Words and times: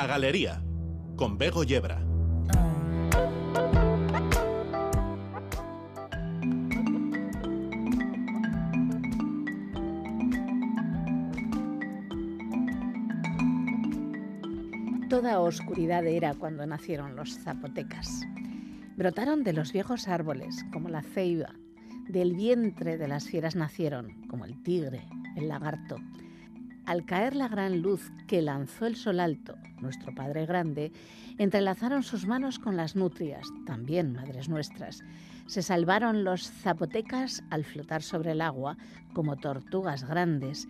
La 0.00 0.06
Galería, 0.06 0.62
con 1.14 1.36
Bego 1.36 1.62
Yebra. 1.62 2.00
Toda 15.10 15.38
oscuridad 15.40 16.06
era 16.06 16.32
cuando 16.32 16.64
nacieron 16.64 17.14
los 17.14 17.38
zapotecas. 17.38 18.22
Brotaron 18.96 19.44
de 19.44 19.52
los 19.52 19.70
viejos 19.74 20.08
árboles, 20.08 20.64
como 20.72 20.88
la 20.88 21.02
ceiba. 21.02 21.52
Del 22.08 22.32
vientre 22.32 22.96
de 22.96 23.06
las 23.06 23.26
fieras 23.26 23.54
nacieron, 23.54 24.26
como 24.28 24.46
el 24.46 24.62
tigre, 24.62 25.06
el 25.36 25.48
lagarto. 25.48 25.96
Al 26.86 27.04
caer 27.04 27.36
la 27.36 27.48
gran 27.48 27.82
luz 27.82 28.10
que 28.26 28.40
lanzó 28.40 28.86
el 28.86 28.96
sol 28.96 29.20
alto, 29.20 29.58
nuestro 29.82 30.14
Padre 30.14 30.46
Grande, 30.46 30.92
entrelazaron 31.38 32.02
sus 32.02 32.26
manos 32.26 32.58
con 32.58 32.76
las 32.76 32.96
nutrias, 32.96 33.46
también 33.66 34.12
madres 34.12 34.48
nuestras. 34.48 35.02
Se 35.46 35.62
salvaron 35.62 36.24
los 36.24 36.50
zapotecas 36.50 37.42
al 37.50 37.64
flotar 37.64 38.02
sobre 38.02 38.32
el 38.32 38.40
agua 38.40 38.76
como 39.12 39.36
tortugas 39.36 40.04
grandes 40.04 40.68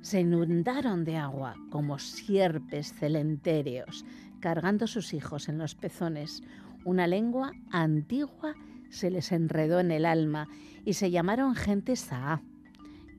se 0.00 0.20
inundaron 0.20 1.04
de 1.04 1.16
agua 1.16 1.56
como 1.70 1.98
sierpes 1.98 2.92
celentéreos, 2.94 4.04
cargando 4.40 4.86
sus 4.86 5.12
hijos 5.12 5.48
en 5.48 5.58
los 5.58 5.74
pezones. 5.74 6.42
Una 6.84 7.06
lengua 7.06 7.52
antigua 7.70 8.54
se 8.90 9.10
les 9.10 9.32
enredó 9.32 9.80
en 9.80 9.90
el 9.90 10.06
alma 10.06 10.48
y 10.84 10.94
se 10.94 11.10
llamaron 11.10 11.54
gente 11.54 11.96
Saa, 11.96 12.40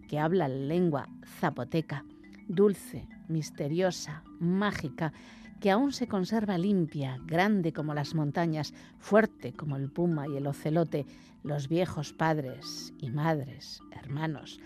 que 0.08 0.20
habla 0.20 0.48
la 0.48 0.56
lengua 0.56 1.10
zapoteca, 1.40 2.06
dulce, 2.48 3.08
misteriosa, 3.30 4.24
mágica, 4.40 5.14
que 5.60 5.72
aún 5.72 5.92
se 5.92 6.08
conserva 6.08 6.58
limpia, 6.58 7.20
grande 7.26 7.74
como 7.74 7.94
las 7.94 8.16
montañas, 8.16 8.74
fuerte 8.98 9.54
como 9.54 9.76
el 9.76 9.90
puma 9.90 10.28
y 10.28 10.38
el 10.38 10.48
ocelote, 10.48 11.06
los 11.44 11.68
viejos 11.68 12.14
padres 12.14 12.94
y 12.98 13.10
madres, 13.10 13.82
hermanos, 13.92 14.60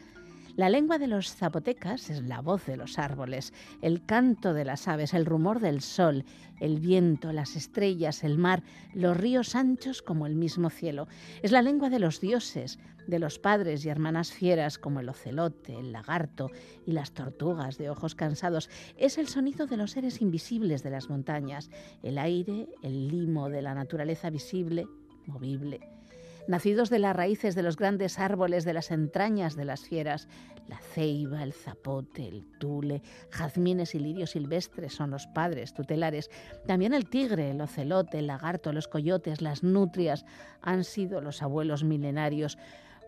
la 0.55 0.69
lengua 0.69 0.99
de 0.99 1.07
los 1.07 1.33
zapotecas 1.33 2.11
es 2.11 2.21
la 2.21 2.39
voz 2.41 2.67
de 2.67 2.77
los 2.77 2.99
árboles, 2.99 3.53
el 3.81 4.05
canto 4.05 4.53
de 4.53 4.65
las 4.65 4.87
aves, 4.87 5.15
el 5.15 5.25
rumor 5.25 5.59
del 5.59 5.81
sol, 5.81 6.25
el 6.59 6.79
viento, 6.79 7.33
las 7.33 7.55
estrellas, 7.55 8.23
el 8.23 8.37
mar, 8.37 8.61
los 8.93 9.17
ríos 9.17 9.55
anchos 9.55 10.03
como 10.03 10.27
el 10.27 10.35
mismo 10.35 10.69
cielo. 10.69 11.07
Es 11.41 11.51
la 11.51 11.63
lengua 11.63 11.89
de 11.89 11.97
los 11.97 12.21
dioses, 12.21 12.77
de 13.07 13.17
los 13.17 13.39
padres 13.39 13.83
y 13.83 13.89
hermanas 13.89 14.31
fieras 14.31 14.77
como 14.77 14.99
el 14.99 15.09
ocelote, 15.09 15.73
el 15.77 15.91
lagarto 15.91 16.51
y 16.85 16.91
las 16.91 17.13
tortugas 17.13 17.79
de 17.79 17.89
ojos 17.89 18.13
cansados. 18.13 18.69
Es 18.95 19.17
el 19.17 19.27
sonido 19.27 19.65
de 19.65 19.77
los 19.77 19.91
seres 19.91 20.21
invisibles 20.21 20.83
de 20.83 20.91
las 20.91 21.09
montañas, 21.09 21.71
el 22.03 22.19
aire, 22.19 22.69
el 22.83 23.07
limo 23.07 23.49
de 23.49 23.63
la 23.63 23.73
naturaleza 23.73 24.29
visible, 24.29 24.87
movible 25.25 25.92
nacidos 26.47 26.89
de 26.89 26.99
las 26.99 27.15
raíces 27.15 27.55
de 27.55 27.63
los 27.63 27.77
grandes 27.77 28.19
árboles 28.19 28.65
de 28.65 28.73
las 28.73 28.91
entrañas 28.91 29.55
de 29.55 29.65
las 29.65 29.81
fieras, 29.81 30.27
la 30.67 30.79
ceiba, 30.79 31.43
el 31.43 31.53
zapote, 31.53 32.27
el 32.27 32.45
tule, 32.59 33.01
jazmines 33.31 33.95
y 33.95 33.99
lirios 33.99 34.31
silvestres 34.31 34.93
son 34.93 35.11
los 35.11 35.27
padres 35.27 35.73
tutelares. 35.73 36.29
También 36.65 36.93
el 36.93 37.09
tigre, 37.09 37.51
el 37.51 37.61
ocelote, 37.61 38.19
el 38.19 38.27
lagarto, 38.27 38.71
los 38.71 38.87
coyotes, 38.87 39.41
las 39.41 39.63
nutrias 39.63 40.25
han 40.61 40.83
sido 40.83 41.21
los 41.21 41.41
abuelos 41.41 41.83
milenarios. 41.83 42.57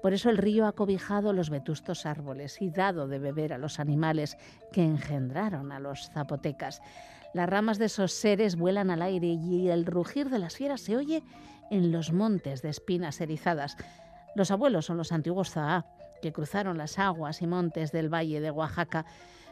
Por 0.01 0.13
eso 0.13 0.29
el 0.29 0.37
río 0.37 0.67
ha 0.67 0.73
cobijado 0.73 1.33
los 1.33 1.49
vetustos 1.49 2.05
árboles 2.05 2.61
y 2.61 2.69
dado 2.69 3.07
de 3.07 3.19
beber 3.19 3.53
a 3.53 3.57
los 3.57 3.79
animales 3.79 4.37
que 4.71 4.83
engendraron 4.83 5.71
a 5.71 5.79
los 5.79 6.09
zapotecas. 6.11 6.81
Las 7.33 7.49
ramas 7.49 7.79
de 7.79 7.85
esos 7.85 8.13
seres 8.13 8.55
vuelan 8.55 8.91
al 8.91 9.01
aire 9.01 9.27
y 9.27 9.69
el 9.69 9.85
rugir 9.85 10.29
de 10.29 10.39
las 10.39 10.55
fieras 10.55 10.81
se 10.81 10.95
oye 10.95 11.23
en 11.69 11.91
los 11.91 12.11
montes 12.11 12.61
de 12.61 12.69
espinas 12.69 13.21
erizadas. 13.21 13.77
Los 14.35 14.51
abuelos 14.51 14.85
son 14.85 14.97
los 14.97 15.11
antiguos 15.11 15.51
Zahá, 15.51 15.85
que 16.21 16.33
cruzaron 16.33 16.77
las 16.77 16.99
aguas 16.99 17.41
y 17.41 17.47
montes 17.47 17.91
del 17.91 18.13
valle 18.13 18.41
de 18.41 18.51
Oaxaca. 18.51 19.05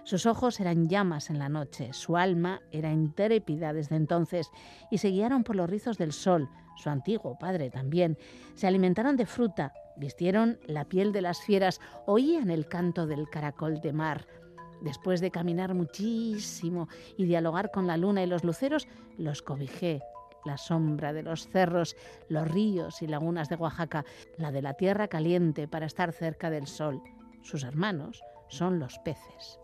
Sus 0.04 0.26
ojos 0.26 0.60
eran 0.60 0.90
llamas 0.90 1.30
en 1.30 1.40
la 1.40 1.48
noche, 1.48 1.94
su 1.94 2.18
alma 2.18 2.62
era 2.72 2.92
intrépida 2.92 3.72
desde 3.72 3.96
entonces 3.96 4.50
y 4.92 4.98
se 4.98 5.10
guiaron 5.10 5.44
por 5.44 5.56
los 5.56 5.70
rizos 5.70 5.98
del 5.98 6.12
sol, 6.12 6.50
su 6.76 6.90
antiguo 6.90 7.38
padre 7.38 7.70
también. 7.70 8.18
Se 8.56 8.68
alimentaron 8.68 9.16
de 9.16 9.26
fruta, 9.26 9.74
vistieron 9.96 10.60
la 10.66 10.86
piel 10.86 11.14
de 11.14 11.22
las 11.22 11.42
fieras, 11.42 11.80
oían 12.06 12.50
el 12.50 12.68
canto 12.68 13.08
del 13.08 13.30
caracol 13.30 13.80
de 13.80 13.94
mar. 13.94 14.28
Después 14.82 15.22
de 15.22 15.32
caminar 15.32 15.74
muchísimo 15.74 16.90
y 17.16 17.24
dialogar 17.24 17.72
con 17.72 17.88
la 17.88 17.96
luna 17.96 18.24
y 18.24 18.28
los 18.28 18.44
luceros, 18.44 18.88
los 19.18 19.42
cobijé 19.42 20.02
la 20.46 20.58
sombra 20.58 21.14
de 21.14 21.24
los 21.24 21.48
cerros, 21.48 21.96
los 22.30 22.48
ríos 22.48 23.02
y 23.02 23.08
lagunas 23.08 23.50
de 23.50 23.56
Oaxaca, 23.56 24.06
la 24.38 24.52
de 24.52 24.62
la 24.62 24.74
tierra 24.74 25.08
caliente 25.08 25.68
para 25.68 25.86
estar 25.86 26.12
cerca 26.12 26.50
del 26.50 26.68
sol. 26.68 27.02
Sus 27.42 27.64
hermanos 27.64 28.22
son 28.48 28.80
los 28.80 29.00
peces. 29.00 29.60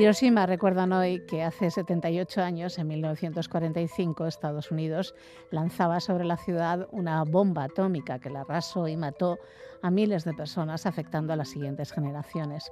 Hiroshima 0.00 0.46
recuerdan 0.46 0.94
hoy 0.94 1.26
que 1.26 1.42
hace 1.42 1.70
78 1.70 2.40
años, 2.40 2.78
en 2.78 2.88
1945, 2.88 4.26
Estados 4.26 4.70
Unidos 4.70 5.14
lanzaba 5.50 6.00
sobre 6.00 6.24
la 6.24 6.38
ciudad 6.38 6.88
una 6.90 7.22
bomba 7.24 7.64
atómica 7.64 8.18
que 8.18 8.30
la 8.30 8.40
arrasó 8.40 8.88
y 8.88 8.96
mató 8.96 9.38
a 9.82 9.90
miles 9.90 10.24
de 10.24 10.34
personas, 10.34 10.86
afectando 10.86 11.32
a 11.32 11.36
las 11.36 11.48
siguientes 11.48 11.92
generaciones. 11.92 12.70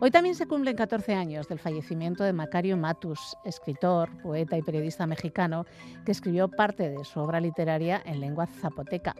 Hoy 0.00 0.10
también 0.10 0.34
se 0.34 0.46
cumplen 0.46 0.74
14 0.74 1.14
años 1.14 1.46
del 1.46 1.60
fallecimiento 1.60 2.24
de 2.24 2.32
Macario 2.32 2.76
Matus, 2.76 3.36
escritor, 3.44 4.10
poeta 4.20 4.56
y 4.58 4.62
periodista 4.62 5.06
mexicano 5.06 5.64
que 6.04 6.10
escribió 6.10 6.48
parte 6.48 6.90
de 6.90 7.04
su 7.04 7.20
obra 7.20 7.40
literaria 7.40 8.02
en 8.04 8.20
lengua 8.20 8.46
zapoteca, 8.46 9.14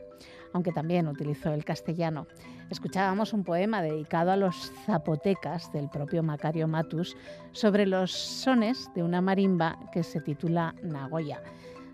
aunque 0.52 0.72
también 0.72 1.06
utilizó 1.06 1.52
el 1.52 1.64
castellano. 1.64 2.26
Escuchábamos 2.68 3.32
un 3.32 3.44
poema 3.44 3.80
dedicado 3.80 4.32
a 4.32 4.36
los 4.36 4.72
zapotecas 4.84 5.70
del 5.72 5.88
propio 5.88 6.22
Macario 6.24 6.66
Matus 6.66 7.16
sobre 7.52 7.86
los 7.86 8.10
sones 8.10 8.90
de 8.94 9.04
una 9.04 9.20
marimba 9.20 9.78
que 9.92 10.02
se 10.02 10.20
titula 10.20 10.74
Nagoya. 10.82 11.40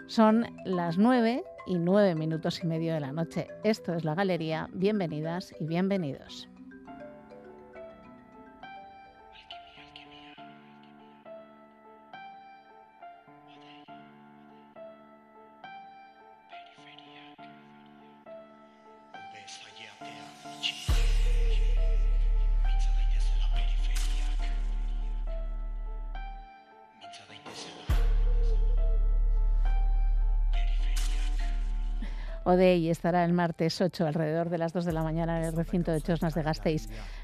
Son 0.06 0.46
las 0.64 0.96
nueve 0.96 1.44
y 1.68 1.78
nueve 1.78 2.14
minutos 2.14 2.64
y 2.64 2.66
medio 2.66 2.94
de 2.94 3.00
la 3.00 3.12
noche. 3.12 3.46
Esto 3.62 3.94
es 3.94 4.04
la 4.04 4.14
galería. 4.14 4.68
Bienvenidas 4.72 5.54
y 5.60 5.66
bienvenidos. 5.66 6.48
Odey 32.48 32.88
estará 32.88 33.26
el 33.26 33.34
martes 33.34 33.78
8 33.78 34.06
alrededor 34.06 34.48
de 34.48 34.56
las 34.56 34.72
2 34.72 34.86
de 34.86 34.92
la 34.92 35.02
mañana 35.02 35.38
en 35.38 35.44
el 35.44 35.52
recinto 35.52 35.92
de 35.92 36.00
Chosnas 36.00 36.34
de 36.34 36.42
Gasteiz. 36.42 36.88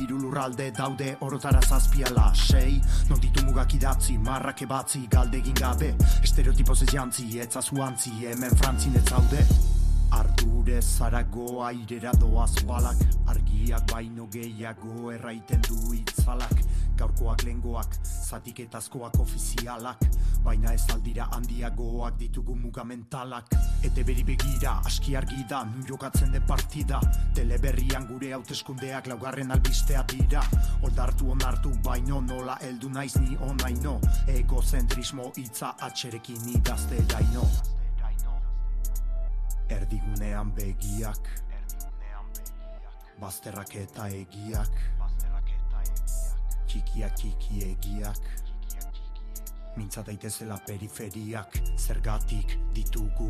iru 0.00 0.18
lurralde 0.18 0.70
daude 0.70 1.16
orotara 1.20 1.60
zazpiala 1.60 2.32
Sei, 2.34 2.80
non 3.08 3.20
ditu 3.20 3.44
mugak 3.44 3.74
idatzi, 3.74 4.18
marrak 4.18 4.62
ebatzi 4.62 5.06
galde 5.10 5.38
egin 5.38 5.54
gabe. 5.54 5.94
Estereotipoz 6.22 6.82
ez 6.82 6.92
jantzi, 6.92 7.38
etzazu 7.38 7.76
hemen 7.80 8.56
frantzin 8.56 8.96
ez 8.96 9.04
zaude. 9.04 9.46
Ardu 10.10 10.54
gure 10.64 10.80
zarago 10.80 11.62
airera 11.64 12.12
doaz 12.20 12.54
balak 12.64 12.96
Argiak 13.26 13.90
baino 13.90 14.26
gehiago 14.32 15.10
erraiten 15.12 15.60
du 15.68 15.94
itzalak 15.94 16.62
Gaurkoak 16.96 17.42
lengoak, 17.42 17.96
zatiketazkoak 18.04 19.18
ofizialak. 19.20 20.04
Baina 20.44 20.72
ez 20.76 20.84
aldira 20.94 21.26
handiagoak 21.34 22.18
ditugu 22.20 22.54
mugamentalak. 22.54 23.50
Ete 23.84 24.04
beri 24.06 24.22
begira, 24.24 24.76
aski 24.86 25.16
argi 25.16 25.42
da, 25.50 25.64
nu 25.64 25.82
jokatzen 25.88 26.32
de 26.32 26.40
partida. 26.40 27.00
Teleberrian 27.34 28.06
gure 28.06 28.32
hauteskundeak 28.36 29.08
laugarren 29.10 29.50
albistea 29.50 30.04
dira. 30.12 30.42
Oldartu 30.82 31.30
onartu 31.34 31.72
baino 31.84 32.20
nola 32.20 32.58
heldu 32.62 32.90
naiz 32.90 33.16
ni 33.16 33.36
onaino. 33.48 33.98
Egozentrismo 34.28 35.32
hitza 35.36 35.74
atxerekin 35.80 36.48
idazte 36.54 37.02
daino. 37.10 37.46
Erdigunean 39.68 40.52
begiak. 40.54 41.30
Bazterrak 43.20 43.74
eta 43.78 44.08
egiak 44.10 45.03
Txikiak 46.74 47.12
txiki 47.14 47.60
egiak 47.68 48.24
Mintza 49.76 50.02
daitezela 50.02 50.56
periferiak 50.66 51.54
Zergatik 51.78 52.56
ditugu. 52.74 53.28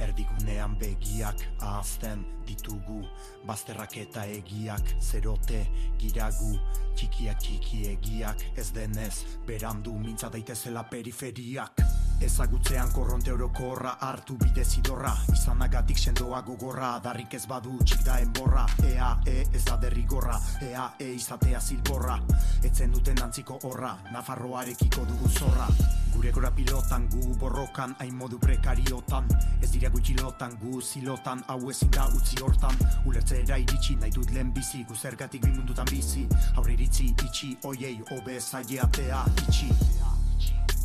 Erdigunean 0.00 0.78
begiak 0.80 1.44
ahazten 1.60 2.24
ditugu. 2.48 3.02
Bazterrak 3.48 3.98
eta 4.00 4.24
egiak 4.38 4.94
Zerote 5.00 5.60
giragu. 6.00 6.54
Txikiak 6.96 7.44
txiki 7.44 7.84
egiak 7.92 8.48
Ez 8.56 8.70
denez 8.72 9.14
berandu. 9.44 9.92
Mintza 10.00 10.32
daitezela 10.32 10.88
periferiak 10.88 11.84
Ezagutzean 12.20 12.88
korronte 12.92 13.32
orokorra 13.32 13.96
hartu 14.00 14.38
bide 14.40 14.64
zidorra. 14.64 15.12
Izanagatik 15.32 15.98
sendoa 15.98 16.40
gogorra 16.46 16.94
Darrik 17.04 17.34
ez 17.36 17.44
badu 17.46 17.76
txik 17.84 18.00
da 18.06 18.16
enborra. 18.24 18.64
Ea, 18.88 19.10
e, 19.28 19.44
ez 19.52 19.64
da 19.64 19.76
derrigorra. 19.76 20.38
Ea, 20.64 20.86
e, 20.98 21.10
izatea 21.12 21.60
zilborra 21.60 22.16
Etzen 22.64 22.92
duten 22.92 23.20
antziko 23.22 23.58
horra 23.68 23.92
Nafarroarekiko 24.12 25.04
dugu 25.04 25.28
zorra. 25.28 25.68
Gure 26.14 26.32
gora 26.32 26.50
pilotan 26.56 27.04
gu 27.12 27.36
borrokan 27.36 27.94
Hain 28.00 28.16
modu 28.16 28.40
prekariotan. 28.40 29.28
Ez 29.60 29.70
dira 29.74 29.92
gutxilotan 29.92 30.56
gu 30.62 30.80
zilotan 30.80 31.44
Hau 31.48 31.60
ezin 31.70 31.92
da 31.92 32.08
utzi 32.16 32.40
hortan. 32.40 32.80
Ulertzera 33.04 33.60
iritsi 33.60 33.98
nahi 34.00 34.14
dut 34.16 34.32
lehen 34.32 34.54
bizi 34.56 34.86
Gu 34.88 34.96
zergatik 34.96 35.44
bimundutan 35.44 35.92
bizi. 35.92 36.24
Aurre 36.56 36.78
iritzi 36.78 37.12
itxi 37.12 37.52
Oiei, 37.68 38.00
obe 38.16 38.40
zaileatea 38.40 39.24
itxi 39.44 39.95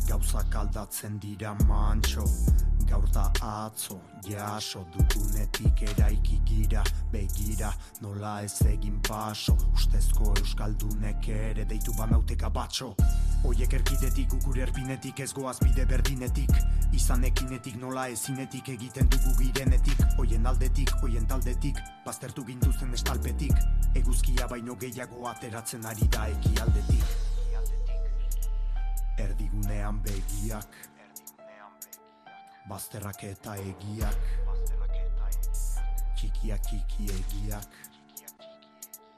Gauzak 0.08 0.54
aldatzen 0.54 1.18
dira 1.18 1.54
mantxo 1.68 2.24
Gaur 2.88 3.08
da 3.14 3.30
atzo, 3.40 4.00
jaso 4.26 4.84
Dugunetik 4.92 5.82
eraiki 5.82 6.40
gira 6.44 6.82
Begira, 7.12 7.70
nola 8.00 8.42
ez 8.42 8.62
egin 8.66 8.98
paso. 9.08 9.54
Ustezko 9.72 10.34
euskaldunek 10.40 11.28
ere 11.28 11.64
Deitu 11.64 11.94
bamauteka 11.98 12.50
batxo 12.50 12.92
Oiek 13.48 13.74
erkidetik, 13.78 14.36
gure 14.44 14.66
erpinetik 14.66 15.20
Ez 15.20 15.32
goaz 15.32 15.58
bide 15.62 15.86
berdinetik. 15.86 16.52
Izanekinetik, 16.92 17.80
nola 17.80 18.08
ezinetik 18.12 18.68
Egiten 18.74 19.10
dugu 19.10 19.34
girenetik. 19.40 20.06
Oien 20.18 20.46
aldetik, 20.46 20.94
oien 21.02 21.26
taldetik 21.26 21.80
Baztertu 22.06 22.46
ginduzen 22.46 22.94
estalpetik. 22.94 23.54
Eguzkia 23.98 24.48
baino 24.48 24.78
gehiago 24.78 25.28
ateratzen 25.30 25.86
ari 25.86 26.08
da 26.12 26.28
ekialdetik 26.36 27.31
Erdigunean 29.18 30.00
begiak. 30.02 30.76
Bazterrak 32.68 33.24
eta 33.26 33.56
egiak. 33.60 34.28
Txikiak 36.16 36.62
txiki 36.68 37.08
egiak. 37.12 37.80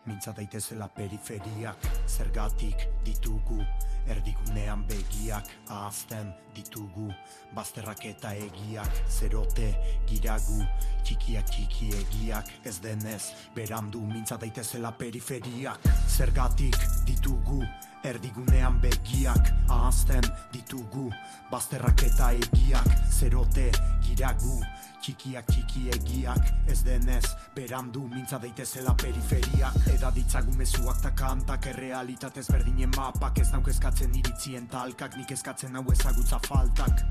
Mintza 0.06 0.32
daitezela 0.37 0.88
periferiak. 0.88 1.91
Zergatik 2.06 2.88
ditugu 3.05 3.61
Erdigunean 4.06 4.85
begiak 4.88 5.49
ahazten 5.69 6.35
ditugu 6.55 7.11
Bazterrak 7.55 8.05
eta 8.09 8.33
egiak 8.35 9.03
Zerote 9.11 9.71
giragu 10.09 10.61
Txikiak 11.05 11.51
txiki 11.51 11.91
egiak 12.01 12.51
Ez 12.67 12.79
denez 12.83 13.23
berandu 13.55 14.01
Mintza 14.09 14.39
daitezela 14.41 14.95
periferiak. 14.97 15.83
Zergatik 16.09 16.79
ditugu 17.06 17.61
Erdigunean 18.05 18.81
begiak 18.83 19.51
ahazten 19.73 20.25
ditugu 20.53 21.11
Bazterrak 21.51 22.06
eta 22.09 22.33
egiak 22.41 22.89
Zerote 23.12 23.71
giragu 24.05 24.59
Txikiak 25.05 25.51
txiki 25.53 25.91
egiak 25.93 26.51
Ez 26.73 26.81
denez 26.87 27.25
berandu 27.55 28.06
Mintza 28.09 28.41
daitezela 28.41 28.97
periferiak. 28.97 29.77
Eda 29.93 30.11
ditzagu 30.15 30.56
mezuak 30.56 31.03
ta 31.05 31.12
kantak 31.17 31.69
Errealitatez 31.75 32.47
berdinen 32.51 32.93
mapak 32.97 33.43
Ez 33.45 33.51
nauk 33.53 33.69
eskatzen 33.73 34.17
iritzien 34.17 34.69
talkak 34.73 35.19
Nik 35.21 35.37
eskatzen 35.37 35.77
hau 35.77 35.85
ezagutza 35.93 36.41
faltak. 36.49 37.05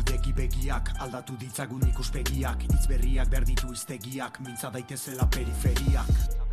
Ideki 0.00 0.32
begiak, 0.36 0.92
aldatu 1.00 1.36
ditzagun 1.40 1.86
ikuspegiak. 1.90 2.64
Itz 2.70 2.88
berriak 2.88 3.30
berditu 3.30 3.72
iztegiak 3.72 4.40
Mintza 4.40 4.72
daitezela 4.72 5.28
periferiak 5.30 6.45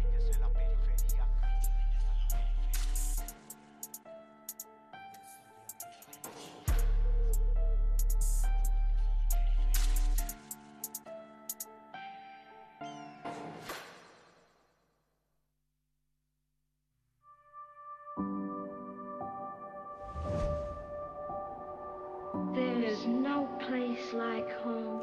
place 23.73 24.13
like 24.13 24.51
home. 24.59 25.01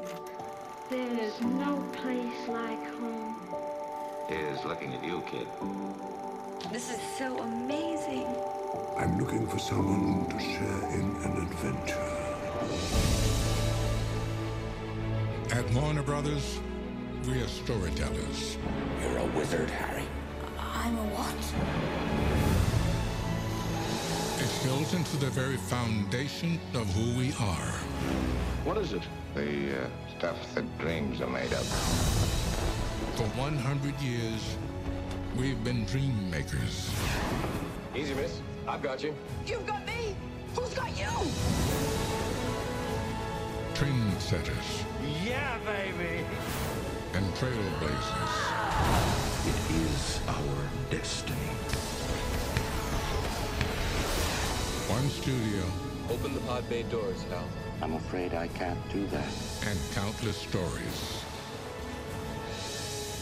There's 0.91 1.41
no 1.41 1.85
place 1.93 2.43
like 2.47 2.85
home. 3.01 3.35
is 4.29 4.65
looking 4.65 4.95
at 4.95 5.03
you, 5.03 5.25
kid. 5.27 5.49
This 6.71 6.93
is 6.95 7.01
so 7.19 7.37
amazing. 7.39 8.29
I'm 8.97 9.19
looking 9.19 9.49
for 9.49 9.59
someone 9.59 10.29
to 10.29 10.39
share 10.39 10.83
in 10.97 11.07
an 11.27 11.33
adventure. 11.47 12.07
At 15.51 15.69
Warner 15.75 16.05
Brothers, 16.05 16.61
we 17.27 17.43
are 17.43 17.49
storytellers. 17.49 18.57
You're 19.03 19.19
a 19.19 19.27
wizard, 19.37 19.71
Harry. 19.71 20.07
I'm 20.57 20.97
a 20.97 21.07
what? 21.17 22.50
It's 24.63 24.69
built 24.69 24.93
into 24.93 25.17
the 25.17 25.31
very 25.31 25.57
foundation 25.57 26.61
of 26.75 26.87
who 26.93 27.19
we 27.19 27.33
are. 27.41 27.73
What 28.67 28.77
is 28.77 28.93
it? 28.93 29.01
The 29.35 29.85
uh, 29.85 29.87
stuff 30.19 30.37
that 30.55 30.79
dreams 30.79 31.23
are 31.23 31.27
made 31.31 31.51
of. 31.55 31.65
For 33.17 33.25
100 33.41 33.99
years, 34.01 34.57
we've 35.35 35.65
been 35.65 35.87
dream 35.87 36.31
makers. 36.31 36.93
Easy, 37.97 38.13
miss. 38.13 38.39
I've 38.69 38.83
got 38.83 39.03
you. 39.03 39.15
You've 39.47 39.67
got 39.67 39.87
me. 39.87 40.15
Who's 40.55 40.75
got 40.75 40.91
you? 40.91 41.09
Trendsetters 43.73 44.85
Yeah, 45.25 45.57
baby. 45.65 46.23
and 47.15 47.25
trailblazers. 47.37 48.37
It 49.49 49.75
is 49.87 50.21
our 50.29 50.91
destiny. 50.91 51.49
One 55.01 55.09
studio 55.09 55.63
Open 56.11 56.35
the 56.35 56.41
pod 56.41 56.69
bay 56.69 56.83
doors, 56.91 57.25
Hal. 57.31 57.47
I'm 57.81 57.95
afraid 57.95 58.35
I 58.35 58.49
can't 58.49 58.79
do 58.93 59.07
that. 59.07 59.33
and 59.67 59.79
countless 59.95 60.37
stories 60.37 61.25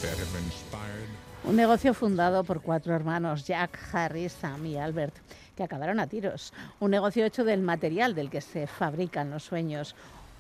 that 0.02 0.18
have 0.18 0.34
inspired 0.44 1.08
Un 1.44 1.54
negocio 1.54 1.94
fundado 1.94 2.42
por 2.42 2.62
cuatro 2.62 2.96
hermanos, 2.96 3.46
Jack, 3.46 3.78
Harry, 3.92 4.28
Sam 4.28 4.66
y 4.66 4.76
Albert, 4.76 5.14
que 5.56 5.62
acabaron 5.62 6.00
a 6.00 6.08
tiros. 6.08 6.52
Un 6.80 6.90
negocio 6.90 7.24
hecho 7.24 7.44
del 7.44 7.60
material 7.60 8.16
del 8.16 8.28
que 8.28 8.40
se 8.40 8.66
fabrican 8.66 9.30
los 9.30 9.44
sueños. 9.44 9.94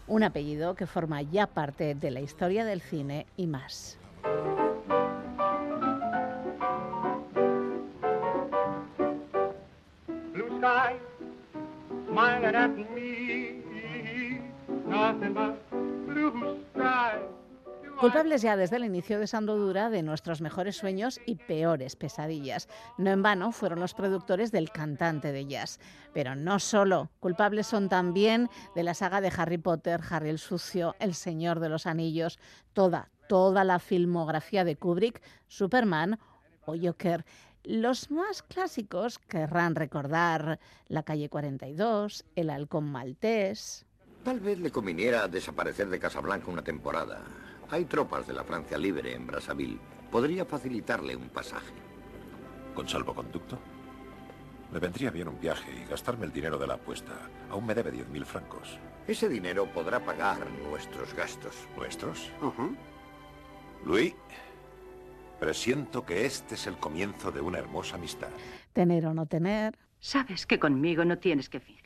Un 0.08 0.24
apellido 0.24 0.74
que 0.74 0.86
forma 0.88 1.22
ya 1.22 1.46
parte 1.46 1.94
de 1.94 2.10
la 2.10 2.20
historia 2.20 2.64
del 2.64 2.80
cine 2.80 3.26
y 3.36 3.46
más. 3.46 3.96
blue 10.32 10.58
sky, 10.58 10.96
Culpables 18.00 18.42
ya 18.42 18.56
desde 18.56 18.76
el 18.76 18.84
inicio 18.84 19.20
de 19.20 19.28
Sandodura 19.28 19.88
de 19.88 20.02
nuestros 20.02 20.40
mejores 20.40 20.76
sueños 20.76 21.20
y 21.26 21.36
peores 21.36 21.94
pesadillas. 21.94 22.68
No 22.96 23.10
en 23.10 23.22
vano 23.22 23.52
fueron 23.52 23.78
los 23.78 23.94
productores 23.94 24.50
del 24.50 24.70
cantante 24.70 25.30
de 25.30 25.46
jazz. 25.46 25.78
Pero 26.12 26.34
no 26.34 26.58
solo, 26.58 27.10
culpables 27.20 27.68
son 27.68 27.88
también 27.88 28.50
de 28.74 28.82
la 28.82 28.94
saga 28.94 29.20
de 29.20 29.32
Harry 29.36 29.58
Potter, 29.58 30.00
Harry 30.10 30.30
el 30.30 30.38
Sucio, 30.40 30.96
El 30.98 31.14
Señor 31.14 31.60
de 31.60 31.68
los 31.68 31.86
Anillos, 31.86 32.40
toda, 32.72 33.10
toda 33.28 33.62
la 33.62 33.78
filmografía 33.78 34.64
de 34.64 34.74
Kubrick, 34.74 35.22
Superman 35.46 36.18
o 36.66 36.74
Joker. 36.80 37.24
Los 37.68 38.10
más 38.10 38.42
clásicos 38.42 39.18
querrán 39.18 39.74
recordar 39.74 40.58
La 40.86 41.02
calle 41.02 41.28
42, 41.28 42.24
El 42.34 42.48
halcón 42.48 42.90
maltés. 42.90 43.84
Tal 44.24 44.40
vez 44.40 44.58
le 44.58 44.70
conviniera 44.70 45.28
desaparecer 45.28 45.90
de 45.90 45.98
Casablanca 45.98 46.50
una 46.50 46.64
temporada. 46.64 47.20
Hay 47.68 47.84
tropas 47.84 48.26
de 48.26 48.32
la 48.32 48.42
Francia 48.42 48.78
Libre 48.78 49.14
en 49.14 49.26
Brazzaville. 49.26 49.78
Podría 50.10 50.46
facilitarle 50.46 51.14
un 51.14 51.28
pasaje. 51.28 51.74
¿Con 52.74 52.88
salvoconducto? 52.88 53.58
Me 54.72 54.78
vendría 54.78 55.10
bien 55.10 55.28
un 55.28 55.38
viaje 55.38 55.70
y 55.70 55.90
gastarme 55.90 56.24
el 56.24 56.32
dinero 56.32 56.56
de 56.56 56.68
la 56.68 56.74
apuesta. 56.76 57.28
Aún 57.50 57.66
me 57.66 57.74
debe 57.74 57.92
10.000 57.92 58.24
francos. 58.24 58.78
Ese 59.06 59.28
dinero 59.28 59.70
podrá 59.70 60.02
pagar 60.02 60.38
nuestros 60.70 61.12
gastos. 61.12 61.54
¿Nuestros? 61.76 62.30
Luis, 63.84 64.14
presiento 65.38 66.04
que 66.04 66.26
este 66.26 66.54
es 66.54 66.66
el 66.66 66.76
comienzo 66.76 67.30
de 67.30 67.40
una 67.40 67.58
hermosa 67.58 67.96
amistad. 67.96 68.28
Tener 68.72 69.06
o 69.06 69.14
no 69.14 69.26
tener. 69.26 69.78
Sabes 70.00 70.46
que 70.46 70.58
conmigo 70.58 71.04
no 71.04 71.18
tienes 71.18 71.48
que 71.48 71.60
fingir. 71.60 71.78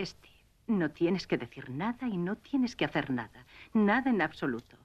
Steve, 0.00 0.44
no 0.66 0.90
tienes 0.90 1.26
que 1.26 1.38
decir 1.38 1.70
nada 1.70 2.06
y 2.08 2.16
no 2.16 2.36
tienes 2.36 2.76
que 2.76 2.84
hacer 2.84 3.10
nada. 3.10 3.46
Nada 3.72 4.10
en 4.10 4.22
absoluto. 4.22 4.76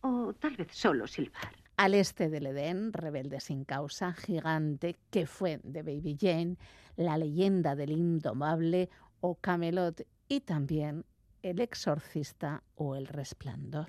O 0.00 0.34
tal 0.34 0.56
vez 0.56 0.68
solo 0.72 1.06
silbar. 1.06 1.52
Al 1.76 1.94
este 1.94 2.30
del 2.30 2.46
Edén, 2.46 2.92
Rebelde 2.92 3.40
sin 3.40 3.64
causa, 3.64 4.12
Gigante, 4.14 4.96
que 5.10 5.26
fue 5.26 5.60
de 5.62 5.82
Baby 5.82 6.16
Jane, 6.18 6.56
La 6.96 7.18
leyenda 7.18 7.76
del 7.76 7.90
indomable 7.90 8.88
o 9.20 9.34
Camelot 9.34 10.06
y 10.28 10.40
también 10.40 11.04
El 11.42 11.60
exorcista 11.60 12.62
o 12.76 12.96
El 12.96 13.06
resplandor. 13.06 13.88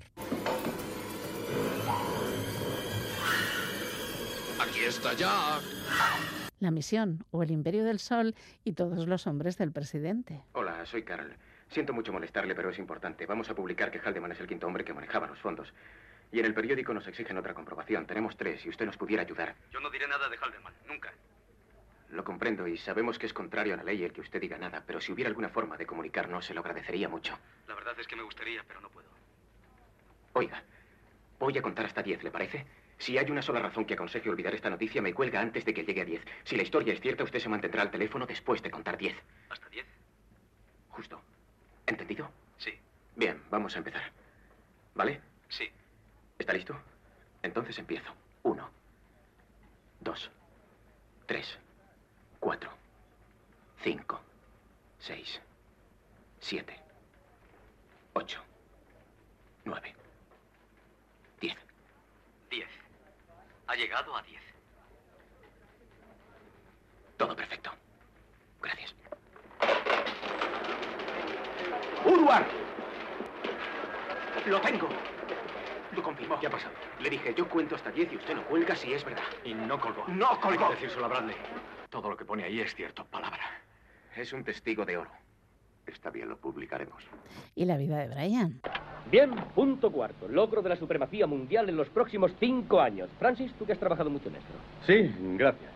Aquí 4.68 4.80
está 4.80 5.14
Jack. 5.14 5.62
La 6.60 6.70
misión 6.70 7.24
o 7.30 7.42
El 7.42 7.50
imperio 7.50 7.84
del 7.84 7.98
sol 7.98 8.34
y 8.64 8.74
todos 8.74 9.06
los 9.06 9.26
hombres 9.26 9.56
del 9.56 9.72
presidente. 9.72 10.42
Hola, 10.52 10.84
soy 10.84 11.04
Carol. 11.04 11.34
Siento 11.70 11.94
mucho 11.94 12.12
molestarle, 12.12 12.54
pero 12.54 12.68
es 12.68 12.78
importante. 12.78 13.24
Vamos 13.24 13.48
a 13.48 13.54
publicar 13.54 13.90
que 13.90 13.98
Haldeman 13.98 14.32
es 14.32 14.40
el 14.40 14.46
quinto 14.46 14.66
hombre 14.66 14.84
que 14.84 14.92
manejaba 14.92 15.26
los 15.26 15.38
fondos. 15.38 15.72
Y 16.32 16.40
en 16.40 16.44
el 16.44 16.52
periódico 16.52 16.92
nos 16.92 17.06
exigen 17.06 17.38
otra 17.38 17.54
comprobación. 17.54 18.06
Tenemos 18.06 18.36
tres 18.36 18.64
y 18.66 18.68
usted 18.68 18.84
nos 18.84 18.98
pudiera 18.98 19.22
ayudar. 19.22 19.54
Yo 19.72 19.80
no 19.80 19.88
diré 19.88 20.06
nada 20.06 20.28
de 20.28 20.36
Haldeman, 20.36 20.74
nunca. 20.86 21.14
Lo 22.10 22.22
comprendo 22.22 22.66
y 22.66 22.76
sabemos 22.76 23.18
que 23.18 23.24
es 23.24 23.32
contrario 23.32 23.72
a 23.72 23.78
la 23.78 23.84
ley 23.84 24.04
el 24.04 24.12
que 24.12 24.20
usted 24.20 24.40
diga 24.40 24.58
nada, 24.58 24.82
pero 24.86 25.00
si 25.00 25.12
hubiera 25.12 25.28
alguna 25.28 25.48
forma 25.48 25.78
de 25.78 25.86
comunicarnos, 25.86 26.44
se 26.44 26.52
lo 26.52 26.60
agradecería 26.60 27.08
mucho. 27.08 27.38
La 27.68 27.74
verdad 27.74 27.98
es 27.98 28.06
que 28.06 28.16
me 28.16 28.22
gustaría, 28.22 28.62
pero 28.68 28.82
no 28.82 28.90
puedo. 28.90 29.08
Oiga, 30.34 30.62
voy 31.38 31.56
a 31.56 31.62
contar 31.62 31.86
hasta 31.86 32.02
diez, 32.02 32.22
¿le 32.22 32.30
parece? 32.30 32.66
Si 32.98 33.16
hay 33.16 33.30
una 33.30 33.42
sola 33.42 33.60
razón 33.60 33.84
que 33.84 33.94
aconseje 33.94 34.28
olvidar 34.28 34.54
esta 34.54 34.70
noticia, 34.70 35.00
me 35.00 35.14
cuelga 35.14 35.40
antes 35.40 35.64
de 35.64 35.72
que 35.72 35.84
llegue 35.84 36.02
a 36.02 36.04
diez. 36.04 36.24
Si 36.44 36.56
la 36.56 36.62
historia 36.62 36.92
es 36.92 37.00
cierta, 37.00 37.24
usted 37.24 37.38
se 37.38 37.48
mantendrá 37.48 37.82
al 37.82 37.90
teléfono 37.90 38.26
después 38.26 38.62
de 38.62 38.70
contar 38.70 38.98
diez. 38.98 39.16
¿Hasta 39.48 39.68
diez? 39.68 39.86
Justo. 40.90 41.22
¿Entendido? 41.86 42.30
Sí. 42.58 42.72
Bien, 43.14 43.40
vamos 43.50 43.74
a 43.76 43.78
empezar. 43.78 44.02
¿Vale? 44.94 45.20
Sí. 45.48 45.70
¿Está 46.38 46.52
listo? 46.52 46.76
Entonces 47.42 47.78
empiezo. 47.78 48.12
Uno. 48.42 48.68
Dos. 50.00 50.30
Tres. 51.26 51.56
Cuatro. 52.40 52.70
Cinco. 53.82 54.20
Seis. 54.98 55.40
Siete. 56.40 56.76
Ocho. 58.14 58.42
Nueve. 59.64 59.94
Diez. 61.40 61.56
Diez. 62.50 62.68
Ha 63.68 63.76
llegado 63.76 64.16
a 64.16 64.22
diez. 64.22 64.42
Todo 67.16 67.36
perfecto. 67.36 67.70
Gracias. 68.62 68.94
¡Urwar! 72.04 72.46
Lo 74.46 74.60
tengo. 74.60 74.88
Lo 75.92 76.02
confirmó. 76.02 76.40
¿Qué 76.40 76.46
ha 76.46 76.50
pasado? 76.50 76.74
Le 77.00 77.10
dije, 77.10 77.34
yo 77.34 77.48
cuento 77.48 77.74
hasta 77.74 77.90
10 77.90 78.12
y 78.12 78.16
usted 78.16 78.34
no 78.34 78.44
cuelga 78.44 78.74
si 78.74 78.92
es 78.92 79.04
verdad. 79.04 79.24
Y 79.44 79.52
no 79.52 79.78
colgó. 79.78 80.04
¡No 80.08 80.40
colgó! 80.40 80.64
Hay 80.64 80.70
que 80.70 80.74
decírselo 80.76 81.04
a 81.04 81.08
Bradley. 81.08 81.36
Todo 81.90 82.08
lo 82.10 82.16
que 82.16 82.24
pone 82.24 82.44
ahí 82.44 82.60
es 82.60 82.74
cierto. 82.74 83.04
Palabra. 83.04 83.60
Es 84.16 84.32
un 84.32 84.44
testigo 84.44 84.84
de 84.84 84.96
oro. 84.96 85.10
Está 85.88 86.10
bien, 86.10 86.28
lo 86.28 86.36
publicaremos. 86.36 87.02
Y 87.54 87.64
la 87.64 87.76
vida 87.76 87.98
de 87.98 88.08
Brian. 88.08 88.60
Bien, 89.10 89.34
punto 89.54 89.90
cuarto. 89.90 90.28
Logro 90.28 90.60
de 90.60 90.68
la 90.68 90.76
supremacía 90.76 91.26
mundial 91.26 91.68
en 91.68 91.76
los 91.76 91.88
próximos 91.88 92.32
cinco 92.38 92.80
años. 92.80 93.08
Francis, 93.18 93.52
tú 93.54 93.64
que 93.64 93.72
has 93.72 93.78
trabajado 93.78 94.10
mucho 94.10 94.28
en 94.28 94.36
esto. 94.36 94.52
Sí, 94.86 95.14
gracias. 95.36 95.72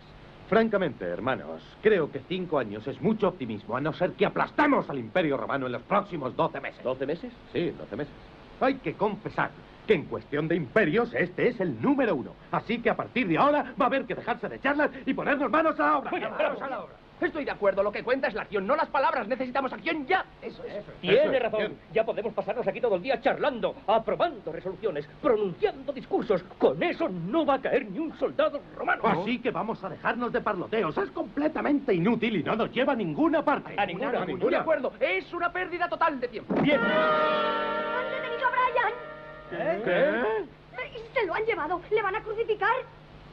Francamente, 0.49 1.07
hermanos, 1.07 1.63
creo 1.81 2.13
que 2.13 2.21
cinco 2.29 2.59
años 2.59 2.87
es 2.87 3.01
mucho 3.01 3.29
optimismo, 3.29 3.75
a 3.75 3.81
no 3.81 3.95
ser 3.95 4.13
que 4.13 4.27
aplastemos 4.27 4.89
al 4.91 4.99
Imperio 4.99 5.39
Romano 5.39 5.65
en 5.65 5.73
los 5.73 5.83
próximos 5.83 6.37
doce 6.37 6.61
meses. 6.61 6.85
¿Doce 6.85 7.07
meses? 7.07 7.33
Sí, 7.53 7.71
doce 7.71 7.97
meses. 7.97 8.13
Hay 8.61 8.75
que 8.75 8.93
confesar 8.93 9.51
que 9.87 9.95
en 9.95 10.05
cuestión 10.05 10.47
de 10.49 10.57
imperios 10.57 11.13
este 11.15 11.49
es 11.49 11.59
el 11.61 11.81
número 11.81 12.15
uno. 12.15 12.35
Así 12.51 12.83
que 12.83 12.91
a 12.91 12.97
partir 12.97 13.27
de 13.29 13.39
ahora 13.39 13.75
va 13.81 13.87
a 13.87 13.89
haber 13.89 14.05
que 14.05 14.15
dejarse 14.15 14.49
de 14.49 14.61
charlas 14.61 14.91
y 15.07 15.15
ponernos 15.15 15.51
manos 15.51 15.81
a 15.81 15.87
la 15.87 15.99
obra. 15.99 16.11
Oye, 16.13 16.29
manos 16.29 16.61
a 16.61 16.69
la 16.69 16.85
obra. 16.85 16.95
Estoy 17.23 17.45
de 17.45 17.51
acuerdo, 17.53 17.83
lo 17.83 17.93
que 17.93 18.03
cuenta 18.03 18.29
es 18.29 18.35
la 18.35 18.43
acción, 18.43 18.67
no 18.67 18.75
las 18.75 18.89
palabras. 18.89 19.29
Necesitamos 19.29 19.73
acción 19.73 20.07
ya. 20.07 20.25
Eso 20.41 20.63
es. 20.65 20.85
Tiene 21.01 21.39
razón. 21.39 21.77
Ya 21.93 22.05
podemos 22.05 22.35
pasarnos 22.35 22.67
aquí 22.67 22.81
todo 22.81 22.97
el 22.97 23.03
día 23.03 23.21
charlando, 23.21 23.77
aprobando 23.87 24.51
resoluciones, 24.53 25.07
pronunciando 25.21 25.93
discursos. 25.93 26.43
Con 26.59 26.83
eso 26.83 27.09
no 27.09 27.47
va 27.47 27.55
a 27.55 27.61
caer 27.61 27.87
ni 27.91 27.99
un 27.99 28.17
soldado 28.19 28.61
romano. 28.77 29.03
Así 29.05 29.39
que 29.39 29.51
vamos 29.51 29.83
a 29.85 29.89
dejarnos 29.89 30.33
de 30.33 30.41
parloteos. 30.41 30.97
Es 30.99 31.11
completamente 31.11 31.95
inútil 31.95 32.37
y 32.37 32.43
no 32.43 32.57
nos 32.57 32.73
lleva 32.73 32.93
a 32.93 32.97
ninguna 32.97 33.45
parte. 33.45 33.75
A 33.77 33.87
ninguna, 33.87 34.23
A 34.23 34.25
Estoy 34.25 34.51
de 34.51 34.57
acuerdo. 34.57 34.93
Es 34.99 35.33
una 35.33 35.53
pérdida 35.53 35.89
total 35.89 36.19
de 36.19 36.29
tiempo. 36.29 36.55
Bien. 36.61 36.81
¡Han 36.81 38.11
detenido 38.11 38.49
a 38.49 38.51
Brian! 38.51 39.85
¿Qué? 39.85 40.63
Y 40.97 41.15
Se 41.15 41.27
lo 41.27 41.35
han 41.35 41.45
llevado. 41.45 41.81
¿Le 41.91 42.03
van 42.03 42.17
a 42.17 42.23
crucificar? 42.23 42.75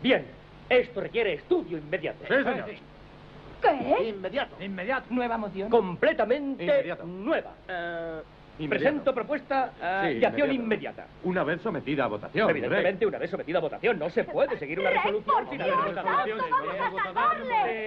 Bien. 0.02 0.26
Esto 0.70 1.02
requiere 1.02 1.34
estudio 1.34 1.80
inmediato. 1.80 2.20
Sí, 2.28 2.34
señor. 2.44 2.66
¿Qué? 3.62 4.10
Inmediato. 4.10 4.56
Inmediato. 4.64 5.06
Nueva 5.10 5.38
moción. 5.38 5.70
Completamente 5.70 6.64
Inmediato. 6.64 7.04
nueva. 7.06 7.52
Eh, 7.68 8.22
Inmediato. 8.60 8.70
presento 8.84 9.14
propuesta 9.14 9.72
eh, 9.82 10.14
Sí, 10.14 10.20
de 10.20 10.26
acción 10.26 10.52
inmediato. 10.52 10.64
inmediata. 11.02 11.08
Una 11.24 11.44
vez 11.44 11.62
sometida 11.62 12.04
a 12.04 12.08
votación. 12.08 12.50
Evidentemente, 12.50 13.06
una 13.06 13.18
vez 13.18 13.30
sometida 13.32 13.58
a 13.58 13.62
votación, 13.62 13.98
no 14.00 14.10
se 14.10 14.24
puede 14.26 14.58
seguir 14.60 14.80
una 14.80 14.90
resolución 14.90 15.50
sin 15.50 15.62
haber 15.62 15.74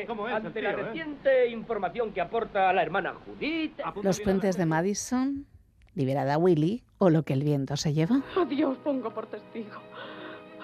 ¿Cómo 0.07 0.29
es 0.29 0.35
Ante 0.35 0.51
tío, 0.51 0.63
la 0.63 0.71
eh? 0.71 0.77
reciente 0.77 1.49
información 1.49 2.13
que 2.13 2.21
aporta 2.21 2.73
la 2.73 2.83
hermana 2.83 3.15
Judith. 3.27 3.79
Los 4.03 4.21
puentes 4.21 4.57
de 4.57 4.67
Madison, 4.67 5.47
liberada 5.95 6.39
Willy 6.39 6.83
o 6.99 7.11
lo 7.11 7.23
que 7.25 7.35
el 7.35 7.43
viento 7.45 7.77
se 7.77 7.93
lleva. 7.93 8.23
A 8.37 8.45
Dios 8.47 8.77
pongo 8.79 9.11
por 9.13 9.27
testigo. 9.27 9.81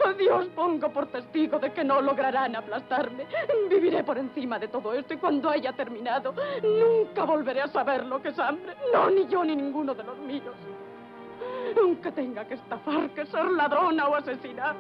A 0.05 0.13
Dios 0.13 0.47
pongo 0.55 0.91
por 0.91 1.07
testigo 1.07 1.59
de 1.59 1.73
que 1.73 1.85
no 1.85 2.01
lograrán 2.01 2.55
aplastarme. 2.57 3.27
Viviré 3.69 4.05
por 4.05 4.19
encima 4.19 4.59
de 4.59 4.69
todo 4.69 4.93
esto 4.93 5.15
y 5.15 5.17
cuando 5.17 5.51
haya 5.51 5.73
terminado, 5.73 6.35
nunca 6.63 7.25
volveré 7.25 7.63
a 7.63 7.69
saber 7.69 8.05
lo 8.07 8.21
que 8.23 8.29
es 8.29 8.39
hambre. 8.39 8.75
No, 8.93 9.11
ni 9.11 9.27
yo 9.27 9.45
ni 9.45 9.57
ninguno 9.57 9.95
de 9.95 10.05
los 10.05 10.19
míos. 10.19 10.55
Aunque 11.81 12.13
tenga 12.13 12.47
que 12.47 12.55
estafar, 12.55 13.11
que 13.11 13.27
ser 13.27 13.45
ladrona 13.45 14.09
o 14.09 14.15
asesinar. 14.15 14.77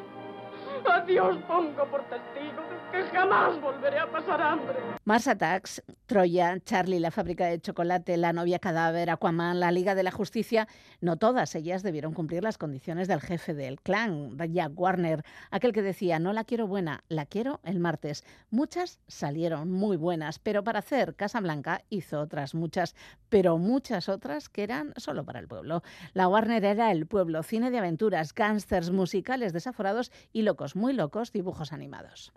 A 0.90 1.00
Dios 1.00 1.36
pongo 1.48 1.84
por 1.86 2.02
testigo 2.04 2.67
que 2.90 3.02
jamás 3.04 3.60
volveré 3.60 3.98
a 3.98 4.10
pasar 4.10 4.40
hambre. 4.40 4.76
Mars 5.04 5.26
Attacks, 5.28 5.82
Troya, 6.06 6.58
Charlie, 6.60 7.00
la 7.00 7.10
fábrica 7.10 7.46
de 7.46 7.60
chocolate, 7.60 8.16
la 8.16 8.32
novia 8.32 8.58
cadáver, 8.58 9.10
Aquaman, 9.10 9.60
la 9.60 9.70
Liga 9.70 9.94
de 9.94 10.02
la 10.02 10.10
Justicia, 10.10 10.68
no 11.00 11.16
todas 11.16 11.54
ellas 11.54 11.82
debieron 11.82 12.12
cumplir 12.14 12.42
las 12.42 12.58
condiciones 12.58 13.08
del 13.08 13.20
jefe 13.20 13.54
del 13.54 13.80
clan, 13.80 14.36
Jack 14.50 14.72
Warner, 14.78 15.24
aquel 15.50 15.72
que 15.72 15.82
decía, 15.82 16.18
no 16.18 16.32
la 16.32 16.44
quiero 16.44 16.66
buena, 16.66 17.04
la 17.08 17.26
quiero 17.26 17.60
el 17.64 17.80
martes. 17.80 18.24
Muchas 18.50 19.00
salieron 19.06 19.70
muy 19.70 19.96
buenas, 19.96 20.38
pero 20.38 20.64
para 20.64 20.80
hacer 20.80 21.14
Casablanca 21.14 21.82
hizo 21.88 22.20
otras 22.20 22.54
muchas, 22.54 22.94
pero 23.28 23.58
muchas 23.58 24.08
otras 24.08 24.48
que 24.48 24.62
eran 24.62 24.92
solo 24.96 25.24
para 25.24 25.40
el 25.40 25.48
pueblo. 25.48 25.82
La 26.12 26.28
Warner 26.28 26.64
era 26.64 26.90
el 26.90 27.06
pueblo, 27.06 27.42
cine 27.42 27.70
de 27.70 27.78
aventuras, 27.78 28.34
gángsters, 28.34 28.90
musicales 28.90 29.52
desaforados 29.52 30.12
y 30.32 30.42
locos, 30.42 30.76
muy 30.76 30.92
locos, 30.92 31.32
dibujos 31.32 31.72
animados. 31.72 32.32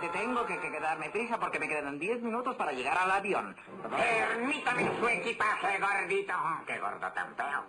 Te 0.00 0.08
tengo 0.08 0.44
que, 0.46 0.58
que 0.58 0.80
darme 0.80 1.10
prisa 1.10 1.38
porque 1.38 1.58
me 1.60 1.68
quedan 1.68 1.98
10 1.98 2.22
minutos 2.22 2.56
para 2.56 2.72
llegar 2.72 2.96
al 2.98 3.10
avión. 3.10 3.54
Permítame 3.90 4.90
su 4.98 5.08
equipaje, 5.08 5.78
gordito. 5.78 6.32
Qué 6.66 6.78
gordo 6.78 7.12
tan 7.12 7.34
feo. 7.36 7.64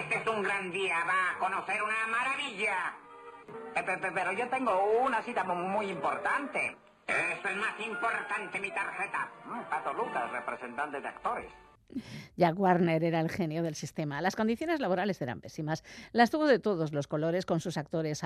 Este 0.00 0.18
es 0.18 0.26
un 0.26 0.42
gran 0.42 0.70
día, 0.70 0.96
va 1.06 1.32
a 1.36 1.38
conocer 1.38 1.82
una 1.82 2.06
maravilla. 2.10 2.94
Eh, 3.74 3.82
pe- 3.82 3.98
pe- 3.98 4.12
Pero 4.12 4.32
yo 4.32 4.48
tengo 4.48 5.00
una 5.02 5.22
cita 5.22 5.44
mu- 5.44 5.54
muy 5.54 5.86
importante. 5.90 6.76
Esto 7.06 7.48
es 7.48 7.56
más 7.56 7.78
importante, 7.80 8.60
mi 8.60 8.70
tarjeta. 8.70 9.28
Mm, 9.46 9.62
Pato 9.70 9.92
Lucas, 9.94 10.30
representante 10.30 11.00
de 11.00 11.08
actores. 11.08 11.52
Jack 12.36 12.56
Warner 12.58 13.02
era 13.02 13.18
el 13.20 13.30
genio 13.30 13.62
del 13.64 13.74
sistema. 13.74 14.20
Las 14.20 14.36
condiciones 14.36 14.78
laborales 14.78 15.20
eran 15.20 15.40
pésimas. 15.40 15.82
Las 16.12 16.30
tuvo 16.30 16.46
de 16.46 16.60
todos 16.60 16.92
los 16.92 17.08
colores 17.08 17.44
con 17.46 17.58
sus 17.60 17.76
actores 17.76 18.22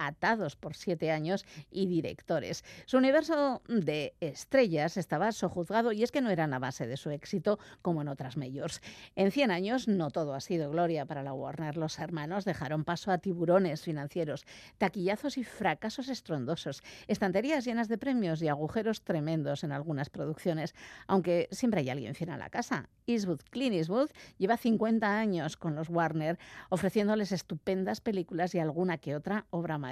atados 0.00 0.56
por 0.56 0.74
siete 0.74 1.10
años 1.10 1.44
y 1.70 1.86
directores. 1.86 2.64
Su 2.86 2.96
universo 2.96 3.62
de 3.68 4.14
estrellas 4.20 4.96
estaba 4.96 5.30
sojuzgado 5.32 5.92
y 5.92 6.02
es 6.02 6.10
que 6.10 6.22
no 6.22 6.30
eran 6.30 6.54
a 6.54 6.58
base 6.58 6.86
de 6.86 6.96
su 6.96 7.10
éxito 7.10 7.58
como 7.82 8.00
en 8.02 8.08
otras 8.08 8.36
mayors. 8.36 8.80
En 9.14 9.30
100 9.30 9.50
años 9.50 9.88
no 9.88 10.10
todo 10.10 10.34
ha 10.34 10.40
sido 10.40 10.70
gloria 10.70 11.04
para 11.04 11.22
la 11.22 11.34
Warner. 11.34 11.76
Los 11.76 11.98
hermanos 11.98 12.44
dejaron 12.44 12.84
paso 12.84 13.12
a 13.12 13.18
tiburones 13.18 13.82
financieros, 13.82 14.46
taquillazos 14.78 15.36
y 15.36 15.44
fracasos 15.44 16.08
estrondosos, 16.08 16.82
estanterías 17.06 17.64
llenas 17.64 17.88
de 17.88 17.98
premios 17.98 18.40
y 18.42 18.48
agujeros 18.48 19.02
tremendos 19.02 19.64
en 19.64 19.72
algunas 19.72 20.08
producciones, 20.08 20.74
aunque 21.06 21.48
siempre 21.50 21.80
hay 21.80 21.90
alguien 21.90 22.14
fiel 22.14 22.30
a 22.30 22.38
la 22.38 22.48
casa. 22.48 22.88
Eastwood, 23.06 23.40
Clint 23.50 23.74
Eastwood, 23.74 24.10
lleva 24.38 24.56
50 24.56 25.18
años 25.18 25.56
con 25.56 25.74
los 25.74 25.90
Warner, 25.90 26.38
ofreciéndoles 26.70 27.32
estupendas 27.32 28.00
películas 28.00 28.54
y 28.54 28.60
alguna 28.60 28.98
que 28.98 29.16
otra 29.16 29.46
obra 29.50 29.78
maestra 29.78 29.89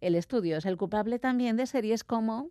El 0.00 0.14
estudio 0.14 0.58
es 0.58 0.66
el 0.66 0.76
culpable 0.76 1.18
también 1.18 1.56
de 1.56 1.66
series 1.66 2.04
como... 2.04 2.50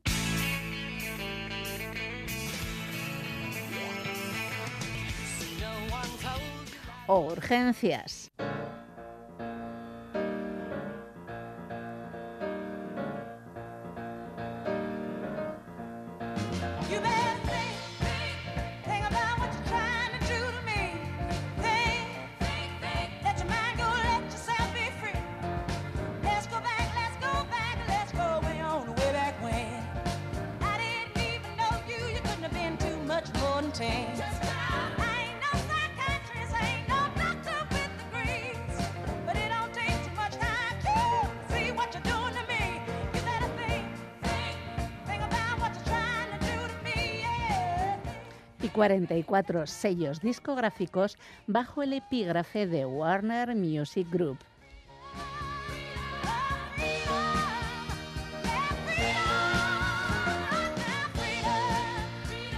O 7.08 7.20
urgencias. 7.20 8.32
Y 48.64 48.68
44 48.70 49.66
sellos 49.68 50.22
discográficos 50.22 51.18
bajo 51.48 51.82
el 51.82 51.94
epígrafe 51.94 52.68
de 52.68 52.86
Warner 52.86 53.56
Music 53.56 54.08
Group. 54.12 54.51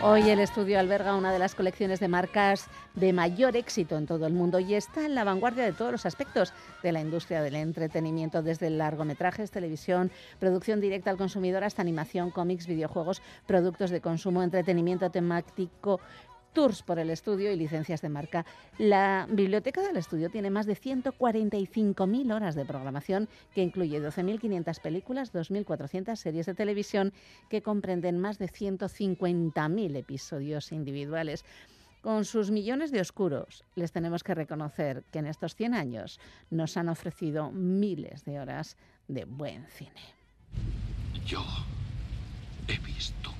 Hoy 0.05 0.29
el 0.29 0.39
estudio 0.39 0.81
alberga 0.81 1.15
una 1.15 1.31
de 1.31 1.39
las 1.39 1.55
colecciones 1.55 2.01
de 2.01 2.09
marcas 2.09 2.67
de 2.93 3.13
mayor 3.13 3.55
éxito 3.55 3.97
en 3.97 4.05
todo 4.05 4.27
el 4.27 4.33
mundo 4.33 4.59
y 4.59 4.73
está 4.73 5.05
en 5.05 5.15
la 5.15 5.23
vanguardia 5.23 5.63
de 5.63 5.71
todos 5.71 5.93
los 5.93 6.05
aspectos 6.05 6.51
de 6.83 6.91
la 6.91 6.99
industria 6.99 7.41
del 7.41 7.55
entretenimiento, 7.55 8.41
desde 8.41 8.69
largometrajes, 8.69 9.49
televisión, 9.49 10.11
producción 10.39 10.81
directa 10.81 11.09
al 11.09 11.15
consumidor 11.15 11.63
hasta 11.63 11.81
animación, 11.81 12.31
cómics, 12.31 12.67
videojuegos, 12.67 13.21
productos 13.47 13.91
de 13.91 14.01
consumo, 14.01 14.43
entretenimiento 14.43 15.09
temático, 15.09 16.01
tours 16.53 16.83
por 16.83 16.99
el 16.99 17.09
estudio 17.09 17.51
y 17.51 17.55
licencias 17.55 18.01
de 18.01 18.09
marca. 18.09 18.45
La 18.77 19.27
biblioteca 19.29 19.81
del 19.81 19.97
estudio 19.97 20.29
tiene 20.29 20.49
más 20.49 20.65
de 20.65 20.75
145.000 20.75 22.33
horas 22.33 22.55
de 22.55 22.65
programación 22.65 23.27
que 23.53 23.61
incluye 23.61 24.01
12.500 24.01 24.81
películas, 24.81 25.33
2.400 25.33 26.15
series 26.15 26.45
de 26.45 26.53
televisión 26.53 27.13
que 27.49 27.61
comprenden 27.61 28.19
más 28.19 28.37
de 28.37 28.47
150.000 28.47 29.95
episodios 29.97 30.71
individuales. 30.71 31.43
Con 32.01 32.25
sus 32.25 32.51
millones 32.51 32.91
de 32.91 32.99
oscuros, 32.99 33.63
les 33.75 33.93
tenemos 33.93 34.23
que 34.23 34.35
reconocer 34.35 35.03
que 35.11 35.19
en 35.19 35.25
estos 35.25 35.55
100 35.55 35.73
años 35.73 36.19
nos 36.49 36.75
han 36.75 36.89
ofrecido 36.89 37.51
miles 37.51 38.25
de 38.25 38.39
horas 38.39 38.77
de 39.07 39.23
buen 39.23 39.65
cine. 39.67 40.01
Yo 41.25 41.43
he 42.67 42.77
visto 42.79 43.32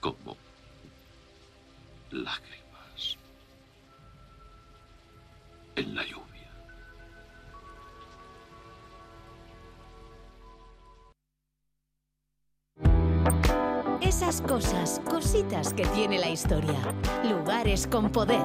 Como 0.00 0.36
lágrimas 2.10 3.18
en 5.76 5.94
la 5.94 6.02
lluvia. 6.04 6.26
Esas 14.00 14.40
cosas, 14.40 15.00
cositas 15.08 15.74
que 15.74 15.84
tiene 15.88 16.18
la 16.18 16.30
historia. 16.30 16.78
Lugares 17.24 17.86
con 17.86 18.10
poder. 18.10 18.40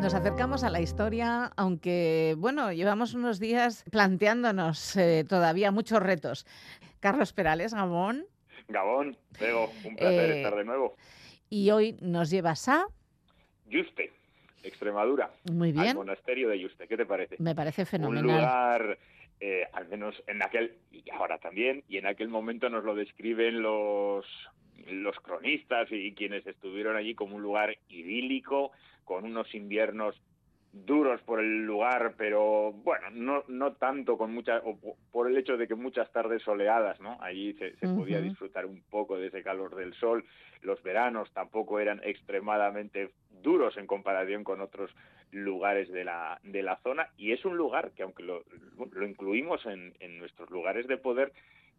Nos 0.00 0.14
acercamos 0.14 0.64
a 0.64 0.70
la 0.70 0.80
historia, 0.80 1.50
aunque, 1.56 2.36
bueno, 2.38 2.72
llevamos 2.72 3.14
unos 3.14 3.40
días 3.40 3.84
planteándonos 3.90 4.96
eh, 4.96 5.24
todavía 5.28 5.70
muchos 5.70 6.00
retos. 6.00 6.46
Carlos 7.00 7.32
Perales, 7.32 7.74
Gabón. 7.74 8.26
Gabón, 8.68 9.16
Diego, 9.38 9.70
un 9.84 9.96
placer 9.96 10.30
Eh, 10.30 10.36
estar 10.38 10.54
de 10.56 10.64
nuevo. 10.64 10.96
Y 11.50 11.70
hoy 11.70 11.96
nos 12.00 12.30
llevas 12.30 12.68
a... 12.68 12.86
Yuste, 13.66 14.10
Extremadura. 14.62 15.30
Muy 15.52 15.72
bien. 15.72 15.88
Al 15.88 15.94
monasterio 15.96 16.48
de 16.48 16.58
Yuste, 16.60 16.88
¿qué 16.88 16.96
te 16.96 17.06
parece? 17.06 17.36
Me 17.38 17.54
parece 17.54 17.82
Un 17.82 17.86
fenomenal. 17.86 18.22
lugar, 18.24 18.98
eh, 19.40 19.64
al 19.72 19.88
menos 19.88 20.14
en 20.26 20.42
aquel, 20.42 20.76
y 20.90 21.08
ahora 21.10 21.38
también, 21.38 21.84
y 21.88 21.98
en 21.98 22.06
aquel 22.06 22.28
momento 22.28 22.68
nos 22.70 22.84
lo 22.84 22.94
describen 22.94 23.62
los, 23.62 24.26
los 24.90 25.16
cronistas 25.20 25.88
y 25.90 26.12
quienes 26.12 26.46
estuvieron 26.46 26.96
allí 26.96 27.14
como 27.14 27.36
un 27.36 27.42
lugar 27.42 27.76
idílico, 27.88 28.72
con 29.04 29.24
unos 29.24 29.54
inviernos 29.54 30.16
duros 30.74 31.22
por 31.22 31.38
el 31.38 31.64
lugar, 31.64 32.14
pero 32.18 32.72
bueno, 32.72 33.06
no, 33.12 33.44
no 33.46 33.74
tanto 33.74 34.18
con 34.18 34.34
muchas, 34.34 34.60
o 34.64 34.76
po- 34.76 34.96
por 35.12 35.28
el 35.30 35.36
hecho 35.36 35.56
de 35.56 35.68
que 35.68 35.76
muchas 35.76 36.10
tardes 36.12 36.42
soleadas, 36.42 37.00
¿no? 37.00 37.16
Allí 37.22 37.52
se, 37.54 37.76
se 37.76 37.86
podía 37.96 38.18
disfrutar 38.20 38.66
un 38.66 38.82
poco 38.90 39.16
de 39.16 39.28
ese 39.28 39.42
calor 39.44 39.76
del 39.76 39.94
sol. 39.94 40.24
Los 40.62 40.82
veranos 40.82 41.30
tampoco 41.32 41.78
eran 41.78 42.00
extremadamente 42.02 43.10
duros 43.40 43.76
en 43.76 43.86
comparación 43.86 44.42
con 44.42 44.60
otros 44.60 44.90
lugares 45.30 45.90
de 45.92 46.04
la, 46.04 46.40
de 46.42 46.62
la 46.62 46.76
zona. 46.78 47.08
Y 47.16 47.32
es 47.32 47.44
un 47.44 47.56
lugar 47.56 47.92
que, 47.92 48.02
aunque 48.02 48.24
lo, 48.24 48.42
lo 48.92 49.06
incluimos 49.06 49.64
en, 49.66 49.94
en 50.00 50.18
nuestros 50.18 50.50
lugares 50.50 50.88
de 50.88 50.96
poder, 50.96 51.32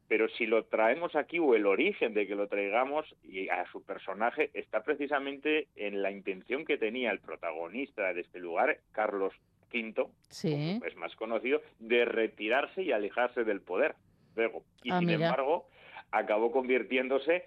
pero 0.08 0.28
si 0.30 0.46
lo 0.46 0.66
traemos 0.66 1.16
aquí 1.16 1.40
o 1.40 1.56
el 1.56 1.66
origen 1.66 2.14
de 2.14 2.28
que 2.28 2.36
lo 2.36 2.48
traigamos 2.48 3.16
y 3.24 3.50
a 3.50 3.66
su 3.72 3.84
personaje 3.84 4.52
está 4.54 4.84
precisamente 4.84 5.68
en 5.76 6.02
la 6.02 6.12
intención 6.12 6.64
que 6.66 6.78
tenía 6.78 7.12
el 7.12 7.20
protagonista 7.20 8.14
de 8.14 8.22
este 8.22 8.40
lugar, 8.40 8.78
Carlos 8.92 9.34
V, 9.74 10.08
Sí. 10.30 10.80
es 10.86 10.96
más 10.96 11.16
conocido, 11.16 11.62
de 11.80 12.06
retirarse 12.06 12.84
y 12.84 12.92
alejarse 12.92 13.44
del 13.44 13.62
poder. 13.62 13.96
Luego, 14.36 14.64
y 14.84 14.92
Ah, 14.92 15.00
sin 15.00 15.08
mira. 15.08 15.26
embargo, 15.26 15.68
acabó 16.12 16.52
convirtiéndose 16.52 17.44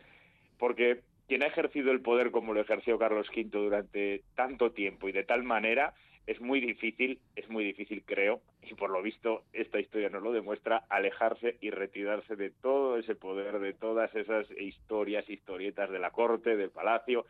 porque 0.59 1.01
quien 1.29 1.43
ha 1.43 1.47
ejercido 1.47 1.93
el 1.93 2.01
poder 2.01 2.31
como 2.31 2.55
lo 2.55 2.61
ejerció 2.61 2.99
Carlos 2.99 3.29
V 3.31 3.45
durante 3.51 4.23
tanto 4.35 4.73
tiempo 4.73 5.09
y 5.09 5.13
de 5.13 5.25
tal 5.25 5.43
manera 5.45 5.95
es 6.29 6.43
muy 6.43 6.61
difícil, 6.61 7.19
es 7.37 7.49
muy 7.49 7.65
difícil 7.65 8.03
creo, 8.05 8.43
y 8.63 8.75
por 8.75 8.91
lo 8.91 9.01
visto 9.01 9.45
esta 9.55 9.81
historia 9.81 10.11
nos 10.11 10.23
lo 10.23 10.31
demuestra, 10.31 10.85
alejarse 10.91 11.57
y 11.63 11.71
retirarse 11.71 12.37
de 12.37 12.51
todo 12.51 12.99
ese 12.99 13.15
poder, 13.15 13.59
de 13.61 13.73
todas 13.73 14.15
esas 14.15 14.47
historias, 14.51 15.29
historietas 15.31 15.91
de 15.91 15.99
la 15.99 16.11
corte, 16.11 16.55
del 16.55 16.69
palacio. 16.69 17.25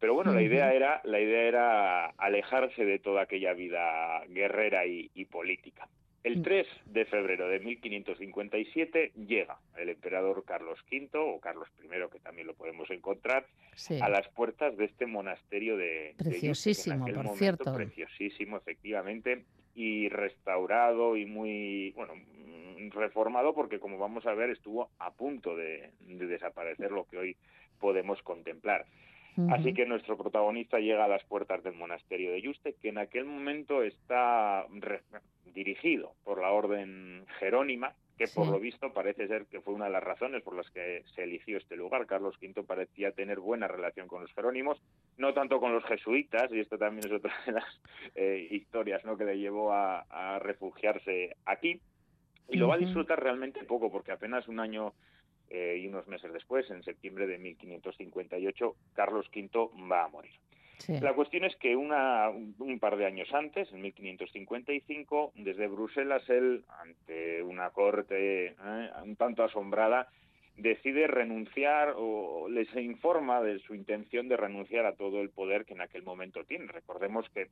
Pero 0.00 0.14
bueno, 0.14 0.32
la 0.32 0.40
idea 0.40 0.72
era, 0.72 1.02
la 1.04 1.20
idea 1.20 1.42
era 1.42 2.06
alejarse 2.16 2.86
de 2.86 2.98
toda 2.98 3.22
aquella 3.22 3.52
vida 3.52 4.24
guerrera 4.28 4.86
y, 4.86 5.10
y 5.14 5.26
política. 5.26 5.86
El 6.24 6.42
3 6.42 6.66
de 6.86 7.04
febrero 7.04 7.48
de 7.48 7.58
1557 7.58 9.12
llega 9.26 9.58
el 9.76 9.88
emperador 9.88 10.44
Carlos 10.44 10.78
V, 10.90 11.08
o 11.14 11.40
Carlos 11.40 11.68
I, 11.82 11.88
que 12.12 12.20
también 12.20 12.46
lo 12.46 12.54
podemos 12.54 12.88
encontrar, 12.90 13.46
Sí. 13.74 13.98
a 14.00 14.08
las 14.08 14.28
puertas 14.28 14.76
de 14.76 14.84
este 14.84 15.06
monasterio 15.06 15.76
de... 15.76 16.14
Preciosísimo, 16.18 17.06
por 17.06 17.14
momento, 17.14 17.34
cierto. 17.36 17.74
Preciosísimo, 17.74 18.56
efectivamente, 18.56 19.44
y 19.74 20.08
restaurado 20.10 21.16
y 21.16 21.26
muy, 21.26 21.90
bueno, 21.96 22.14
mm, 22.14 22.90
reformado, 22.90 23.54
porque 23.54 23.80
como 23.80 23.98
vamos 23.98 24.26
a 24.26 24.34
ver, 24.34 24.50
estuvo 24.50 24.90
a 24.98 25.12
punto 25.12 25.56
de, 25.56 25.90
de 26.00 26.26
desaparecer 26.26 26.92
lo 26.92 27.06
que 27.08 27.16
hoy 27.18 27.36
podemos 27.80 28.22
contemplar. 28.22 28.86
Así 29.50 29.72
que 29.72 29.86
nuestro 29.86 30.18
protagonista 30.18 30.78
llega 30.78 31.04
a 31.04 31.08
las 31.08 31.24
puertas 31.24 31.62
del 31.62 31.74
monasterio 31.74 32.32
de 32.32 32.42
Yuste, 32.42 32.74
que 32.74 32.90
en 32.90 32.98
aquel 32.98 33.24
momento 33.24 33.82
está 33.82 34.66
dirigido 35.54 36.14
por 36.24 36.40
la 36.40 36.50
orden 36.50 37.24
jerónima, 37.38 37.94
que 38.18 38.26
por 38.28 38.46
lo 38.46 38.60
visto 38.60 38.92
parece 38.92 39.26
ser 39.26 39.46
que 39.46 39.60
fue 39.60 39.74
una 39.74 39.86
de 39.86 39.92
las 39.92 40.04
razones 40.04 40.42
por 40.42 40.54
las 40.54 40.70
que 40.70 41.02
se 41.14 41.24
eligió 41.24 41.56
este 41.56 41.76
lugar. 41.76 42.06
Carlos 42.06 42.36
V 42.42 42.62
parecía 42.62 43.12
tener 43.12 43.40
buena 43.40 43.68
relación 43.68 44.06
con 44.06 44.22
los 44.22 44.32
jerónimos, 44.34 44.82
no 45.16 45.32
tanto 45.32 45.60
con 45.60 45.72
los 45.72 45.84
jesuitas, 45.84 46.52
y 46.52 46.60
esto 46.60 46.76
también 46.76 47.06
es 47.06 47.12
otra 47.12 47.32
de 47.46 47.52
las 47.52 47.80
eh, 48.14 48.48
historias 48.50 49.04
¿no? 49.04 49.16
que 49.16 49.24
le 49.24 49.38
llevó 49.38 49.72
a, 49.72 50.00
a 50.10 50.38
refugiarse 50.40 51.36
aquí. 51.46 51.80
Y 52.48 52.58
lo 52.58 52.68
va 52.68 52.74
a 52.74 52.78
disfrutar 52.78 53.22
realmente 53.22 53.64
poco, 53.64 53.90
porque 53.90 54.12
apenas 54.12 54.46
un 54.46 54.60
año 54.60 54.92
eh, 55.52 55.78
y 55.82 55.86
unos 55.86 56.06
meses 56.08 56.32
después, 56.32 56.68
en 56.70 56.82
septiembre 56.82 57.26
de 57.26 57.38
1558, 57.38 58.74
Carlos 58.94 59.26
V 59.34 59.50
va 59.90 60.04
a 60.04 60.08
morir. 60.08 60.32
Sí. 60.78 60.98
La 61.00 61.12
cuestión 61.14 61.44
es 61.44 61.54
que 61.56 61.76
una, 61.76 62.28
un, 62.30 62.78
par 62.80 62.96
de 62.96 63.06
años 63.06 63.32
antes, 63.32 63.70
en 63.72 63.82
1555, 63.82 65.32
desde 65.36 65.68
Bruselas, 65.68 66.28
él, 66.28 66.64
ante 66.80 67.42
una 67.42 67.70
corte 67.70 68.46
eh, 68.48 68.54
un 69.04 69.14
tanto 69.16 69.44
asombrada, 69.44 70.08
decide 70.56 71.06
renunciar 71.06 71.94
o 71.96 72.48
les 72.48 72.68
informa 72.76 73.40
de 73.42 73.58
su 73.60 73.74
intención 73.74 74.28
de 74.28 74.36
renunciar 74.36 74.84
a 74.86 74.94
todo 74.94 75.20
el 75.22 75.30
poder 75.30 75.64
que 75.64 75.74
en 75.74 75.80
aquel 75.82 76.02
momento 76.02 76.44
tiene. 76.44 76.66
Recordemos 76.66 77.26
que 77.30 77.42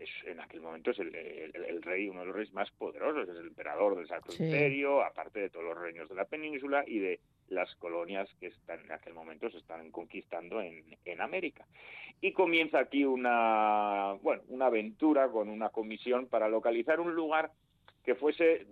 es, 0.00 0.10
en 0.26 0.40
aquel 0.40 0.60
momento 0.60 0.90
es 0.92 0.98
el, 1.00 1.14
el- 1.14 1.64
el 1.64 1.82
rey, 1.82 2.08
uno 2.08 2.20
de 2.20 2.26
los 2.26 2.36
reyes 2.36 2.54
más 2.54 2.70
poderosos, 2.72 3.28
es 3.28 3.36
el 3.36 3.48
emperador 3.48 3.96
del 3.96 4.06
Sacro 4.08 4.30
Sí. 4.32 4.44
Imperio, 4.44 5.02
aparte 5.02 5.40
de 5.40 5.50
todos 5.50 5.64
los 5.66 5.78
reinos 5.78 6.08
de 6.08 6.14
la 6.14 6.24
península 6.24 6.84
y 6.86 6.98
de 7.00 7.20
las 7.48 7.74
colonias 7.76 8.28
que 8.40 8.48
están, 8.48 8.80
en 8.80 8.92
aquel 8.92 9.14
momento 9.14 9.50
se 9.50 9.58
están 9.58 9.90
conquistando 9.90 10.60
en, 10.60 10.84
en 11.04 11.20
América. 11.20 11.64
Y 12.20 12.32
comienza 12.32 12.78
aquí 12.78 13.04
una, 13.04 14.14
bueno, 14.22 14.42
una 14.48 14.66
aventura 14.66 15.28
con 15.28 15.48
una 15.48 15.68
comisión 15.68 16.26
para 16.26 16.48
localizar 16.48 17.00
un 17.00 17.14
lugar 17.14 17.50
que 18.04 18.14
fuese 18.14 18.66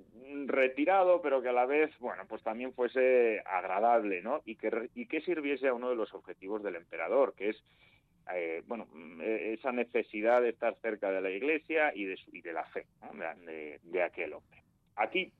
retirado, 0.47 1.21
pero 1.21 1.43
que 1.43 1.49
a 1.49 1.53
la 1.53 1.67
vez, 1.67 1.91
bueno, 1.99 2.25
pues 2.29 2.43
también 2.43 2.73
fuese 2.73 3.43
agradable, 3.45 4.23
¿no? 4.23 4.43
Y 4.45 4.57
que, 4.57 4.89
y 4.95 5.07
que 5.07 5.21
sirviese 5.23 5.69
a 5.69 5.75
uno 5.75 5.91
de 5.91 5.97
los 5.97 6.15
objetivos 6.15 6.63
del 6.63 6.77
emperador, 6.77 7.35
que 7.35 7.51
es, 7.51 7.65
eh, 8.33 8.63
bueno, 8.67 8.87
eh, 9.21 9.57
esa 9.59 9.73
necesidad 9.73 10.41
de 10.41 10.51
estar 10.51 10.77
cerca 10.81 11.11
de 11.11 11.21
la 11.21 11.31
iglesia 11.31 11.93
y 11.95 12.05
de, 12.05 12.17
su- 12.17 12.35
y 12.35 12.41
de 12.43 12.53
la 12.53 12.65
fe 12.67 12.87
de 13.83 14.03
aquel 14.03 14.33
hombre. 14.35 14.63
Aquí 14.97 15.33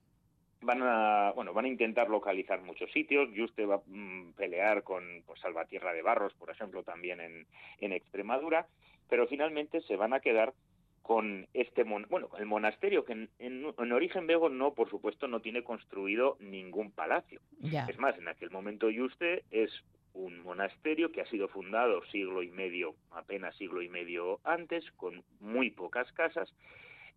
van 0.65 0.81
a, 0.83 1.31
bueno, 1.35 1.53
van 1.53 1.65
a 1.65 1.69
intentar 1.69 2.09
localizar 2.09 2.61
muchos 2.61 2.91
sitios. 2.91 3.29
Juste 3.35 3.65
va 3.65 3.75
a 3.75 3.81
mm, 3.85 4.33
pelear 4.33 4.83
con 4.83 5.23
pues, 5.25 5.39
Salvatierra 5.39 5.93
de 5.93 6.01
Barros, 6.01 6.33
por 6.33 6.49
ejemplo, 6.49 6.83
también 6.83 7.21
en, 7.21 7.45
en 7.79 7.93
Extremadura, 7.93 8.67
pero 9.09 9.27
finalmente 9.27 9.81
se 9.81 9.95
van 9.95 10.13
a 10.13 10.19
quedar 10.19 10.53
con 11.01 11.47
este 11.53 11.83
mon 11.83 12.07
bueno 12.09 12.29
el 12.39 12.47
monasterio 12.47 13.05
que 13.05 13.13
en, 13.13 13.29
en- 13.37 13.71
en 13.77 13.91
origen 13.91 14.25
vego 14.25 14.49
no 14.49 14.73
por 14.73 14.89
supuesto 14.89 15.27
no 15.27 15.39
tiene 15.39 15.63
construido 15.63 16.35
ningún 16.39 16.89
palacio. 16.91 17.39
Es 17.87 17.99
más 17.99 18.17
en 18.17 18.27
aquel 18.27 18.49
momento 18.49 18.89
Yuste 18.89 19.43
es 19.51 19.69
un 20.15 20.41
monasterio 20.41 21.11
que 21.11 21.21
ha 21.21 21.25
sido 21.27 21.47
fundado 21.47 22.03
siglo 22.05 22.41
y 22.41 22.49
medio 22.49 22.95
apenas 23.11 23.55
siglo 23.57 23.83
y 23.83 23.89
medio 23.89 24.39
antes 24.43 24.83
con 24.93 25.23
muy 25.39 25.69
pocas 25.69 26.11
casas 26.13 26.51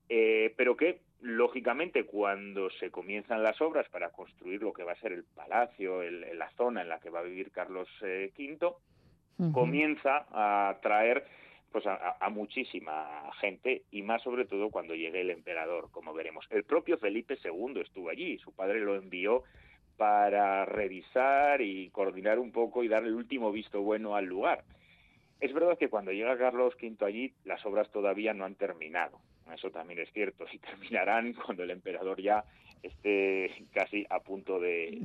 eh, 0.08 0.54
pero 0.56 0.76
que 0.76 1.00
lógicamente 1.20 2.04
cuando 2.04 2.70
se 2.70 2.90
comienzan 2.90 3.42
las 3.42 3.60
obras 3.60 3.88
para 3.90 4.10
construir 4.10 4.62
lo 4.62 4.72
que 4.72 4.84
va 4.84 4.92
a 4.92 5.00
ser 5.00 5.12
el 5.12 5.24
palacio 5.24 6.02
el- 6.02 6.38
la 6.38 6.50
zona 6.52 6.82
en 6.82 6.88
la 6.88 7.00
que 7.00 7.10
va 7.10 7.20
a 7.20 7.24
vivir 7.24 7.50
Carlos 7.50 7.88
eh, 8.02 8.32
V 8.38 8.72
comienza 9.52 10.26
a 10.30 10.68
atraer 10.70 11.24
pues 11.70 11.86
a, 11.86 11.94
a- 11.94 12.16
a 12.20 12.28
muchísima 12.30 13.30
gente 13.40 13.82
y 13.90 14.02
más 14.02 14.22
sobre 14.22 14.46
todo 14.46 14.70
cuando 14.70 14.94
llegue 14.94 15.20
el 15.20 15.30
emperador, 15.30 15.90
como 15.90 16.14
veremos. 16.14 16.46
El 16.50 16.64
propio 16.64 16.96
Felipe 16.98 17.36
II 17.44 17.80
estuvo 17.80 18.08
allí, 18.08 18.38
su 18.38 18.52
padre 18.54 18.80
lo 18.80 18.96
envió 18.96 19.44
para 19.96 20.64
revisar 20.64 21.60
y 21.60 21.90
coordinar 21.90 22.38
un 22.38 22.52
poco 22.52 22.82
y 22.84 22.88
dar 22.88 23.04
el 23.04 23.14
último 23.14 23.52
visto 23.52 23.82
bueno 23.82 24.16
al 24.16 24.24
lugar. 24.24 24.64
Es 25.40 25.52
verdad 25.52 25.76
que 25.78 25.88
cuando 25.88 26.10
llega 26.12 26.38
Carlos 26.38 26.74
V 26.80 27.04
allí, 27.04 27.34
las 27.44 27.64
obras 27.66 27.90
todavía 27.92 28.32
no 28.34 28.44
han 28.44 28.54
terminado. 28.54 29.20
Eso 29.54 29.70
también 29.70 30.00
es 30.00 30.12
cierto. 30.12 30.44
Y 30.52 30.58
terminarán 30.58 31.32
cuando 31.34 31.62
el 31.62 31.70
emperador 31.70 32.20
ya 32.20 32.44
esté 32.82 33.50
casi 33.72 34.06
a 34.08 34.20
punto 34.20 34.58
de, 34.60 34.98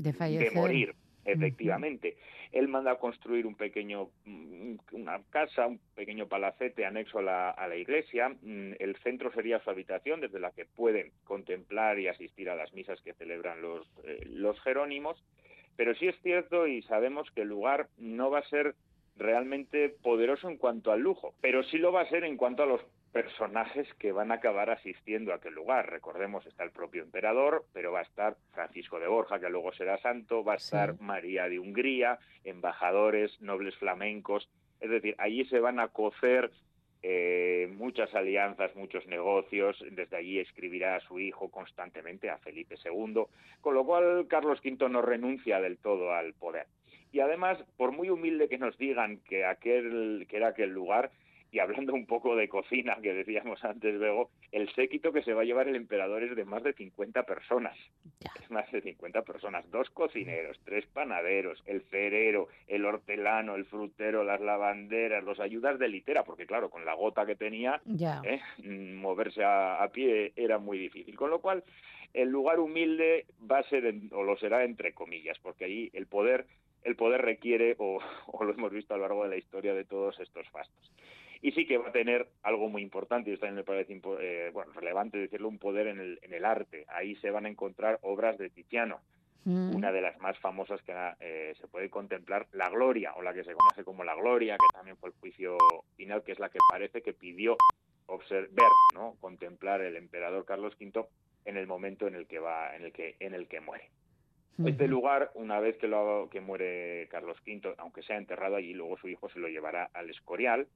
morir. 0.54 0.96
Efectivamente. 1.26 2.18
Él 2.52 2.68
manda 2.68 2.92
a 2.92 3.00
construir 3.00 3.48
un 3.48 3.56
pequeño, 3.56 4.10
mm, 4.26 4.76
una 4.92 5.22
casa, 5.30 5.68
un 5.68 5.80
pequeño 5.96 6.28
palacete 6.28 6.86
anexo 6.86 7.20
a 7.20 7.22
la, 7.24 7.50
a 7.50 7.68
la 7.68 7.76
iglesia. 7.76 8.30
Mm, 8.30 8.74
El 8.78 8.96
centro 8.98 9.32
sería 9.32 9.60
su 9.62 9.70
habitación, 9.70 10.22
desde 10.22 10.40
la 10.40 10.52
que 10.52 10.66
pueden 10.66 11.12
contemplar 11.24 11.98
y 12.00 12.08
asistir 12.10 12.50
a 12.50 12.56
las 12.56 12.74
misas 12.74 13.02
que 13.02 13.14
celebran 13.14 13.62
los, 13.62 13.88
eh, 14.04 14.22
los 14.30 14.60
jerónimos. 14.62 15.24
Pero 15.76 15.96
sí 15.96 16.08
es 16.08 16.16
cierto 16.22 16.68
y 16.68 16.84
sabemos 16.84 17.32
que 17.32 17.42
el 17.42 17.48
lugar 17.48 17.88
no 17.98 18.30
va 18.30 18.40
a 18.40 18.50
ser 18.50 18.76
realmente 19.16 19.90
poderoso 19.90 20.50
en 20.50 20.58
cuanto 20.58 20.92
al 20.92 21.00
lujo, 21.00 21.34
pero 21.42 21.64
sí 21.64 21.78
lo 21.78 21.92
va 21.92 22.02
a 22.02 22.10
ser 22.10 22.24
en 22.24 22.38
cuanto 22.38 22.64
a 22.64 22.66
los 22.66 22.82
personajes 23.14 23.88
que 24.00 24.12
van 24.12 24.32
a 24.32 24.36
acabar 24.36 24.72
asistiendo 24.72 25.32
a 25.32 25.36
aquel 25.36 25.54
lugar. 25.54 25.90
Recordemos, 25.90 26.46
está 26.48 26.64
el 26.64 26.72
propio 26.72 27.04
emperador, 27.04 27.64
pero 27.72 27.92
va 27.92 28.00
a 28.00 28.04
estar 28.04 28.36
Francisco 28.54 29.00
de 29.00 29.08
Borja, 29.08 29.40
que 29.40 29.50
luego 29.50 29.72
será 29.72 30.00
santo, 30.00 30.44
va 30.44 30.54
a 30.54 30.58
estar 30.58 31.00
María 31.00 31.48
de 31.48 31.60
Hungría, 31.60 32.18
embajadores, 32.44 33.40
nobles 33.40 33.76
flamencos. 33.78 34.50
Es 34.82 34.90
decir, 34.90 35.16
allí 35.20 35.46
se 35.46 35.60
van 35.60 35.80
a 35.80 35.90
cocer 35.90 36.52
eh, 37.04 37.70
muchas 37.76 38.14
alianzas, 38.16 38.76
muchos 38.76 39.06
negocios. 39.06 39.78
Desde 39.92 40.18
allí 40.18 40.40
escribirá 40.40 40.96
a 40.96 41.02
su 41.02 41.20
hijo 41.20 41.52
constantemente, 41.52 42.32
a 42.32 42.40
Felipe 42.40 42.76
II, 42.84 43.26
con 43.62 43.76
lo 43.76 43.86
cual 43.86 44.26
Carlos 44.28 44.60
V 44.66 44.90
no 44.90 45.04
renuncia 45.04 45.62
del 45.62 45.78
todo 45.78 46.14
al 46.14 46.34
poder. 46.34 46.66
Y 47.12 47.20
además, 47.20 47.60
por 47.78 47.92
muy 47.92 48.10
humilde 48.10 48.50
que 48.50 48.58
nos 48.58 48.76
digan 48.80 49.18
que 49.18 49.46
aquel 49.46 50.26
que 50.28 50.38
era 50.38 50.48
aquel 50.48 50.72
lugar, 50.72 51.12
y 51.54 51.60
hablando 51.60 51.94
un 51.94 52.08
poco 52.08 52.36
de 52.36 52.50
cocina, 52.50 52.98
que 53.00 53.14
decíamos 53.14 53.64
antes, 53.64 53.94
luego, 53.94 54.32
el 54.52 54.68
séquito 54.74 55.14
que 55.14 55.22
se 55.22 55.34
va 55.36 55.44
a 55.44 55.46
llevar 55.46 55.68
el 55.68 55.76
emperador 55.76 56.24
es 56.24 56.36
de 56.36 56.46
más 56.46 56.64
de 56.64 56.74
50 56.74 57.24
personas. 57.24 57.78
Es 58.42 58.50
más 58.50 58.70
de 58.72 58.82
50 58.82 59.22
personas. 59.22 59.70
Dos 59.70 59.88
cocineros, 59.92 60.60
tres 60.66 60.88
panaderos, 60.88 61.62
el 61.68 61.82
ferero, 61.84 62.48
el 62.68 62.84
hortelano, 62.86 63.54
el 63.54 63.66
frutero, 63.66 64.24
las 64.24 64.42
lavanderas, 64.42 65.24
los 65.24 65.40
ayudas 65.40 65.78
de 65.78 65.90
litera, 65.90 66.24
porque 66.24 66.48
claro, 66.48 66.72
con 66.72 66.86
la 66.86 66.96
gota 66.96 67.24
que 67.28 67.36
tenía, 67.36 67.80
Ya. 67.86 68.20
¿eh? 68.26 68.42
Mm, 68.58 68.96
moverse 68.96 69.44
a, 69.44 69.84
a 69.84 69.90
pie 69.90 70.34
era 70.36 70.58
muy 70.58 70.80
difícil. 70.80 71.16
Con 71.16 71.30
lo 71.30 71.40
cual, 71.40 71.64
el 72.16 72.30
lugar 72.30 72.60
humilde 72.60 73.28
va 73.50 73.60
a 73.60 73.64
ser, 73.70 73.94
o 74.12 74.24
lo 74.24 74.38
será 74.38 74.64
entre 74.64 74.94
comillas, 74.94 75.38
porque 75.38 75.66
allí 75.66 75.92
el 75.94 76.08
poder, 76.08 76.48
el 76.84 76.96
poder 76.96 77.22
requiere, 77.22 77.76
o, 77.78 78.00
o 78.28 78.44
lo 78.44 78.54
hemos 78.54 78.72
visto 78.72 78.96
a 78.96 78.98
lo 78.98 79.04
largo 79.04 79.24
de 79.24 79.30
la 79.30 79.38
historia 79.38 79.76
de 79.76 79.86
todos 79.86 80.20
estos 80.20 80.50
fastos. 80.50 80.92
Y 81.44 81.52
sí 81.52 81.68
que 81.68 81.78
va 81.78 81.90
a 81.90 81.92
tener 81.92 82.28
algo 82.42 82.70
muy 82.70 82.82
importante, 82.82 83.30
y 83.30 83.34
esto 83.34 83.46
también 83.46 83.58
me 83.58 83.64
parece 83.66 84.00
eh, 84.22 84.50
bueno, 84.54 84.72
relevante 84.74 85.18
decirlo, 85.18 85.50
un 85.50 85.60
poder 85.60 85.88
en 85.88 86.00
el, 86.00 86.18
en 86.22 86.34
el 86.34 86.46
arte. 86.46 86.86
Ahí 86.88 87.16
se 87.18 87.32
van 87.32 87.46
a 87.46 87.50
encontrar 87.50 88.00
obras 88.02 88.38
de 88.40 88.50
Tiziano, 88.50 89.00
Mm. 89.46 89.76
una 89.76 89.92
de 89.92 90.00
las 90.00 90.18
más 90.22 90.40
famosas 90.40 90.82
que 90.84 90.94
eh, 91.20 91.54
se 91.60 91.68
puede 91.68 91.90
contemplar, 91.90 92.48
La 92.54 92.70
Gloria, 92.70 93.12
o 93.16 93.22
la 93.22 93.34
que 93.34 93.44
se 93.44 93.54
conoce 93.54 93.84
como 93.84 94.06
La 94.06 94.16
Gloria, 94.16 94.56
que 94.56 94.74
también 94.74 94.96
fue 94.96 95.10
el 95.10 95.16
juicio 95.16 95.58
final, 95.98 96.24
que 96.24 96.32
es 96.32 96.40
la 96.40 96.48
que 96.48 96.60
parece 96.70 97.02
que 97.02 97.12
pidió 97.12 97.58
obser- 98.08 98.48
ver, 98.52 98.70
¿no? 98.94 99.18
contemplar 99.20 99.82
el 99.82 99.98
emperador 99.98 100.46
Carlos 100.46 100.78
V 100.80 101.06
en 101.44 101.58
el 101.58 101.68
momento 101.68 102.08
en 102.08 102.16
el 102.16 102.26
que 102.26 102.40
va, 102.40 102.74
en 102.74 102.86
el 102.86 102.94
que, 102.94 103.18
en 103.20 103.34
el 103.34 103.50
que 103.50 103.60
muere. 103.60 103.90
Este 104.66 104.88
lugar, 104.88 105.32
una 105.34 105.60
vez 105.60 105.76
que, 105.76 105.90
lo, 105.90 106.30
que 106.32 106.40
muere 106.40 107.10
Carlos 107.12 107.38
V, 107.46 107.76
aunque 107.80 108.02
sea 108.04 108.16
enterrado 108.16 108.56
allí, 108.56 108.74
luego 108.74 108.96
su 108.98 109.10
hijo 109.10 109.28
se 109.28 109.40
lo 109.40 109.50
llevará 109.50 109.90
al 109.94 110.10
Escorial 110.10 110.68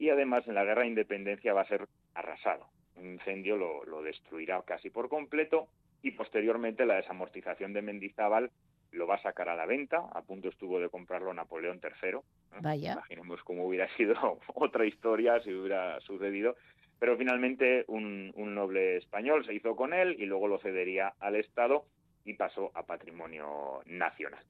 y 0.00 0.08
además 0.08 0.48
en 0.48 0.54
la 0.54 0.64
Guerra 0.64 0.80
de 0.82 0.88
Independencia 0.88 1.52
va 1.52 1.60
a 1.60 1.68
ser 1.68 1.86
arrasado. 2.14 2.66
Un 2.96 3.12
incendio 3.12 3.58
lo, 3.58 3.84
lo 3.84 4.02
destruirá 4.02 4.60
casi 4.62 4.88
por 4.88 5.10
completo 5.10 5.68
y 6.02 6.12
posteriormente 6.12 6.86
la 6.86 6.96
desamortización 6.96 7.74
de 7.74 7.82
Mendizábal 7.82 8.50
lo 8.92 9.06
va 9.06 9.16
a 9.16 9.22
sacar 9.22 9.50
a 9.50 9.56
la 9.56 9.66
venta. 9.66 9.98
A 10.14 10.22
punto 10.22 10.48
estuvo 10.48 10.80
de 10.80 10.88
comprarlo 10.88 11.34
Napoleón 11.34 11.80
III. 11.82 12.12
¿no? 12.12 12.22
Vaya. 12.62 12.92
Imaginemos 12.94 13.42
cómo 13.42 13.66
hubiera 13.66 13.88
sido 13.98 14.40
otra 14.54 14.86
historia 14.86 15.38
si 15.42 15.52
hubiera 15.52 16.00
sucedido. 16.00 16.56
pero 16.98 17.18
finalmente 17.18 17.84
un, 17.86 18.32
un 18.36 18.54
noble 18.54 18.96
español 18.96 19.44
se 19.44 19.52
hizo 19.52 19.76
con 19.76 19.92
él 19.92 20.16
y 20.18 20.24
luego 20.24 20.48
lo 20.48 20.58
cedería 20.60 21.12
al 21.20 21.36
Estado 21.36 21.84
y 22.24 22.34
pasó 22.34 22.70
a 22.74 22.86
patrimonio 22.86 23.82
nacional. 23.84 24.44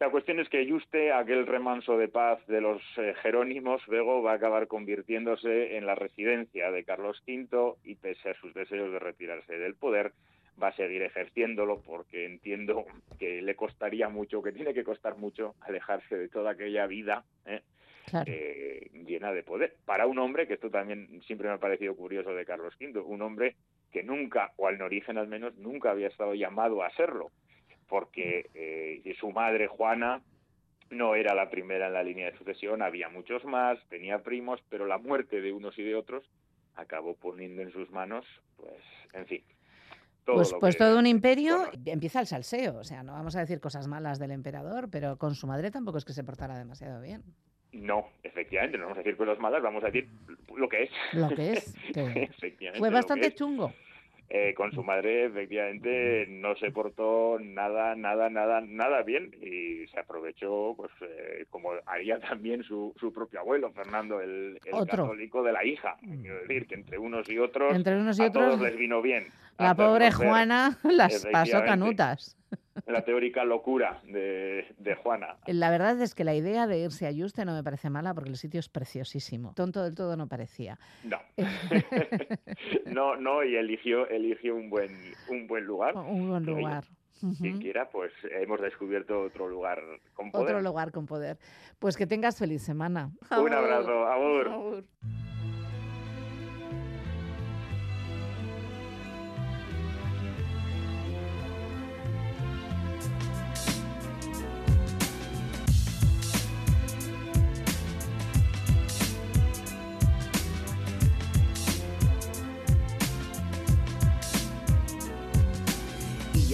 La 0.00 0.08
cuestión 0.08 0.40
es 0.40 0.48
que 0.48 0.64
Yuste, 0.64 1.12
aquel 1.12 1.46
remanso 1.46 1.98
de 1.98 2.08
paz 2.08 2.38
de 2.46 2.62
los 2.62 2.80
eh, 2.96 3.12
Jerónimos, 3.20 3.86
luego 3.86 4.22
va 4.22 4.32
a 4.32 4.36
acabar 4.36 4.66
convirtiéndose 4.66 5.76
en 5.76 5.84
la 5.84 5.94
residencia 5.94 6.70
de 6.70 6.84
Carlos 6.84 7.22
V 7.28 7.74
y 7.84 7.96
pese 7.96 8.30
a 8.30 8.34
sus 8.34 8.54
deseos 8.54 8.90
de 8.92 8.98
retirarse 8.98 9.58
del 9.58 9.74
poder, 9.74 10.12
va 10.60 10.68
a 10.68 10.76
seguir 10.76 11.02
ejerciéndolo 11.02 11.82
porque 11.82 12.24
entiendo 12.24 12.86
que 13.18 13.42
le 13.42 13.54
costaría 13.56 14.08
mucho, 14.08 14.40
que 14.40 14.52
tiene 14.52 14.72
que 14.72 14.84
costar 14.84 15.18
mucho 15.18 15.54
alejarse 15.60 16.16
de 16.16 16.28
toda 16.28 16.52
aquella 16.52 16.86
vida 16.86 17.22
¿eh? 17.44 17.60
eh, 18.24 18.90
llena 19.06 19.34
de 19.34 19.42
poder. 19.42 19.76
Para 19.84 20.06
un 20.06 20.18
hombre, 20.18 20.46
que 20.46 20.54
esto 20.54 20.70
también 20.70 21.20
siempre 21.26 21.48
me 21.48 21.54
ha 21.54 21.58
parecido 21.58 21.94
curioso 21.94 22.34
de 22.34 22.46
Carlos 22.46 22.74
V, 22.80 23.00
un 23.00 23.20
hombre 23.20 23.54
que 23.92 24.02
nunca, 24.02 24.52
o 24.56 24.66
al 24.66 24.80
origen 24.80 25.18
al 25.18 25.28
menos, 25.28 25.54
nunca 25.56 25.90
había 25.90 26.08
estado 26.08 26.34
llamado 26.34 26.82
a 26.82 26.88
serlo 26.92 27.30
porque 27.90 28.48
eh, 28.54 29.14
su 29.18 29.30
madre 29.32 29.66
Juana 29.66 30.22
no 30.90 31.14
era 31.14 31.34
la 31.34 31.50
primera 31.50 31.88
en 31.88 31.92
la 31.92 32.02
línea 32.02 32.30
de 32.30 32.38
sucesión, 32.38 32.82
había 32.82 33.08
muchos 33.08 33.44
más, 33.44 33.78
tenía 33.88 34.22
primos, 34.22 34.62
pero 34.70 34.86
la 34.86 34.98
muerte 34.98 35.40
de 35.40 35.52
unos 35.52 35.78
y 35.78 35.82
de 35.82 35.96
otros 35.96 36.24
acabó 36.76 37.14
poniendo 37.14 37.62
en 37.62 37.72
sus 37.72 37.90
manos, 37.90 38.24
pues, 38.56 38.82
en 39.12 39.26
fin. 39.26 39.42
Todo 40.24 40.36
pues, 40.36 40.54
pues 40.60 40.76
todo 40.76 40.98
un 40.98 41.06
imperio 41.06 41.70
empieza 41.84 42.20
el 42.20 42.26
salseo, 42.26 42.78
o 42.78 42.84
sea, 42.84 43.02
no 43.02 43.12
vamos 43.12 43.34
a 43.36 43.40
decir 43.40 43.60
cosas 43.60 43.88
malas 43.88 44.18
del 44.18 44.30
emperador, 44.30 44.88
pero 44.90 45.16
con 45.18 45.34
su 45.34 45.46
madre 45.46 45.70
tampoco 45.70 45.98
es 45.98 46.04
que 46.04 46.12
se 46.12 46.24
portara 46.24 46.56
demasiado 46.56 47.02
bien. 47.02 47.22
No, 47.72 48.08
efectivamente, 48.22 48.78
no 48.78 48.84
vamos 48.84 48.98
a 48.98 49.02
decir 49.02 49.16
cosas 49.16 49.38
malas, 49.38 49.62
vamos 49.62 49.82
a 49.82 49.86
decir 49.86 50.08
lo 50.54 50.68
que 50.68 50.84
es. 50.84 50.90
Lo 51.12 51.28
que 51.28 51.52
es. 51.52 51.74
Fue 52.78 52.90
bastante 52.90 53.34
chungo. 53.34 53.72
Eh, 54.32 54.54
con 54.54 54.70
su 54.70 54.84
madre 54.84 55.24
efectivamente 55.24 56.24
no 56.28 56.54
se 56.54 56.70
portó 56.70 57.36
nada, 57.40 57.96
nada, 57.96 58.30
nada, 58.30 58.60
nada 58.60 59.02
bien 59.02 59.34
y 59.42 59.88
se 59.88 59.98
aprovechó, 59.98 60.74
pues 60.76 60.92
eh, 61.00 61.46
como 61.50 61.72
haría 61.84 62.20
también 62.20 62.62
su, 62.62 62.94
su 63.00 63.12
propio 63.12 63.40
abuelo, 63.40 63.72
Fernando, 63.72 64.20
el, 64.20 64.60
católico 64.86 65.42
de 65.42 65.52
la 65.52 65.64
hija. 65.64 65.96
Quiero 66.00 66.42
decir 66.42 66.68
que 66.68 66.76
entre 66.76 66.96
unos 66.96 67.28
y 67.28 67.40
otros, 67.40 67.74
entre 67.74 67.96
unos 67.96 68.20
y 68.20 68.22
a 68.22 68.26
otros, 68.26 68.44
todos 68.44 68.60
les 68.60 68.76
vino 68.76 69.02
bien. 69.02 69.26
La 69.58 69.74
pobre 69.74 70.12
Juana 70.12 70.78
las 70.84 71.26
pasó 71.26 71.64
canutas 71.64 72.36
la 72.86 73.04
teórica 73.04 73.44
locura 73.44 74.00
de, 74.04 74.96
Juana. 75.02 75.36
La 75.46 75.70
verdad 75.70 76.00
es 76.00 76.14
que 76.14 76.24
la 76.24 76.34
idea 76.34 76.66
de 76.66 76.78
irse 76.78 77.06
a 77.06 77.10
Yuste 77.10 77.44
no 77.44 77.54
me 77.54 77.62
parece 77.62 77.90
mala 77.90 78.14
porque 78.14 78.30
el 78.30 78.36
sitio 78.36 78.60
es 78.60 78.68
preciosísimo. 78.68 79.52
Tonto 79.54 79.82
del 79.82 79.94
todo 79.94 80.16
no 80.16 80.28
parecía. 80.28 80.78
No. 81.04 81.18
no, 82.86 83.16
no, 83.16 83.44
y 83.44 83.56
eligió, 83.56 84.08
eligió 84.08 84.54
un 84.54 84.70
buen, 84.70 84.90
un 85.28 85.46
buen 85.46 85.64
lugar. 85.64 85.96
Un 85.96 86.28
buen 86.28 86.44
lugar. 86.44 86.84
Si 87.34 87.52
quiera, 87.58 87.90
pues 87.90 88.12
hemos 88.30 88.62
descubierto 88.62 89.20
otro 89.20 89.46
lugar 89.46 89.78
con 90.14 90.30
poder. 90.30 90.46
Otro 90.46 90.62
lugar 90.62 90.90
con 90.90 91.04
poder. 91.04 91.36
Pues 91.78 91.98
que 91.98 92.06
tengas 92.06 92.38
feliz 92.38 92.62
semana. 92.62 93.10
Un 93.30 93.52
abrazo. 93.52 94.06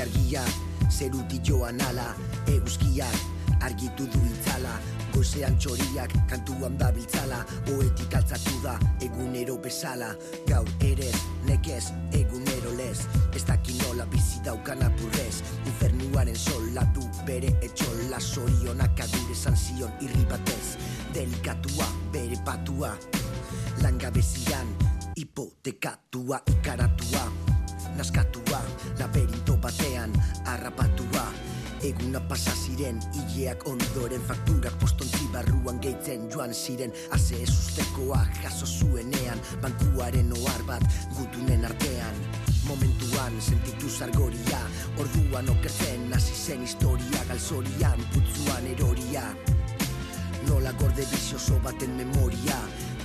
Argia 0.00 0.42
zeruti 0.90 1.40
joan 1.40 1.80
ala 1.80 2.14
eguzkiak 2.52 3.16
argitu 3.64 4.04
du 4.12 4.20
itzala 4.28 4.74
goizean 5.14 5.56
txoriak 5.56 6.12
kantuan 6.28 6.76
da 6.76 6.90
biltzala 6.92 7.38
oetik 7.72 8.14
altzatu 8.18 8.58
da 8.64 8.74
egunero 9.00 9.56
bezala 9.64 10.10
gaur 10.48 10.68
ere 10.84 11.08
nekez 11.48 11.88
egunero 12.20 12.74
lez 12.76 13.06
ez 13.32 13.44
dakin 13.48 13.80
nola 13.84 14.06
bizi 14.12 14.42
daukan 14.44 14.84
apurrez 14.84 15.40
infernuaren 15.64 16.36
sola 16.36 16.84
du 16.92 17.08
bere 17.26 17.54
etxola 17.62 18.20
zorionak 18.20 19.00
adure 19.00 19.40
zion 19.54 19.92
irri 20.00 20.24
batez 20.28 20.76
delikatua 21.14 21.88
bere 22.12 22.36
patua 22.44 22.92
langabezian 23.82 24.76
hipotekatua 25.16 26.42
ikaratua 26.52 27.45
naskatua 27.96 28.62
laberinto 28.98 29.56
batean 29.56 30.12
arrapatua 30.44 31.26
Eguna 31.84 32.20
pasa 32.24 32.54
ziren, 32.56 32.96
hileak 33.12 33.66
ondoren 33.68 34.22
fakturak 34.24 34.72
postontzi 34.80 35.28
barruan 35.32 35.76
gehitzen 35.84 36.24
joan 36.32 36.54
ziren. 36.54 36.92
Aze 37.12 37.42
ez 37.42 37.50
ustekoa 37.52 38.22
jaso 38.42 38.66
zuenean, 38.66 39.42
bankuaren 39.60 40.32
ohar 40.38 40.64
bat 40.66 40.86
gutunen 41.18 41.64
artean. 41.68 42.16
Momentuan 42.66 43.36
sentitu 43.40 43.90
zargoria, 43.90 44.62
orduan 44.98 45.52
okertzen 45.52 46.08
hasi 46.16 46.34
zen 46.34 46.64
historia 46.64 47.22
galzorian 47.28 48.02
putzuan 48.14 48.66
eroria. 48.72 49.28
Nola 50.48 50.72
gorde 50.80 51.04
bizioso 51.12 51.60
baten 51.62 51.94
memoria 52.00 52.56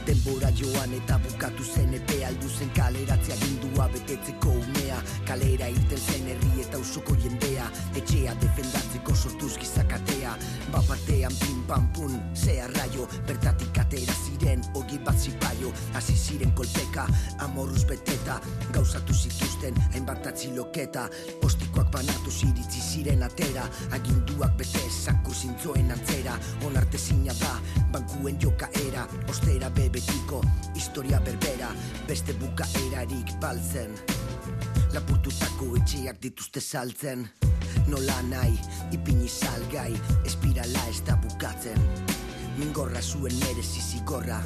Denbora 0.05 0.49
joan 0.57 0.93
eta 0.97 1.19
bukatu 1.21 1.63
zen 1.63 1.93
epe 1.93 2.23
aldu 2.25 2.49
zen 2.49 2.71
kaleratzea 2.77 3.37
gindua 3.43 3.87
betetzeko 3.93 4.55
unea 4.63 4.97
Kalera 5.27 5.69
irten 5.69 6.01
zen 6.01 6.31
herri 6.33 6.65
eta 6.65 6.81
usoko 6.81 7.15
jendea 7.21 7.69
Etxea 7.95 8.33
defendatzeko 8.41 9.15
sortuz 9.15 9.53
gizakatea. 9.61 10.35
Bapatean 10.73 11.37
pin 11.43 11.63
pam 11.69 11.87
pun, 11.93 12.17
zea 12.33 12.67
raio 12.73 13.07
Bertatik 13.27 13.77
atera 13.85 14.17
ziren, 14.41 14.61
ogi 14.75 14.97
bat 15.05 15.17
zipaio 15.17 15.71
Hasi 15.93 16.15
ziren 16.15 16.51
kolpeka, 16.55 17.05
amorruz 17.39 17.85
beteta 17.85 18.39
Gauzatu 18.73 19.13
zituzten, 19.13 19.75
hainbat 19.93 20.27
atziloketa 20.27 21.07
Ostikoak 21.45 21.91
banatu 21.91 22.31
ziritzi 22.31 22.81
ziren 22.81 23.23
atera 23.23 23.67
Aginduak 23.91 24.57
bete 24.57 24.81
zaku 24.89 25.33
zintzoen 25.33 25.91
antzera 25.91 26.37
Onarte 26.65 26.97
zina 26.97 27.33
da, 27.39 27.59
bankuen 27.91 28.39
joka 28.39 28.69
era 28.87 29.07
Ostera 29.29 29.69
bebe 29.69 29.99
betiko 29.99 30.41
historia 30.75 31.19
berbera 31.19 31.69
beste 32.07 32.33
bukaerarik 32.39 33.35
baltzen. 33.41 33.93
Lapurtutako 34.93 35.75
etxeak 35.77 36.19
dituzte 36.23 36.61
saltzen 36.61 37.27
nola 37.87 38.17
nahi 38.29 38.57
ipini 38.95 39.29
salgai 39.29 39.93
espirala 40.25 40.87
ez 40.89 40.99
da 41.07 41.15
bukatzen 41.21 42.20
mingorra 42.61 43.01
zuen 43.01 43.33
merezi 43.41 43.81
zigorra. 43.81 44.41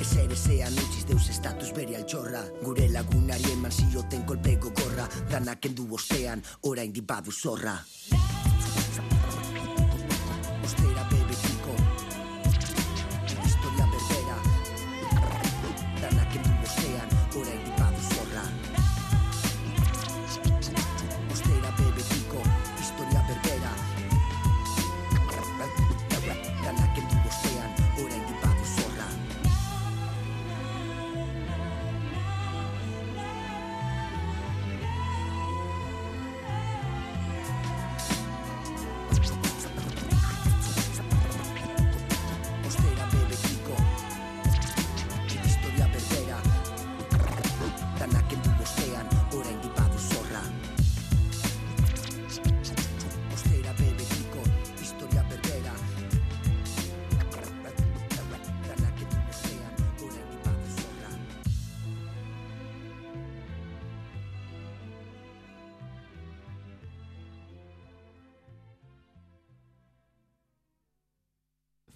Ez 0.00 0.10
ere 0.18 0.36
zean 0.36 0.78
utziz 0.82 1.04
deus 1.06 1.28
estatus 1.30 1.70
beri 1.76 1.94
altxorra. 1.98 2.42
Gure 2.64 2.88
lagunari 2.90 3.54
eman 3.54 3.74
zioten 3.74 4.26
kolpe 4.26 4.56
gogorra. 4.64 5.06
Danak 5.30 5.70
endu 5.70 5.86
ostean, 5.94 6.42
orain 6.72 6.92
di 6.92 7.06
badu 7.06 7.30
zorra 7.32 7.78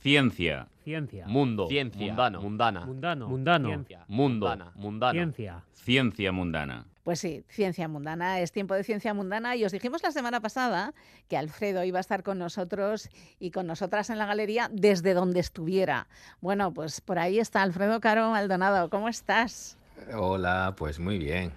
Ciencia. 0.05 0.69
Ciencia. 0.85 1.27
Mundo. 1.27 1.67
Ciencia. 1.67 2.09
Mundano. 2.09 2.43
Mundana. 2.43 2.85
Mundano. 2.85 3.27
Mundano. 3.27 3.69
Ciencia. 3.69 4.05
Mundo. 4.07 4.49
Mundana. 4.49 4.73
Mundano. 4.75 5.13
Ciencia. 5.15 5.65
Ciencia 5.73 6.31
mundana. 6.31 6.87
Pues 7.05 7.21
sí, 7.21 7.43
ciencia 7.49 7.89
mundana, 7.89 8.41
es 8.41 8.53
tiempo 8.53 8.75
de 8.75 8.85
ciencia 8.85 9.15
mundana 9.15 9.57
y 9.57 9.65
os 9.65 9.73
dijimos 9.73 10.03
la 10.03 10.11
semana 10.11 10.41
pasada 10.41 10.93
que 11.27 11.39
Alfredo 11.39 11.85
iba 11.85 11.99
a 11.99 12.01
estar 12.01 12.23
con 12.23 12.39
nosotros 12.39 13.09
y 13.39 13.51
con 13.51 13.67
nosotras 13.67 14.11
en 14.11 14.19
la 14.19 14.27
galería 14.27 14.69
desde 14.71 15.15
donde 15.15 15.41
estuviera. 15.41 16.07
Bueno, 16.43 16.75
pues 16.75 17.01
por 17.01 17.19
ahí 17.19 17.39
está 17.39 17.63
Alfredo 17.63 17.99
Caro 18.01 18.31
Maldonado, 18.31 18.91
¿cómo 18.91 19.09
estás? 19.09 19.79
Hola, 20.15 20.75
pues 20.77 20.99
muy 20.99 21.19
bien. 21.19 21.51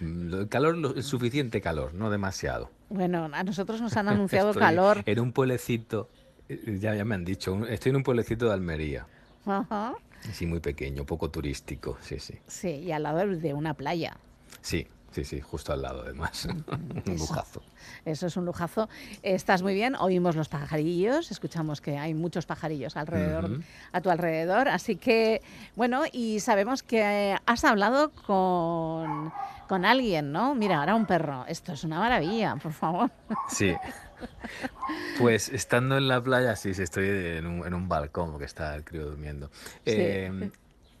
El 0.00 0.48
calor, 0.48 0.94
el 0.96 1.02
suficiente 1.04 1.60
calor, 1.60 1.94
no 1.94 2.10
demasiado. 2.10 2.72
Bueno, 2.88 3.30
a 3.32 3.44
nosotros 3.44 3.80
nos 3.80 3.96
han 3.96 4.08
anunciado 4.08 4.50
Estoy 4.50 4.60
calor. 4.60 5.02
En 5.06 5.20
un 5.20 5.32
pueblecito, 5.32 6.08
ya, 6.48 6.94
ya 6.94 7.04
me 7.04 7.14
han 7.14 7.24
dicho, 7.24 7.66
estoy 7.66 7.90
en 7.90 7.96
un 7.96 8.02
pueblecito 8.02 8.46
de 8.46 8.52
Almería. 8.52 9.06
Ajá. 9.46 9.94
Sí, 10.32 10.46
muy 10.46 10.60
pequeño, 10.60 11.04
poco 11.04 11.30
turístico, 11.30 11.98
sí, 12.00 12.18
sí. 12.18 12.38
Sí, 12.46 12.68
y 12.68 12.92
al 12.92 13.02
lado 13.02 13.26
de 13.26 13.54
una 13.54 13.74
playa. 13.74 14.16
Sí, 14.62 14.86
sí, 15.10 15.24
sí, 15.24 15.40
justo 15.40 15.72
al 15.72 15.82
lado 15.82 16.02
además. 16.02 16.46
un 17.06 17.16
lujazo. 17.18 17.62
Eso 18.06 18.26
es 18.26 18.36
un 18.36 18.46
lujazo. 18.46 18.88
Estás 19.22 19.62
muy 19.62 19.74
bien, 19.74 19.94
oímos 19.96 20.34
los 20.34 20.48
pajarillos, 20.48 21.30
escuchamos 21.30 21.80
que 21.82 21.98
hay 21.98 22.14
muchos 22.14 22.46
pajarillos 22.46 22.96
alrededor, 22.96 23.60
a 23.92 24.00
tu 24.00 24.10
alrededor. 24.10 24.68
Así 24.68 24.96
que, 24.96 25.42
bueno, 25.76 26.04
y 26.10 26.40
sabemos 26.40 26.82
que 26.82 27.36
has 27.44 27.64
hablado 27.64 28.10
con, 28.26 29.30
con 29.68 29.84
alguien, 29.84 30.32
¿no? 30.32 30.54
Mira, 30.54 30.80
ahora 30.80 30.94
un 30.94 31.04
perro. 31.04 31.44
Esto 31.46 31.72
es 31.74 31.84
una 31.84 31.98
maravilla, 31.98 32.56
por 32.56 32.72
favor. 32.72 33.10
Sí. 33.48 33.74
Pues 35.18 35.48
estando 35.48 35.96
en 35.96 36.08
la 36.08 36.22
playa, 36.22 36.56
sí, 36.56 36.74
sí, 36.74 36.82
estoy 36.82 37.08
en 37.08 37.46
un, 37.46 37.66
en 37.66 37.72
un 37.72 37.88
balcón 37.88 38.32
porque 38.32 38.44
está 38.44 38.74
el 38.74 38.84
crío 38.84 39.06
durmiendo. 39.06 39.48
Sí. 39.54 39.94
Eh, 39.96 40.50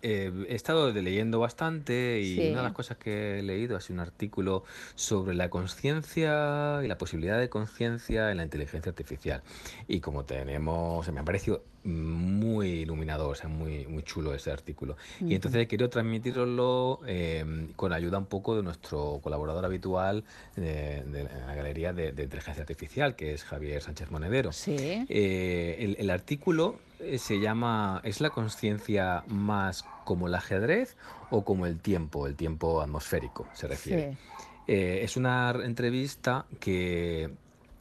eh, 0.06 0.30
he 0.48 0.54
estado 0.54 0.92
leyendo 0.92 1.40
bastante 1.40 2.20
y 2.20 2.34
Sí. 2.36 2.48
una 2.50 2.58
de 2.58 2.64
las 2.64 2.72
cosas 2.72 2.96
que 2.98 3.38
he 3.38 3.42
leído 3.42 3.76
ha 3.76 3.80
sido 3.80 3.94
un 3.94 4.00
artículo 4.00 4.64
sobre 4.94 5.34
la 5.34 5.48
conciencia 5.50 6.80
y 6.84 6.88
la 6.88 6.98
posibilidad 6.98 7.38
de 7.40 7.48
conciencia 7.48 8.30
en 8.30 8.36
la 8.36 8.44
inteligencia 8.44 8.90
artificial. 8.90 9.42
Y 9.88 10.00
como 10.00 10.24
tenemos, 10.24 11.10
me 11.10 11.20
ha 11.20 11.24
parecido 11.24 11.64
muy 11.84 12.68
iluminador, 12.84 13.32
o 13.32 13.34
sea, 13.34 13.48
muy, 13.48 13.86
muy 13.86 14.02
chulo 14.02 14.34
ese 14.34 14.50
artículo. 14.50 14.96
Y 15.20 15.34
entonces 15.34 15.60
he 15.62 15.66
querido 15.68 15.90
transmitiroslo 15.90 17.00
eh, 17.06 17.68
con 17.76 17.92
ayuda 17.92 18.18
un 18.18 18.26
poco 18.26 18.56
de 18.56 18.62
nuestro 18.62 19.20
colaborador 19.22 19.64
habitual 19.64 20.24
de, 20.56 21.02
de 21.02 21.24
la 21.24 21.54
galería 21.54 21.92
de, 21.92 22.12
de 22.12 22.22
inteligencia 22.24 22.62
artificial, 22.62 23.16
que 23.16 23.34
es 23.34 23.44
Javier 23.44 23.82
Sánchez 23.82 24.10
Monedero. 24.10 24.52
Sí. 24.52 24.76
Eh, 25.08 25.76
el, 25.80 25.96
el 25.98 26.10
artículo 26.10 26.78
se 27.18 27.40
llama 27.40 28.00
¿Es 28.04 28.20
la 28.20 28.30
conciencia 28.30 29.24
más 29.28 29.84
como 30.04 30.26
el 30.28 30.34
ajedrez 30.34 30.96
o 31.30 31.44
como 31.44 31.66
el 31.66 31.78
tiempo, 31.80 32.26
el 32.26 32.34
tiempo 32.36 32.80
atmosférico 32.80 33.46
se 33.54 33.68
refiere? 33.68 34.12
Sí. 34.12 34.18
Eh, 34.66 35.00
es 35.02 35.16
una 35.16 35.50
entrevista 35.62 36.46
que, 36.60 37.30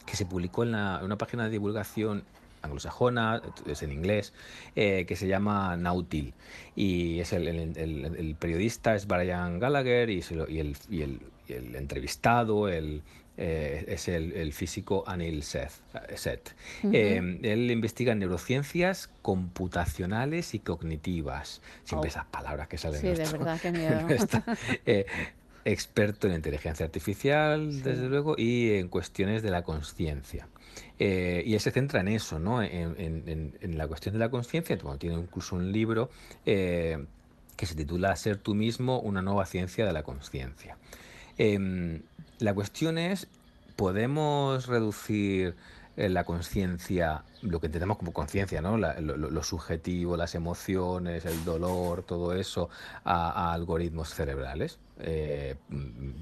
que 0.06 0.16
se 0.16 0.26
publicó 0.26 0.64
en, 0.64 0.72
la- 0.74 0.98
en 1.00 1.06
una 1.06 1.18
página 1.18 1.46
de 1.46 1.50
divulgación 1.52 2.24
anglosajona, 2.62 3.42
es 3.66 3.84
en 3.84 3.92
inglés, 3.92 4.34
eh, 4.76 5.06
que 5.06 5.16
se 5.18 5.28
llama 5.28 5.76
Nautil. 5.78 6.34
Y 6.76 7.20
es 7.20 7.34
el, 7.34 7.48
el- 7.48 7.78
el- 7.78 8.16
el 8.16 8.36
periodista 8.36 8.96
es 8.96 9.06
Brian 9.08 9.60
Gallagher 9.60 10.10
y, 10.10 10.22
lo- 10.32 10.50
y 10.50 10.60
el 10.60 11.76
entrevistado 11.76 12.68
el, 12.70 13.02
eh, 13.38 13.86
es 13.88 14.08
el, 14.08 14.32
el 14.34 14.54
físico 14.54 15.04
Anil 15.08 15.44
Seth. 15.44 15.72
Seth. 16.16 16.54
Ujú. 16.84 16.94
Eh, 16.94 17.40
él 17.44 17.72
investiga 17.72 18.14
neurociencias 18.16 19.10
computacionales 19.22 20.54
y 20.54 20.60
cognitivas. 20.60 21.62
Siempre 21.84 22.10
Oh. 22.10 22.12
esas 22.12 22.26
palabras 22.26 22.68
que 22.68 22.78
salen 22.78 23.02
Sí, 23.02 23.08
de 23.08 23.16
nuestro- 23.18 23.40
verdad, 23.40 23.60
qué 23.62 23.72
miedo. 23.72 24.02
nuestra- 24.02 24.44
eh, 24.86 25.06
experto 25.66 26.28
en 26.28 26.34
inteligencia 26.34 26.86
artificial, 26.86 27.70
Sí. 27.72 27.82
desde 27.82 28.10
luego, 28.10 28.36
y 28.38 28.74
en 28.74 28.90
cuestiones 28.90 29.42
de 29.44 29.50
la 29.50 29.62
conciencia. 29.64 30.48
Eh, 31.00 31.44
y 31.46 31.54
él 31.54 31.60
se 31.60 31.72
centra 31.72 32.02
en 32.02 32.10
eso, 32.10 32.40
¿no? 32.40 32.62
En, 32.62 32.96
en- 33.00 33.24
en- 33.28 33.58
en 33.62 33.78
la 33.78 33.88
cuestión 33.88 34.14
de 34.14 34.20
la 34.20 34.30
conciencia. 34.30 34.76
Bueno, 34.82 34.98
tiene 34.98 35.16
incluso 35.16 35.56
un 35.56 35.72
libro 35.72 36.10
eh, 36.46 37.06
que 37.56 37.66
se 37.66 37.76
titula 37.76 38.16
Ser 38.16 38.38
tú 38.38 38.56
mismo, 38.56 39.00
una 39.00 39.22
nueva 39.22 39.46
ciencia 39.46 39.86
de 39.86 39.94
la 39.94 40.04
conciencia. 40.04 40.78
Em, 41.38 42.02
la 42.40 42.54
cuestión 42.54 42.98
es, 42.98 43.28
¿podemos 43.76 44.68
reducir 44.68 45.56
eh, 45.98 46.10
la 46.10 46.24
conciencia, 46.24 47.24
lo 47.44 47.60
que 47.60 47.68
entendemos 47.68 47.98
como 47.98 48.12
conciencia, 48.14 48.62
¿no? 48.62 48.78
La- 48.78 49.00
lo, 49.00 49.18
lo- 49.18 49.44
subjetivo, 49.44 50.16
las 50.18 50.34
emociones, 50.36 51.26
el 51.26 51.44
dolor, 51.46 52.04
todo 52.04 52.34
eso, 52.34 52.70
a, 53.04 53.30
a 53.50 53.54
algoritmos 53.54 54.14
cerebrales? 54.14 54.80
Eh, 55.00 55.56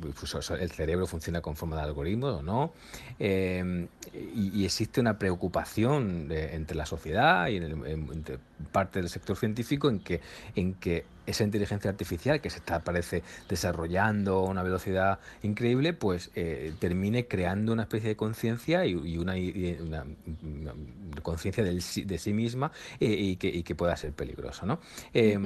pues 0.02 0.50
¿El 0.52 0.72
cerebro 0.72 1.06
funciona 1.06 1.42
con 1.42 1.56
forma 1.56 1.76
de 1.76 1.84
algoritmo 1.84 2.28
o 2.28 2.42
no? 2.42 2.72
Eh, 3.20 3.88
y, 4.14 4.62
y 4.62 4.66
existe 4.66 5.00
una 5.00 5.20
preocupación 5.20 6.28
de- 6.28 6.56
entre 6.56 6.76
la 6.76 6.86
sociedad 6.86 7.48
y 7.48 7.58
en 7.58 7.64
el- 7.64 7.86
en- 7.86 8.10
entre 8.12 8.40
parte 8.72 9.00
del 9.00 9.10
sector 9.10 9.38
científico 9.38 9.90
en 9.90 10.00
que, 10.00 10.22
en 10.56 10.74
que 10.76 11.06
esa 11.28 11.44
inteligencia 11.44 11.90
artificial 11.90 12.42
que 12.42 12.50
se 12.50 12.58
está, 12.58 12.80
parece, 12.80 13.24
desarrollando 13.48 14.38
a 14.40 14.44
una 14.50 14.64
velocidad 14.64 15.20
increíble, 15.44 15.94
pues 15.94 16.32
eh, 16.36 16.74
termine 16.80 17.28
creando 17.28 17.74
una 17.74 17.84
especie 17.84 18.10
de 18.10 18.16
conciencia 18.16 18.86
y, 18.86 18.92
y 18.92 19.18
una, 19.18 19.38
y 19.38 19.78
una- 19.82 20.04
una 20.44 20.74
conciencia 21.21 21.63
de 21.63 22.17
sí 22.17 22.34
misma 22.34 22.71
eh, 23.00 23.08
y, 23.08 23.36
que, 23.38 23.47
y 23.50 23.63
que 23.63 23.76
pueda 23.76 23.95
ser 23.97 24.12
peligroso, 24.13 24.65
¿no? 24.65 24.80
Eh, 25.13 25.38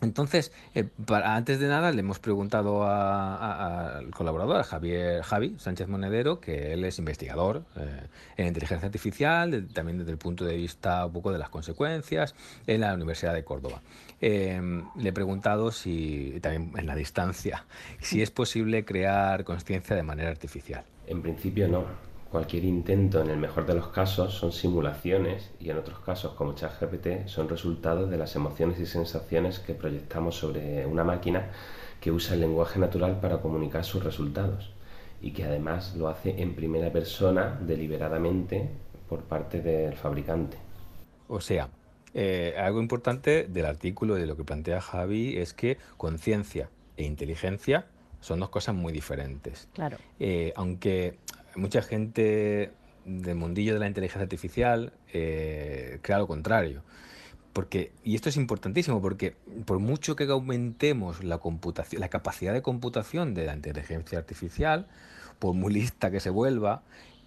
entonces, 0.00 0.50
eh, 0.74 0.82
para- 1.06 1.36
antes 1.36 1.60
de 1.60 1.68
nada, 1.68 1.92
le 1.92 2.00
hemos 2.00 2.18
preguntado 2.18 2.82
a- 2.82 3.36
a- 3.36 3.98
al 3.98 4.10
colaborador, 4.10 4.56
a 4.56 4.64
Javier 4.64 5.22
Javi 5.22 5.54
Sánchez 5.60 5.86
Monedero, 5.86 6.40
que 6.40 6.72
él 6.72 6.84
es 6.84 6.98
investigador 6.98 7.62
eh, 7.76 8.00
en 8.36 8.48
inteligencia 8.48 8.86
artificial, 8.86 9.52
de- 9.52 9.62
también 9.62 9.98
desde 9.98 10.10
el 10.10 10.18
punto 10.18 10.44
de 10.44 10.56
vista 10.56 11.06
un 11.06 11.12
poco 11.12 11.30
de 11.30 11.38
las 11.38 11.50
consecuencias, 11.50 12.34
en 12.66 12.80
la 12.80 12.94
Universidad 12.94 13.32
de 13.32 13.44
Córdoba. 13.44 13.80
Eh, 14.20 14.60
le 14.96 15.08
he 15.08 15.12
preguntado 15.12 15.70
si, 15.70 16.36
también 16.42 16.72
en 16.76 16.86
la 16.88 16.96
distancia, 16.96 17.64
si 18.00 18.22
es 18.22 18.32
posible 18.32 18.84
crear 18.84 19.44
conciencia 19.44 19.94
de 19.94 20.02
manera 20.02 20.30
artificial. 20.30 20.82
En 21.06 21.22
principio 21.22 21.68
no. 21.68 21.84
Cualquier 22.32 22.64
intento, 22.64 23.20
en 23.20 23.28
el 23.28 23.36
mejor 23.36 23.66
de 23.66 23.74
los 23.74 23.88
casos, 23.88 24.32
son 24.32 24.52
simulaciones 24.52 25.50
y 25.60 25.68
en 25.68 25.76
otros 25.76 25.98
casos, 25.98 26.32
como 26.32 26.54
ChatGPT, 26.54 27.26
son 27.26 27.46
resultados 27.46 28.08
de 28.08 28.16
las 28.16 28.34
emociones 28.36 28.80
y 28.80 28.86
sensaciones 28.86 29.58
que 29.58 29.74
proyectamos 29.74 30.36
sobre 30.36 30.86
una 30.86 31.04
máquina 31.04 31.50
que 32.00 32.10
usa 32.10 32.32
el 32.32 32.40
lenguaje 32.40 32.80
natural 32.80 33.20
para 33.20 33.42
comunicar 33.42 33.84
sus 33.84 34.02
resultados 34.02 34.72
y 35.20 35.32
que 35.32 35.44
además 35.44 35.94
lo 35.94 36.08
hace 36.08 36.40
en 36.40 36.54
primera 36.54 36.90
persona 36.90 37.60
deliberadamente 37.60 38.66
por 39.10 39.24
parte 39.24 39.60
del 39.60 39.92
fabricante. 39.92 40.56
O 41.28 41.42
sea, 41.42 41.68
eh, 42.14 42.54
algo 42.56 42.80
importante 42.80 43.46
del 43.46 43.66
artículo 43.66 44.16
y 44.16 44.22
de 44.22 44.26
lo 44.26 44.38
que 44.38 44.44
plantea 44.44 44.80
Javi 44.80 45.36
es 45.36 45.52
que 45.52 45.76
conciencia 45.98 46.70
e 46.96 47.04
inteligencia 47.04 47.88
son 48.22 48.40
dos 48.40 48.48
cosas 48.48 48.74
muy 48.74 48.92
diferentes. 48.92 49.68
Claro. 49.74 49.98
Eh, 50.18 50.52
aunque 50.56 51.18
mucha 51.56 51.82
gente 51.82 52.72
del 53.04 53.34
mundillo 53.34 53.74
de 53.74 53.80
la 53.80 53.88
inteligencia 53.88 54.22
artificial 54.22 54.92
eh, 55.12 55.98
crea 56.02 56.18
lo 56.18 56.26
contrario. 56.26 56.82
Porque, 57.52 57.92
y 58.02 58.14
esto 58.14 58.30
es 58.30 58.36
importantísimo, 58.36 59.02
porque 59.02 59.36
por 59.66 59.78
mucho 59.78 60.16
que 60.16 60.24
aumentemos 60.24 61.22
la 61.22 61.38
computación, 61.38 62.00
la 62.00 62.08
capacidad 62.08 62.54
de 62.54 62.62
computación 62.62 63.34
de 63.34 63.44
la 63.44 63.54
inteligencia 63.54 64.18
artificial, 64.18 64.86
por 65.38 65.54
muy 65.54 65.72
lista 65.72 66.10
que 66.10 66.20
se 66.20 66.30
vuelva, 66.30 66.82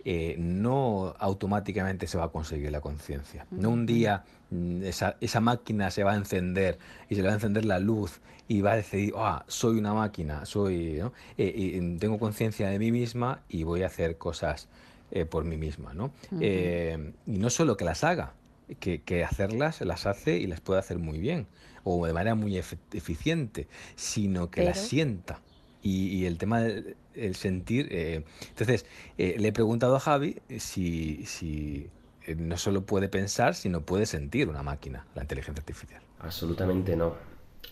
eh, 0.07 0.35
no 0.37 1.15
automáticamente 1.17 2.05
se 2.05 2.17
va 2.17 2.25
a 2.25 2.29
conseguir 2.29 2.71
la 2.71 2.79
conciencia. 2.79 3.47
No 3.49 3.71
un 3.71 3.87
día 3.87 4.23
mm, 4.51 4.83
esa, 4.83 5.17
esa 5.19 5.41
máquina 5.41 5.89
se 5.89 6.03
va 6.03 6.13
a 6.13 6.15
encender 6.15 6.77
y 7.09 7.15
se 7.15 7.21
le 7.21 7.27
va 7.27 7.33
a 7.33 7.37
encender 7.37 7.65
la 7.65 7.79
luz 7.79 8.21
y 8.47 8.61
va 8.61 8.73
a 8.73 8.75
decidir, 8.75 9.13
ah, 9.17 9.43
soy 9.47 9.79
una 9.79 9.95
máquina, 9.95 10.45
soy, 10.45 10.99
¿no? 10.99 11.11
Eh, 11.39 11.97
tengo 11.99 12.19
conciencia 12.19 12.69
de 12.69 12.77
mí 12.77 12.91
misma 12.91 13.41
y 13.49 13.63
voy 13.63 13.81
a 13.81 13.87
hacer 13.87 14.19
cosas 14.19 14.69
eh, 15.09 15.25
por 15.25 15.43
mí 15.43 15.57
misma, 15.57 15.95
¿no? 15.95 16.11
Y 16.39 17.39
no 17.39 17.49
solo 17.49 17.75
que 17.75 17.85
las 17.85 18.03
haga, 18.03 18.33
que, 18.79 19.01
que 19.01 19.23
hacerlas 19.23 19.81
las 19.81 20.05
hace 20.05 20.37
y 20.37 20.45
las 20.45 20.61
puede 20.61 20.79
hacer 20.79 20.99
muy 20.99 21.17
bien 21.17 21.47
o 21.83 22.05
de 22.05 22.13
manera 22.13 22.35
muy 22.35 22.57
eficiente, 22.57 23.67
sino 23.95 24.49
que 24.49 24.63
las 24.63 24.79
sienta. 24.79 25.39
Y, 25.87 26.25
el 26.25 26.39
tema 26.39 26.61
del 26.61 26.97
el 27.13 27.35
sentir. 27.35 27.87
eh, 27.91 28.25
entonces, 28.49 28.87
eh, 29.19 29.35
le 29.37 29.49
he 29.49 29.53
preguntado 29.53 29.95
a 29.95 29.99
Javi 29.99 30.41
si, 30.57 31.23
si 31.27 31.89
eh, 32.25 32.35
no 32.35 32.57
solo 32.57 32.81
puede 32.81 33.07
pensar, 33.07 33.53
sino 33.55 33.81
puede 33.81 34.05
sentir 34.05 34.49
una 34.49 34.63
máquina, 34.63 35.05
la 35.15 35.21
inteligencia 35.21 35.61
artificial. 35.61 36.01
Absolutamente 36.19 36.95
no. 36.95 37.13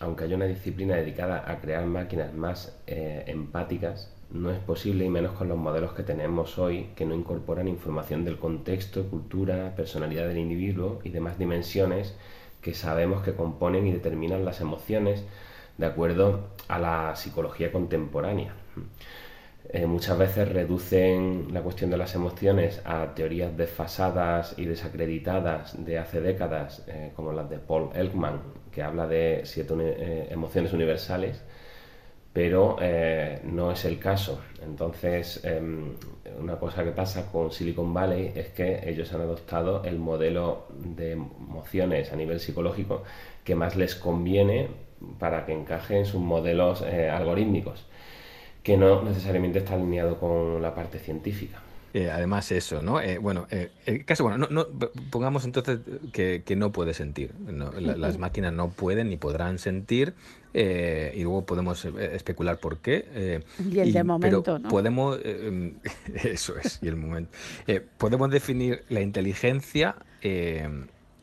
Aunque 0.00 0.24
haya 0.24 0.36
una 0.36 0.46
disciplina 0.46 0.96
dedicada 0.96 1.50
a 1.50 1.60
crear 1.60 1.86
máquinas 1.86 2.34
más 2.34 2.76
eh, 2.86 3.24
empáticas, 3.26 4.12
no 4.30 4.50
es 4.50 4.58
posible 4.58 5.04
y 5.04 5.10
menos 5.10 5.32
con 5.32 5.48
los 5.48 5.58
modelos 5.58 5.92
que 5.92 6.02
tenemos 6.02 6.58
hoy 6.58 6.88
que 6.96 7.04
no 7.04 7.14
incorporan 7.14 7.68
información 7.68 8.24
del 8.24 8.38
contexto, 8.38 9.08
cultura, 9.08 9.74
personalidad 9.76 10.26
del 10.26 10.38
individuo 10.38 11.00
y 11.04 11.10
demás 11.10 11.38
dimensiones 11.38 12.14
que 12.60 12.74
sabemos 12.74 13.22
que 13.22 13.34
componen 13.34 13.86
y 13.86 13.92
determinan 13.92 14.44
las 14.44 14.60
emociones 14.60 15.24
de 15.78 15.86
acuerdo 15.86 16.50
a 16.68 16.78
la 16.78 17.16
psicología 17.16 17.72
contemporánea. 17.72 18.54
Eh, 19.70 19.86
muchas 19.86 20.18
veces 20.18 20.48
reducen 20.48 21.48
la 21.52 21.62
cuestión 21.62 21.90
de 21.90 21.96
las 21.96 22.14
emociones 22.14 22.82
a 22.84 23.14
teorías 23.14 23.56
desfasadas 23.56 24.54
y 24.58 24.66
desacreditadas 24.66 25.84
de 25.84 25.98
hace 25.98 26.20
décadas, 26.20 26.84
eh, 26.86 27.12
como 27.16 27.32
las 27.32 27.48
de 27.48 27.58
Paul 27.58 27.90
Elkman, 27.94 28.40
que 28.70 28.82
habla 28.82 29.06
de 29.06 29.40
siete 29.44 29.74
eh, 29.78 30.28
emociones 30.30 30.72
universales, 30.72 31.42
pero 32.32 32.76
no 33.44 33.70
es 33.70 33.84
el 33.84 34.00
caso. 34.00 34.40
Entonces, 34.60 35.44
em, 35.44 35.94
una 36.40 36.56
cosa 36.58 36.82
que 36.82 36.90
pasa 36.90 37.30
con 37.30 37.52
Silicon 37.52 37.94
Valley 37.94 38.32
es 38.34 38.48
que 38.48 38.88
ellos 38.90 39.12
han 39.12 39.20
adoptado 39.20 39.84
el 39.84 39.98
modelo 40.00 40.66
de 40.70 41.12
emociones 41.12 42.12
a 42.12 42.16
nivel 42.16 42.40
psicológico 42.40 43.04
que 43.44 43.54
más 43.54 43.76
les 43.76 43.94
conviene 43.94 44.68
para 45.18 45.46
que 45.46 45.52
encaje 45.52 45.98
en 45.98 46.06
sus 46.06 46.20
modelos 46.20 46.82
algorítmicos 46.82 47.86
que 48.64 48.78
no 48.78 49.02
necesariamente 49.02 49.58
está 49.58 49.74
alineado 49.74 50.18
con 50.18 50.60
la 50.60 50.74
parte 50.74 50.98
científica. 50.98 51.60
Eh, 51.92 52.10
además 52.10 52.50
eso, 52.50 52.82
¿no? 52.82 53.00
Eh, 53.00 53.18
bueno, 53.18 53.46
eh, 53.52 53.70
el 53.86 54.04
caso, 54.04 54.24
bueno, 54.24 54.48
no, 54.50 54.66
pongamos 55.10 55.44
entonces 55.44 55.78
que, 56.12 56.42
no 56.56 56.72
puede 56.72 56.92
sentir. 56.92 57.32
las 57.46 58.18
máquinas 58.18 58.52
no 58.52 58.70
pueden 58.70 59.10
ni 59.10 59.16
podrán 59.16 59.60
sentir 59.60 60.14
y 60.52 61.22
luego 61.22 61.44
podemos 61.46 61.84
especular 61.84 62.58
por 62.58 62.78
qué. 62.78 63.44
y 63.70 63.78
el 63.78 63.92
de 63.92 64.02
momento, 64.02 64.58
¿no? 64.58 64.68
Podemos, 64.68 65.20
em, 65.22 65.74
eso 66.24 66.54
es, 66.58 66.80
y 66.82 66.88
el 66.88 66.96
momento. 66.96 67.30
podemos 67.98 68.28
definir 68.30 68.82
la 68.88 69.00
inteligencia 69.00 69.94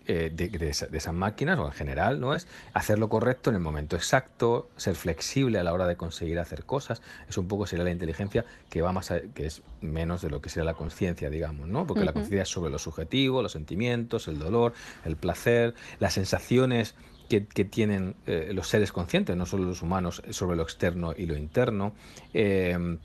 eh, 0.07 0.31
de, 0.33 0.69
esas 0.69 1.13
máquinas 1.13 1.59
o 1.59 1.67
en 1.67 1.73
general, 1.73 2.19
¿no? 2.19 2.33
Es 2.33 2.47
hacer 2.73 2.97
lo 2.97 3.07
correcto 3.07 3.51
en 3.51 3.55
el 3.55 3.61
momento 3.61 3.95
exacto, 3.95 4.69
ser 4.75 4.95
flexible 4.95 5.59
a 5.59 5.63
la 5.63 5.73
hora 5.73 5.85
de 5.85 5.95
conseguir 5.95 6.39
hacer 6.39 6.63
cosas. 6.63 7.03
Es 7.29 7.37
un 7.37 7.47
poco 7.47 7.67
sería 7.67 7.85
la 7.85 7.91
inteligencia 7.91 8.43
que 8.69 8.81
va 8.81 8.91
más 8.93 9.13
que 9.35 9.45
es 9.45 9.61
menos 9.81 10.23
de 10.23 10.31
lo 10.31 10.41
que 10.41 10.49
sería 10.49 10.65
la 10.65 10.73
conciencia, 10.73 11.29
digamos, 11.29 11.67
¿no? 11.67 11.85
Porque 11.85 12.03
la 12.03 12.13
conciencia 12.13 12.41
es 12.41 12.49
sobre 12.49 12.71
lo 12.71 12.79
subjetivo, 12.79 13.43
los 13.43 13.51
sentimientos, 13.51 14.27
el 14.27 14.39
dolor, 14.39 14.73
el 15.05 15.17
placer, 15.17 15.75
las 15.99 16.13
sensaciones 16.13 16.95
que, 17.29 17.41
tienen 17.63 18.15
eh, 18.25 18.51
los 18.53 18.67
seres 18.67 18.91
conscientes, 18.91 19.37
no 19.37 19.45
solo 19.45 19.65
los 19.65 19.81
humanos, 19.81 20.21
sobre 20.31 20.57
lo 20.57 20.63
externo 20.63 21.13
y 21.15 21.27
lo 21.27 21.37
interno. 21.37 21.93
Em, 22.33 22.97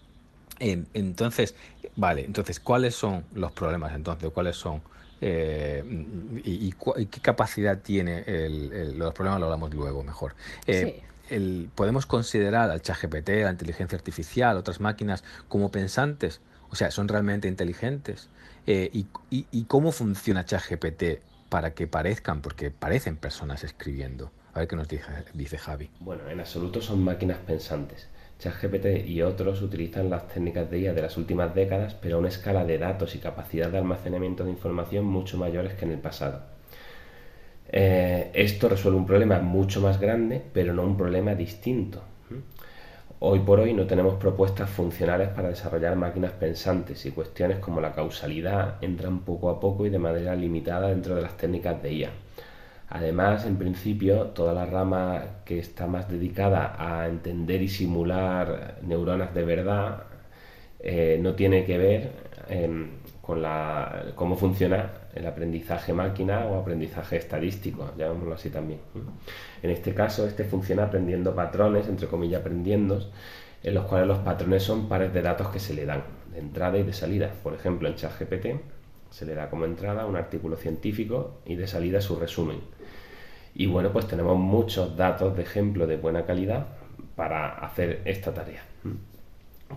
entonces, 0.58 1.54
vale, 1.94 2.24
entonces, 2.24 2.58
¿cuáles 2.58 2.94
son 2.94 3.24
los 3.34 3.52
problemas 3.52 3.94
entonces? 3.94 4.30
¿Cuáles 4.30 4.56
son 4.56 4.80
eh, 5.20 5.82
y, 6.44 6.72
qué 6.72 7.20
capacidad 7.20 7.78
tiene 7.78 8.24
los 8.94 9.14
problemas 9.14 9.40
lo 9.40 9.46
hablamos 9.46 9.72
luego 9.74 10.02
mejor. 10.02 10.34
Eh, 10.66 11.02
podemos 11.74 12.06
considerar 12.06 12.70
al 12.70 12.82
ChatGPT, 12.82 13.28
la 13.42 13.50
inteligencia 13.50 13.96
artificial, 13.96 14.56
otras 14.56 14.80
máquinas 14.80 15.24
como 15.48 15.70
pensantes, 15.70 16.40
o 16.70 16.76
sea, 16.76 16.90
son 16.90 17.08
realmente 17.08 17.48
inteligentes. 17.48 18.28
Eh, 18.66 18.90
y, 19.30 19.64
cómo 19.64 19.92
funciona 19.92 20.44
ChatGPT 20.44 21.20
para 21.48 21.74
que 21.74 21.86
parezcan, 21.86 22.42
porque 22.42 22.70
parecen 22.70 23.16
personas 23.16 23.64
escribiendo. 23.64 24.30
A 24.54 24.60
ver 24.60 24.68
qué 24.68 24.76
nos 24.76 24.88
dice, 24.88 25.04
dice 25.34 25.58
Javi. 25.58 25.90
Bueno, 26.00 26.28
en 26.28 26.40
absoluto 26.40 26.80
son 26.80 27.04
máquinas 27.04 27.38
pensantes. 27.38 28.08
ChatGPT 28.38 29.06
y 29.06 29.22
otros 29.22 29.62
utilizan 29.62 30.10
las 30.10 30.28
técnicas 30.28 30.70
de 30.70 30.80
IA 30.80 30.92
de 30.94 31.02
las 31.02 31.16
últimas 31.16 31.54
décadas, 31.54 31.94
pero 31.94 32.16
a 32.16 32.18
una 32.18 32.28
escala 32.28 32.64
de 32.64 32.78
datos 32.78 33.14
y 33.14 33.18
capacidad 33.18 33.70
de 33.70 33.78
almacenamiento 33.78 34.44
de 34.44 34.50
información 34.50 35.04
mucho 35.04 35.38
mayores 35.38 35.74
que 35.74 35.84
en 35.84 35.92
el 35.92 35.98
pasado. 35.98 36.42
Eh, 37.68 38.30
esto 38.34 38.68
resuelve 38.68 38.98
un 38.98 39.06
problema 39.06 39.38
mucho 39.40 39.80
más 39.80 40.00
grande, 40.00 40.42
pero 40.52 40.72
no 40.72 40.82
un 40.82 40.96
problema 40.96 41.34
distinto. 41.34 42.02
Hoy 43.18 43.40
por 43.40 43.60
hoy 43.60 43.72
no 43.72 43.86
tenemos 43.86 44.16
propuestas 44.16 44.68
funcionales 44.68 45.30
para 45.30 45.48
desarrollar 45.48 45.96
máquinas 45.96 46.32
pensantes 46.32 47.06
y 47.06 47.12
cuestiones 47.12 47.58
como 47.58 47.80
la 47.80 47.92
causalidad 47.92 48.76
entran 48.82 49.20
poco 49.20 49.48
a 49.48 49.58
poco 49.58 49.86
y 49.86 49.90
de 49.90 49.98
manera 49.98 50.36
limitada 50.36 50.88
dentro 50.88 51.14
de 51.14 51.22
las 51.22 51.36
técnicas 51.36 51.82
de 51.82 51.92
IA. 51.92 52.10
Además, 52.88 53.46
en 53.46 53.56
principio, 53.56 54.26
toda 54.28 54.52
la 54.52 54.64
rama 54.66 55.42
que 55.44 55.58
está 55.58 55.86
más 55.86 56.08
dedicada 56.08 56.76
a 56.78 57.08
entender 57.08 57.62
y 57.62 57.68
simular 57.68 58.78
neuronas 58.82 59.34
de 59.34 59.44
verdad 59.44 60.04
eh, 60.78 61.18
no 61.20 61.34
tiene 61.34 61.64
que 61.64 61.78
ver 61.78 62.12
em, 62.48 62.88
con 63.20 63.42
la, 63.42 64.12
cómo 64.14 64.36
funciona 64.36 64.92
el 65.14 65.26
aprendizaje 65.26 65.92
máquina 65.92 66.46
o 66.46 66.60
aprendizaje 66.60 67.16
estadístico, 67.16 67.90
llamémoslo 67.96 68.34
así 68.34 68.50
también. 68.50 68.78
En 69.62 69.70
este 69.70 69.92
caso, 69.94 70.26
este 70.26 70.44
funciona 70.44 70.84
aprendiendo 70.84 71.34
patrones, 71.34 71.88
entre 71.88 72.06
comillas 72.06 72.40
aprendiendo, 72.40 73.10
en 73.64 73.74
los 73.74 73.86
cuales 73.86 74.06
los 74.06 74.18
patrones 74.18 74.62
son 74.62 74.88
pares 74.88 75.12
de 75.12 75.22
datos 75.22 75.48
que 75.48 75.58
se 75.58 75.74
le 75.74 75.86
dan, 75.86 76.04
de 76.32 76.38
entrada 76.38 76.78
y 76.78 76.84
de 76.84 76.92
salida. 76.92 77.32
Por 77.42 77.54
ejemplo, 77.54 77.88
en 77.88 77.96
ChatGPT 77.96 78.46
se 79.10 79.26
le 79.26 79.34
da 79.34 79.50
como 79.50 79.64
entrada 79.64 80.06
un 80.06 80.14
artículo 80.14 80.56
científico 80.56 81.40
y 81.46 81.56
de 81.56 81.66
salida 81.66 82.00
su 82.00 82.16
resumen. 82.16 82.75
Y 83.58 83.66
bueno, 83.66 83.90
pues 83.90 84.06
tenemos 84.06 84.36
muchos 84.36 84.98
datos 84.98 85.34
de 85.34 85.42
ejemplo 85.42 85.86
de 85.86 85.96
buena 85.96 86.26
calidad 86.26 86.66
para 87.14 87.48
hacer 87.58 88.02
esta 88.04 88.34
tarea. 88.34 88.62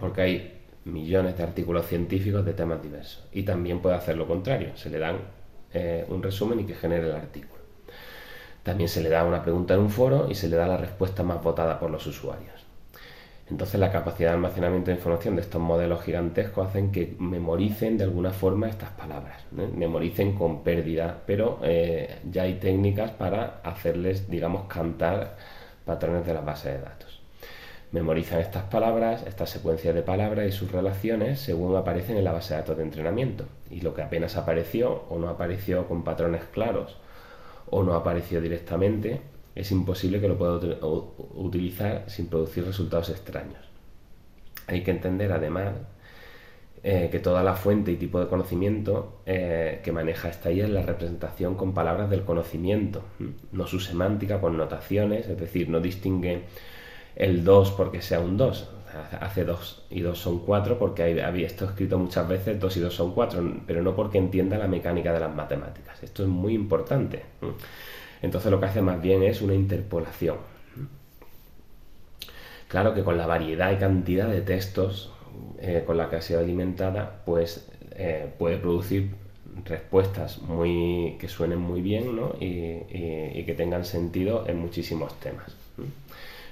Porque 0.01 0.21
hay 0.21 0.59
millones 0.83 1.37
de 1.37 1.43
artículos 1.43 1.85
científicos 1.85 2.43
de 2.45 2.53
temas 2.53 2.83
diversos. 2.83 3.25
Y 3.31 3.43
también 3.43 3.79
puede 3.79 3.95
hacer 3.95 4.17
lo 4.17 4.27
contrario. 4.27 4.75
Se 4.75 4.89
le 4.89 4.99
dan 4.99 5.19
eh, 5.73 6.05
un 6.09 6.21
resumen 6.21 6.59
y 6.59 6.65
que 6.65 6.75
genere 6.75 7.07
el 7.07 7.15
artículo. 7.15 7.61
También 8.63 8.89
se 8.89 9.01
le 9.01 9.07
da 9.07 9.23
una 9.23 9.41
pregunta 9.41 9.75
en 9.75 9.79
un 9.79 9.89
foro 9.89 10.27
y 10.29 10.35
se 10.35 10.49
le 10.49 10.57
da 10.57 10.67
la 10.67 10.75
respuesta 10.75 11.23
más 11.23 11.41
votada 11.41 11.79
por 11.79 11.89
los 11.89 12.05
usuarios. 12.05 12.65
Entonces 13.49 13.79
la 13.79 13.91
capacidad 13.91 14.29
de 14.29 14.35
almacenamiento 14.35 14.91
de 14.91 14.97
información 14.97 15.35
de 15.35 15.41
estos 15.41 15.61
modelos 15.61 16.03
gigantescos 16.03 16.67
hacen 16.67 16.91
que 16.91 17.15
memoricen 17.17 17.97
de 17.97 18.03
alguna 18.03 18.31
forma 18.31 18.69
estas 18.69 18.91
palabras, 18.91 19.43
memoricen 19.51 20.33
con 20.33 20.63
pérdida, 20.63 21.17
pero 21.25 21.59
eh, 21.63 22.19
ya 22.29 22.43
hay 22.43 22.55
técnicas 22.55 23.11
para 23.11 23.59
hacerles, 23.63 24.29
digamos, 24.29 24.67
cantar 24.67 25.35
patrones 25.83 26.25
de 26.27 26.33
la 26.35 26.41
base 26.41 26.69
de 26.69 26.79
datos. 26.79 27.19
Memorizan 27.91 28.39
estas 28.39 28.65
palabras, 28.65 29.23
estas 29.25 29.49
secuencias 29.49 29.95
de 29.95 30.03
palabras 30.03 30.47
y 30.47 30.51
sus 30.51 30.71
relaciones 30.71 31.39
según 31.39 31.75
aparecen 31.75 32.17
en 32.17 32.23
la 32.23 32.33
base 32.33 32.53
de 32.53 32.59
datos 32.59 32.77
de 32.77 32.83
entrenamiento. 32.83 33.45
Y 33.71 33.81
lo 33.81 33.95
que 33.95 34.03
apenas 34.03 34.37
apareció 34.37 35.05
o 35.09 35.17
no 35.17 35.27
apareció 35.27 35.87
con 35.87 36.03
patrones 36.03 36.43
claros 36.51 36.97
o 37.71 37.81
no 37.81 37.95
apareció 37.95 38.41
directamente, 38.41 39.21
es 39.59 39.71
imposible 39.71 40.21
que 40.21 40.27
lo 40.29 40.37
pueda 40.37 40.57
utilizar 41.35 42.05
sin 42.07 42.27
producir 42.27 42.65
resultados 42.65 43.09
extraños. 43.09 43.59
Hay 44.67 44.83
que 44.83 44.91
entender 44.91 45.33
además 45.33 45.73
eh, 46.81 47.09
que 47.11 47.19
toda 47.19 47.43
la 47.43 47.55
fuente 47.55 47.91
y 47.91 47.97
tipo 47.97 48.21
de 48.21 48.27
conocimiento 48.27 49.21
eh, 49.25 49.81
que 49.83 49.91
maneja 49.91 50.29
esta 50.29 50.49
IA 50.49 50.63
es 50.63 50.69
la 50.69 50.81
representación 50.81 51.55
con 51.55 51.73
palabras 51.73 52.09
del 52.09 52.23
conocimiento, 52.23 53.03
no 53.51 53.67
su 53.67 53.81
semántica 53.81 54.39
con 54.39 54.55
notaciones, 54.55 55.27
es 55.27 55.37
decir, 55.37 55.67
no 55.67 55.81
distingue 55.81 56.43
el 57.17 57.43
2 57.43 57.71
porque 57.71 58.01
sea 58.01 58.21
un 58.21 58.37
2, 58.37 58.69
hace 59.19 59.43
2 59.43 59.87
y 59.89 59.99
2 59.99 60.17
son 60.17 60.39
4 60.39 60.79
porque 60.79 61.21
había 61.21 61.47
esto 61.47 61.65
escrito 61.65 61.99
muchas 61.99 62.29
veces 62.29 62.57
2 62.61 62.77
y 62.77 62.79
2 62.79 62.93
son 62.93 63.13
4, 63.13 63.61
pero 63.67 63.81
no 63.81 63.93
porque 63.93 64.17
entienda 64.17 64.57
la 64.57 64.67
mecánica 64.67 65.11
de 65.11 65.19
las 65.19 65.35
matemáticas. 65.35 66.01
Esto 66.01 66.23
es 66.23 66.29
muy 66.29 66.53
importante. 66.53 67.23
Entonces 68.21 68.51
lo 68.51 68.59
que 68.59 68.65
hace 68.65 68.81
más 68.81 69.01
bien 69.01 69.23
es 69.23 69.41
una 69.41 69.53
interpolación. 69.53 70.37
Claro 72.67 72.93
que 72.93 73.03
con 73.03 73.17
la 73.17 73.25
variedad 73.25 73.71
y 73.71 73.77
cantidad 73.77 74.27
de 74.27 74.41
textos 74.41 75.11
eh, 75.59 75.83
con 75.85 75.97
la 75.97 76.09
que 76.09 76.17
ha 76.17 76.21
sido 76.21 76.39
alimentada, 76.39 77.21
pues 77.25 77.67
eh, 77.95 78.31
puede 78.37 78.57
producir 78.57 79.09
respuestas 79.65 80.41
muy, 80.41 81.17
que 81.19 81.27
suenen 81.27 81.59
muy 81.59 81.81
bien 81.81 82.19
y, 82.39 83.43
que 83.43 83.55
tengan 83.57 83.83
sentido 83.83 84.47
en 84.47 84.59
muchísimos 84.59 85.19
temas. 85.19 85.55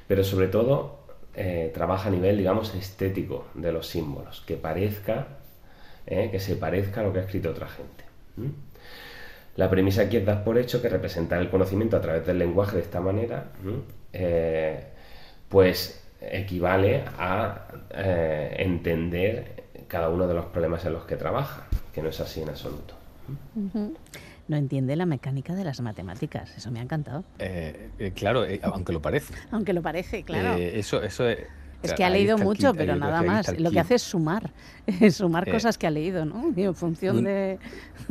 Pero 0.08 0.24
sobre 0.24 0.48
todo 0.48 1.00
eh, 1.36 1.72
trabaja 1.74 2.10
a 2.10 2.12
nivel, 2.12 2.38
digamos, 2.38 2.74
estético 2.74 3.46
de 3.54 3.72
los 3.72 3.88
símbolos, 3.88 4.42
que 4.42 4.56
parezca, 4.56 5.28
que 6.06 6.40
se 6.40 6.56
parezca 6.56 7.02
a 7.02 7.04
lo 7.04 7.14
que 7.14 7.20
ha 7.20 7.24
escrito 7.24 7.52
otra 7.52 7.68
gente. 7.68 8.06
La 9.58 9.70
premisa 9.72 10.04
aquí 10.04 10.18
es 10.18 10.26
dar 10.26 10.44
por 10.44 10.58
hecho 10.58 10.82
que 10.82 10.88
representar 10.88 11.42
el 11.42 11.50
conocimiento 11.50 11.98
a 11.98 12.02
través 12.02 12.26
del 12.26 12.38
lenguaje 12.38 12.78
de 12.78 12.84
esta 12.84 13.02
manera, 13.02 13.46
eh, 14.14 14.84
pues 15.50 16.04
equivale 16.22 17.04
a 17.18 17.68
eh, 17.90 18.56
entender 18.60 19.64
cada 19.88 20.10
uno 20.10 20.28
de 20.28 20.36
los 20.36 20.46
problemas 20.46 20.86
en 20.86 20.94
los 20.94 21.06
que 21.06 21.16
trabaja, 21.16 21.66
que 21.92 22.04
no 22.04 22.10
es 22.10 22.20
así 22.20 22.42
en 22.42 22.50
absoluto. 22.50 22.94
No 24.48 24.56
entiende 24.56 24.96
la 24.96 25.08
mecánica 25.08 25.56
de 25.56 25.64
las 25.64 25.82
matemáticas, 25.82 26.56
eso 26.56 26.70
me 26.70 26.80
ha 26.80 26.84
encantado. 26.84 27.24
Eh, 27.40 28.12
claro, 28.16 28.46
aunque 28.62 28.94
lo 28.94 29.02
parece. 29.02 29.34
Aunque 29.50 29.74
lo 29.74 29.82
parece, 29.82 30.22
claro. 30.22 30.56
eso, 30.56 31.02
eso 31.02 31.28
Es 31.28 31.48
sea, 31.86 31.96
que 31.96 32.04
ha 32.04 32.10
leído 32.10 32.38
mucho, 32.38 32.74
pero 32.74 32.96
nada 32.96 33.22
más. 33.22 33.60
Lo 33.60 33.70
que 33.70 33.80
hace 33.80 33.96
es 33.96 34.02
sumar, 34.02 34.52
sumar 35.12 35.48
Eh, 35.48 35.52
cosas 35.52 35.78
que 35.78 35.86
ha 35.86 35.92
leído, 35.92 36.26
¿no? 36.26 36.52
Y 36.56 36.64
en 36.64 36.74
función 36.76 37.18
un- 37.18 37.24
de... 37.26 37.60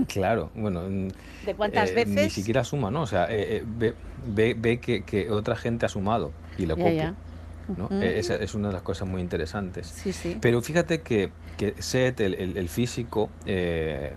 Claro, 0.08 0.50
bueno. 0.54 0.82
mm, 0.88 1.08
¿De 1.46 1.54
cuántas 1.56 1.90
eh, 1.90 2.04
Ni 2.06 2.14
veces? 2.14 2.32
siquiera 2.32 2.62
suma, 2.64 2.90
¿no? 2.90 3.02
O 3.02 3.06
sea, 3.06 3.24
eh, 3.24 3.56
eh, 3.56 3.62
ve, 3.66 3.94
ve, 4.26 4.54
ve 4.58 4.78
que, 4.78 5.02
que 5.02 5.30
otra 5.30 5.56
gente 5.56 5.86
ha 5.86 5.88
sumado 5.88 6.30
y 6.58 6.66
lo 6.66 6.76
Ya, 6.76 6.82
copia. 6.84 6.94
ya. 6.94 7.14
¿no? 7.76 7.84
Ujú. 7.86 7.94
Eh, 8.00 8.18
Esa 8.20 8.36
es 8.36 8.54
una 8.54 8.68
de 8.68 8.74
las 8.74 8.82
cosas 8.82 9.08
muy 9.08 9.20
interesantes. 9.20 9.88
Sí, 9.88 10.12
sí. 10.12 10.36
Pero 10.40 10.62
fíjate 10.62 11.00
que, 11.00 11.30
que 11.56 11.74
Seth, 11.80 12.20
el, 12.20 12.34
el- 12.34 12.56
el 12.56 12.68
físico, 12.68 13.28
eh, 13.46 14.12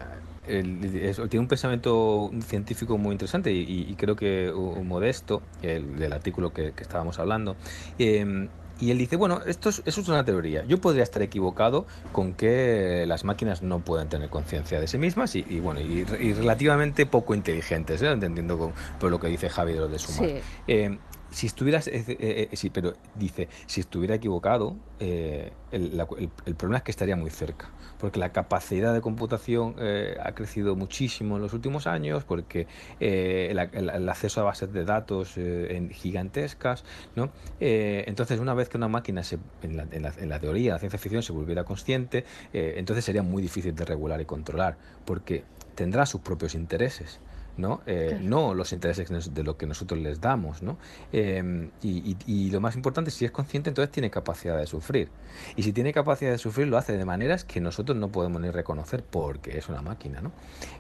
el- 0.48 0.84
es- 1.04 1.18
tiene 1.30 1.40
un 1.40 1.48
pensamiento 1.48 2.30
científico 2.48 2.98
muy 3.00 3.14
interesante 3.14 3.52
y, 3.52 3.88
y- 3.90 3.96
creo 3.96 4.16
que 4.16 4.52
uh, 4.52 4.84
Modesto, 4.84 5.42
el 5.64 5.98
del 5.98 6.14
artículo 6.14 6.54
que, 6.54 6.72
que 6.74 6.84
estábamos 6.84 7.18
hablando, 7.20 7.56
eh, 7.98 8.48
y 8.80 8.92
él 8.92 8.98
dice, 8.98 9.16
bueno, 9.16 9.42
esto 9.46 9.70
es, 9.70 9.82
eso 9.86 10.02
es 10.02 10.08
una 10.08 10.24
teoría. 10.24 10.64
Yo 10.66 10.80
podría 10.80 11.04
estar 11.04 11.22
equivocado 11.22 11.86
con 12.12 12.34
que 12.34 13.06
las 13.08 13.24
máquinas 13.24 13.62
no 13.62 13.80
pueden 13.80 14.10
tener 14.10 14.30
conciencia 14.30 14.80
de 14.80 14.88
sí 14.88 14.98
mismas 14.98 15.36
y, 15.36 15.46
y, 15.50 15.60
bueno, 15.60 15.82
y, 15.82 16.06
y 16.20 16.34
relativamente 16.34 17.06
poco 17.06 17.34
inteligentes, 17.36 18.02
¿eh? 18.02 18.12
entendiendo 18.12 18.58
con- 18.58 18.74
por 19.00 19.12
lo 19.12 19.20
que 19.20 19.28
dice 19.28 19.50
Javi 19.50 19.74
de 19.74 19.80
lo 19.80 19.88
de 19.88 20.00
sumar. 20.00 20.30
Sí. 20.30 20.36
Eh, 20.68 20.98
si 21.32 21.46
estuvieras, 21.48 21.88
eh, 21.88 22.04
eh, 22.08 22.50
sí, 22.54 22.70
pero 22.72 22.94
dice, 23.16 23.50
si 23.68 23.82
estuviera 23.82 24.16
equivocado, 24.16 24.76
eh, 25.00 25.52
el, 25.72 25.96
la- 25.96 26.08
el- 26.18 26.30
el 26.46 26.56
problema 26.56 26.78
es 26.80 26.84
que 26.84 26.92
estaría 26.92 27.16
muy 27.16 27.30
cerca, 27.30 27.70
porque 28.00 28.20
la 28.20 28.32
capacidad 28.32 28.94
de 28.94 29.02
computación 29.02 29.76
eh, 29.80 30.18
ha 30.24 30.32
crecido 30.32 30.76
muchísimo 30.76 31.36
en 31.36 31.42
los 31.42 31.54
últimos 31.54 31.86
años, 31.88 32.24
porque 32.24 32.68
eh, 33.00 33.50
el, 33.52 33.60
el- 33.90 34.10
acceso 34.10 34.42
a 34.42 34.44
bases 34.46 34.72
de 34.74 34.86
datos 34.86 35.38
eh, 35.38 35.76
en 35.76 35.90
gigantescas, 35.90 36.84
¿no? 37.16 37.30
Eh, 37.60 38.04
entonces, 38.08 38.40
una 38.40 38.54
vez 38.54 38.70
que 38.70 38.78
una 38.78 38.88
máquina, 38.88 39.24
se, 39.24 39.38
en, 39.62 39.78
la, 39.78 39.84
en 39.92 40.02
la- 40.04 40.14
en 40.18 40.30
la 40.30 40.40
teoría, 40.40 40.74
la 40.74 40.80
ciencia 40.80 40.98
ficción, 41.00 41.22
se 41.24 41.32
volviera 41.34 41.64
consciente, 41.64 42.26
eh, 42.54 42.76
entonces 42.78 43.06
sería 43.06 43.24
muy 43.24 43.42
difícil 43.42 43.76
de 43.76 43.86
regular 43.86 44.20
y 44.22 44.26
controlar, 44.26 44.78
porque 45.06 45.44
tendrá 45.76 46.06
sus 46.06 46.22
propios 46.22 46.56
intereses. 46.56 47.20
¿No? 47.60 47.82
Eh, 47.86 48.08
Claro. 48.12 48.24
no 48.24 48.54
los 48.56 48.72
intereses 48.74 49.34
de 49.34 49.44
lo 49.44 49.58
que 49.58 49.68
nosotros 49.68 50.00
les 50.00 50.20
damos, 50.22 50.64
¿no? 50.64 50.78
Eh, 51.14 51.70
y, 51.84 51.90
y- 52.12 52.18
y 52.26 52.50
lo 52.52 52.60
más 52.62 52.76
importante, 52.76 53.12
si 53.12 53.26
es 53.26 53.32
consciente, 53.32 53.70
entonces 53.70 53.92
tiene 53.92 54.10
capacidad 54.10 54.58
de 54.58 54.66
sufrir. 54.66 55.10
Y 55.56 55.64
si 55.64 55.74
tiene 55.74 55.94
capacidad 55.94 56.32
de 56.32 56.38
sufrir, 56.38 56.68
lo 56.68 56.78
hace 56.78 56.98
de 56.98 57.06
maneras 57.06 57.44
que 57.44 57.62
nosotros 57.62 57.98
no 57.98 58.10
podemos 58.10 58.42
ni 58.42 58.50
reconocer 58.50 59.04
porque 59.04 59.58
es 59.58 59.70
una 59.70 59.82
máquina, 59.82 60.22
¿no? 60.22 60.32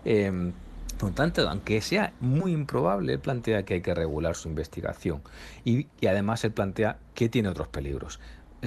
Eh, 0.05 0.51
por 0.97 1.09
lo 1.09 1.15
tanto, 1.15 1.47
aunque 1.47 1.80
sea 1.80 2.11
muy 2.19 2.51
improbable, 2.51 3.13
él 3.13 3.19
plantea 3.19 3.63
que 3.63 3.75
hay 3.75 3.82
que 3.82 3.93
regular 3.95 4.36
su 4.36 4.49
investigación. 4.49 5.21
Y, 5.63 5.88
y 6.01 6.07
además 6.07 6.43
él 6.43 6.51
plantea 6.51 6.97
que 7.13 7.30
tiene 7.30 7.47
otros 7.47 7.69
peligros. 7.69 8.19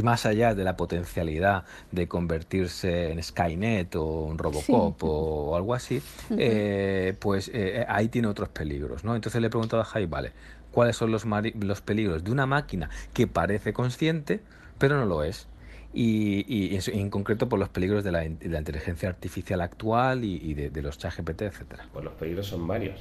Más 0.03 0.25
allá 0.25 0.55
de 0.55 0.65
la 0.65 0.77
potencialidad 0.77 1.65
de 1.91 2.09
convertirse 2.09 3.13
en 3.13 3.23
Skynet 3.23 3.95
o 3.97 4.29
en 4.31 4.39
Robocop 4.39 5.03
o 5.05 5.57
algo 5.57 5.75
así, 5.75 6.03
eh, 6.31 7.15
pues 7.19 7.51
eh, 7.53 7.85
ahí 7.89 8.09
tiene 8.09 8.29
otros 8.29 8.49
peligros, 8.49 9.05
¿no? 9.05 9.15
Entonces 9.15 9.41
le 9.41 9.49
he 9.49 9.51
preguntado 9.51 9.83
a 9.83 9.85
Jai, 9.85 10.07
vale, 10.07 10.33
¿cuáles 10.71 10.97
son 10.97 11.11
los, 11.11 11.27
los 11.27 11.81
peligros 11.83 12.25
de 12.25 12.31
una 12.31 12.47
máquina 12.47 12.89
que 13.13 13.27
parece 13.27 13.73
consciente, 13.73 14.41
pero 14.79 14.97
no 14.97 15.05
lo 15.05 15.23
es? 15.25 15.47
Y, 15.95 16.47
y 16.49 16.79
en, 16.99 17.11
concreto 17.11 17.51
por 17.51 17.59
los 17.59 17.69
peligros 17.69 18.03
de 18.03 18.13
la, 18.13 18.21
de 18.21 18.49
la 18.49 18.59
inteligencia 18.59 19.11
artificial 19.11 19.61
actual 19.61 20.25
y, 20.25 20.37
y 20.37 20.55
de, 20.55 20.71
de 20.71 20.81
los 20.81 20.97
ChatGPT, 20.97 21.43
etcétera. 21.43 21.87
Pues 21.93 22.03
los 22.03 22.15
peligros 22.15 22.47
son 22.47 22.67
varios. 22.67 22.99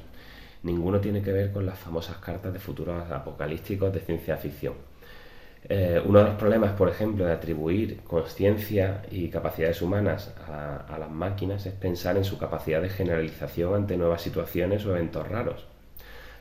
Ninguno 0.63 0.99
tiene 0.99 1.21
que 1.21 1.31
ver 1.31 1.53
con 1.53 1.65
las 1.65 1.79
famosas 1.79 2.17
cartas 2.17 2.51
de 2.51 2.59
futuros 2.59 3.09
apocalípticos 3.09 3.93
de 3.93 4.01
ciencia 4.01 4.35
ficción. 4.35 4.73
Eh, 5.69 6.01
uno 6.03 6.19
de 6.19 6.25
los 6.25 6.35
problemas, 6.35 6.71
por 6.73 6.89
ejemplo, 6.89 7.25
de 7.25 7.33
atribuir 7.33 8.01
conciencia 8.03 9.03
y 9.11 9.29
capacidades 9.29 9.81
humanas 9.81 10.33
a, 10.47 10.97
las 10.97 11.09
máquinas 11.09 11.65
es 11.65 11.73
pensar 11.73 12.17
en 12.17 12.23
su 12.23 12.37
capacidad 12.37 12.81
de 12.81 12.89
generalización 12.89 13.75
ante 13.75 13.95
nuevas 13.95 14.21
situaciones 14.21 14.85
o 14.85 14.91
eventos 14.95 15.27
raros. 15.27 15.65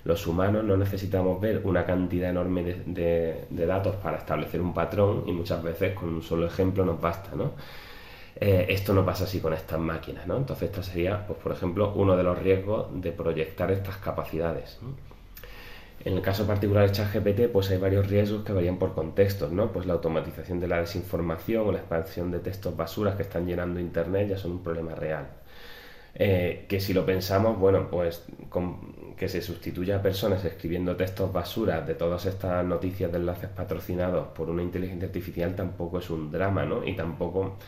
Los 0.05 0.27
humanos 0.27 0.65
no 0.65 0.77
necesitamos 0.79 1.39
ver 1.41 1.61
una 1.65 1.85
cantidad 1.85 2.31
enorme 2.31 2.63
de, 2.87 3.47
datos 3.51 3.97
para 3.97 4.19
establecer 4.19 4.61
un 4.63 4.73
patrón 4.73 5.25
y 5.27 5.33
muchas 5.33 5.63
veces 5.63 5.95
con 5.95 6.15
un 6.15 6.23
solo 6.23 6.47
ejemplo 6.47 6.85
nos 6.85 7.01
basta, 7.01 7.37
¿no? 7.37 7.53
Eh, 8.37 8.67
esto 8.71 8.95
no 8.95 9.05
pasa 9.05 9.25
así 9.25 9.41
con 9.41 9.53
estas 9.53 9.79
máquinas, 9.79 10.27
¿no? 10.27 10.39
Entonces, 10.39 10.71
este 10.71 10.83
sería, 10.83 11.27
pues, 11.27 11.39
por 11.39 11.53
ejemplo, 11.53 11.93
uno 11.95 12.17
de 12.17 12.23
los 12.23 12.39
riesgos 12.39 12.89
de 13.01 13.13
proyectar 13.13 13.71
estas 13.71 13.99
capacidades. 13.99 14.79
En 16.03 16.15
el 16.15 16.23
caso 16.23 16.47
particular 16.47 16.87
de 16.87 16.93
ChatGPT, 16.93 17.53
pues 17.53 17.71
hay 17.71 17.79
varios 17.79 18.09
riesgos 18.09 18.43
que 18.43 18.53
varían 18.53 18.79
por 18.79 18.95
contextos, 18.95 19.53
¿no? 19.53 19.71
Pues 19.71 19.87
la 19.87 19.95
automatización 19.95 20.59
de 20.59 20.67
la 20.67 20.81
desinformación 20.81 21.69
o 21.69 21.73
la 21.73 21.79
expansión 21.79 22.31
de 22.31 22.39
textos 22.39 22.75
basuras 22.75 23.17
que 23.17 23.23
están 23.23 23.47
llenando 23.47 23.81
Internet 23.81 24.29
ya 24.29 24.39
son 24.39 24.53
un 24.53 24.63
problema 24.63 24.95
real. 24.95 25.29
Eh, 26.15 26.65
que 26.69 26.81
si 26.81 26.93
lo 26.93 27.07
pensamos, 27.07 27.59
bueno, 27.59 27.89
pues 27.91 28.25
que 29.17 29.29
se 29.29 29.43
sustituya 29.43 29.97
a 29.97 30.03
personas 30.03 30.45
escribiendo 30.45 30.97
textos 30.97 31.33
basuras 31.33 31.87
de 31.87 31.95
todas 31.95 32.27
estas 32.27 32.65
noticias 32.65 33.13
de 33.13 33.19
enlaces 33.19 33.51
patrocinados 33.51 34.29
por 34.29 34.51
una 34.51 34.63
inteligencia 34.63 35.07
artificial 35.07 35.55
tampoco 35.55 35.99
es 35.99 36.11
un 36.11 36.31
drama, 36.33 36.65
¿no? 36.65 36.85
Y 36.85 36.97
tampoco 36.97 37.59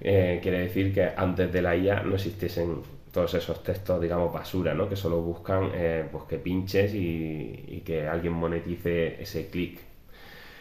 eh, 0.00 0.40
quiere 0.42 0.60
decir 0.60 0.92
que 0.94 1.10
antes 1.16 1.52
de 1.52 1.62
la 1.62 1.76
IA 1.76 2.02
no 2.02 2.14
existiesen 2.16 2.82
todos 3.16 3.32
esos 3.32 3.62
textos, 3.62 3.98
digamos, 3.98 4.30
basura, 4.30 4.74
¿no? 4.74 4.90
Que 4.90 4.94
solo 4.94 5.22
buscan 5.22 5.70
eh, 5.72 6.06
pues 6.12 6.24
que 6.24 6.36
pinches 6.36 6.92
y, 6.94 7.82
que 7.82 8.06
alguien 8.06 8.34
monetice 8.34 9.22
ese 9.22 9.48
clic. 9.48 9.80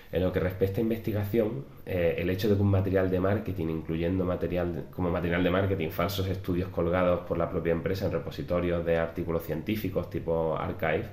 En 0.09 0.23
lo 0.23 0.31
que 0.31 0.39
respecta 0.39 0.79
a 0.79 0.81
investigación, 0.81 1.65
eh, 1.85 2.15
el 2.17 2.29
hecho 2.29 2.47
de 2.47 2.55
que 2.55 2.61
un 2.61 2.71
material 2.71 3.11
de 3.11 3.19
marketing, 3.19 3.67
incluyendo 3.67 4.23
material 4.23 4.85
como 4.91 5.09
material 5.09 5.43
de 5.43 5.49
marketing 5.49 5.89
falsos 5.89 6.27
estudios 6.27 6.69
colgados 6.69 7.25
por 7.27 7.37
la 7.37 7.49
propia 7.49 7.73
empresa 7.73 8.05
en 8.05 8.13
repositorios 8.13 8.85
de 8.85 8.99
artículos 8.99 9.43
científicos 9.43 10.09
tipo 10.09 10.55
Archive, 10.57 11.09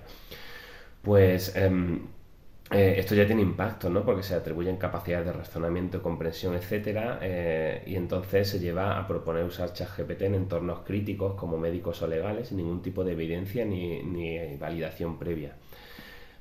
pues 1.03 1.57
em, 1.57 2.03
eh, 2.73 2.95
esto 2.99 3.15
ya 3.15 3.27
tiene 3.27 3.43
impacto, 3.43 3.91
¿no? 3.91 4.05
Porque 4.05 4.23
se 4.23 4.35
atribuyen 4.35 4.77
capacidades 4.77 5.27
de 5.27 5.33
razonamiento, 5.33 6.03
comprensión, 6.03 6.55
etcétera, 6.55 7.19
eh, 7.23 7.83
y 7.87 7.97
entonces 7.97 8.49
se 8.49 8.59
lleva 8.59 8.99
a 8.99 9.07
proponer 9.07 9.45
usar 9.45 9.73
ChatGPT 9.73 10.23
en 10.23 10.35
entornos 10.35 10.81
críticos 10.81 11.35
como 11.35 11.59
médicos 11.59 12.03
o 12.03 12.07
legales 12.07 12.49
sin 12.49 12.59
ningún 12.59 12.83
tipo 12.83 13.05
de 13.05 13.13
evidencia 13.13 13.65
ni, 13.65 14.57
validación 14.59 15.19
previa. 15.19 15.55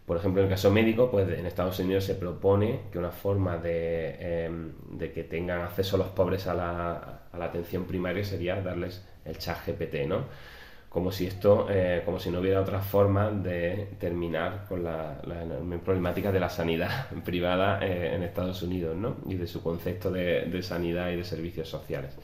Por 0.05 0.17
ejemplo, 0.17 0.41
en 0.41 0.47
el 0.47 0.51
caso 0.51 0.71
médico, 0.71 1.09
pues 1.11 1.29
en 1.29 1.45
Estados 1.45 1.79
Unidos 1.79 2.03
se 2.05 2.15
propone 2.15 2.81
que 2.91 2.97
una 2.99 3.11
forma 3.11 3.57
de, 3.57 4.49
de 4.89 5.11
que 5.11 5.23
tengan 5.23 5.61
acceso 5.61 5.97
los 5.97 6.07
pobres 6.07 6.47
a 6.47 6.53
la, 6.53 7.21
a 7.31 7.37
la 7.37 7.45
atención 7.45 7.85
primaria 7.85 8.23
sería 8.23 8.61
darles 8.61 9.05
el 9.25 9.37
chat 9.37 9.57
GPT, 9.65 10.07
¿no? 10.07 10.25
Como 10.91 11.09
si 11.09 11.25
esto, 11.25 11.67
eh, 11.69 12.01
como 12.03 12.19
si 12.19 12.29
no 12.29 12.41
hubiera 12.41 12.59
otra 12.59 12.81
forma 12.81 13.31
de 13.31 13.91
terminar 13.97 14.65
con 14.67 14.83
la, 14.83 15.21
la 15.25 15.43
enorme 15.43 15.77
problemática 15.77 16.33
de 16.33 16.39
la 16.41 16.49
sanidad 16.49 17.07
privada 17.23 17.79
eh, 17.81 18.13
en 18.13 18.23
Estados 18.23 18.61
Unidos, 18.61 18.97
¿no? 18.97 19.15
Y 19.25 19.35
de 19.35 19.47
su 19.47 19.63
concepto 19.63 20.11
de, 20.11 20.61
sanidad 20.61 21.09
y 21.11 21.15
de 21.15 21.23
servicios 21.23 21.69
sociales. 21.69 22.17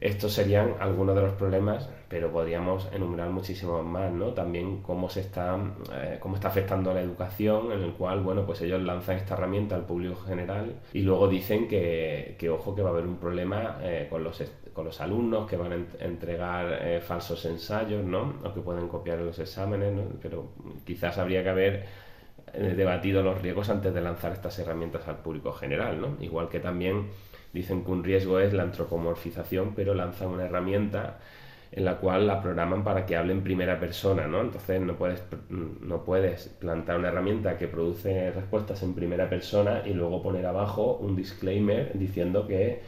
Estos 0.00 0.32
serían 0.32 0.74
algunos 0.80 1.14
de 1.14 1.22
los 1.22 1.34
problemas, 1.34 1.88
pero 2.08 2.32
podríamos 2.32 2.88
enumerar 2.92 3.30
muchísimos 3.30 3.86
más, 3.86 4.10
¿no? 4.10 4.32
También 4.32 4.82
cómo 4.82 5.08
se 5.08 5.20
está, 5.20 5.56
eh, 5.94 6.16
cómo 6.18 6.34
está 6.34 6.48
afectando 6.48 6.90
a 6.90 6.94
la 6.94 7.02
educación, 7.02 7.70
en 7.70 7.82
el 7.82 7.92
cual, 7.92 8.22
bueno, 8.22 8.44
pues 8.44 8.60
ellos 8.62 8.82
lanzan 8.82 9.18
esta 9.18 9.34
herramienta 9.34 9.76
al 9.76 9.86
público 9.86 10.16
general 10.22 10.80
y 10.92 11.02
luego 11.02 11.28
dicen 11.28 11.68
que, 11.68 12.34
que 12.36 12.50
ojo, 12.50 12.74
que 12.74 12.82
va 12.82 12.88
a 12.88 12.92
haber 12.92 13.06
un 13.06 13.18
problema 13.18 13.78
eh, 13.82 14.08
con, 14.10 14.24
los, 14.24 14.42
con 14.72 14.84
los 14.86 15.00
alumnos 15.00 15.48
que 15.48 15.56
van 15.56 15.72
a 15.72 15.76
ent- 15.76 16.00
entregar 16.00 16.78
eh, 16.82 17.00
falsos 17.00 17.44
ensayos, 17.46 18.04
¿no? 18.04 18.34
O 18.44 18.52
que 18.54 18.60
pueden 18.60 18.88
copiar 18.88 19.18
los 19.20 19.38
exámenes, 19.38 19.92
¿no? 19.94 20.02
Pero 20.20 20.52
quizás 20.84 21.18
habría 21.18 21.42
que 21.42 21.48
haber 21.50 21.84
eh, 22.54 22.74
debatido 22.76 23.22
los 23.22 23.40
riesgos 23.42 23.70
antes 23.70 23.94
de 23.94 24.00
lanzar 24.00 24.32
estas 24.32 24.58
herramientas 24.58 25.06
al 25.08 25.18
público 25.18 25.52
general, 25.52 26.00
¿no? 26.00 26.16
Igual 26.20 26.48
que 26.48 26.60
también 26.60 27.08
dicen 27.52 27.84
que 27.84 27.90
un 27.90 28.04
riesgo 28.04 28.38
es 28.40 28.52
la 28.52 28.62
antropomorfización, 28.64 29.74
pero 29.74 29.94
lanzan 29.94 30.28
una 30.28 30.44
herramienta 30.44 31.18
en 31.70 31.84
la 31.86 31.96
cual 31.98 32.26
la 32.26 32.42
programan 32.42 32.84
para 32.84 33.06
que 33.06 33.16
hable 33.16 33.32
en 33.32 33.42
primera 33.42 33.80
persona, 33.80 34.26
¿no? 34.26 34.40
Entonces 34.42 34.80
no 34.80 34.94
puedes, 34.96 35.22
no 35.48 36.04
puedes 36.04 36.48
plantar 36.48 36.98
una 36.98 37.08
herramienta 37.08 37.56
que 37.56 37.66
produce 37.66 38.30
respuestas 38.30 38.82
en 38.82 38.94
primera 38.94 39.28
persona 39.30 39.82
y 39.86 39.94
luego 39.94 40.22
poner 40.22 40.44
abajo 40.46 40.96
un 40.98 41.16
disclaimer 41.16 41.90
diciendo 41.94 42.46
que 42.46 42.82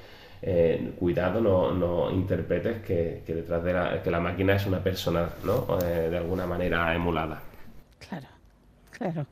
eh, 0.46 0.92
cuidado, 0.98 1.40
no, 1.40 1.72
no 1.72 2.10
interpretes 2.10 2.82
que, 2.82 3.22
detrás 3.26 3.64
de 3.64 3.72
la, 3.72 4.02
que 4.02 4.10
la 4.10 4.20
máquina 4.20 4.56
es 4.56 4.66
una 4.66 4.78
persona, 4.78 5.30
¿no? 5.42 5.78
Eh, 5.82 6.10
de 6.10 6.16
alguna 6.18 6.46
manera 6.46 6.94
emulada. 6.94 7.40
Claro, 7.98 8.26
claro. 8.90 9.26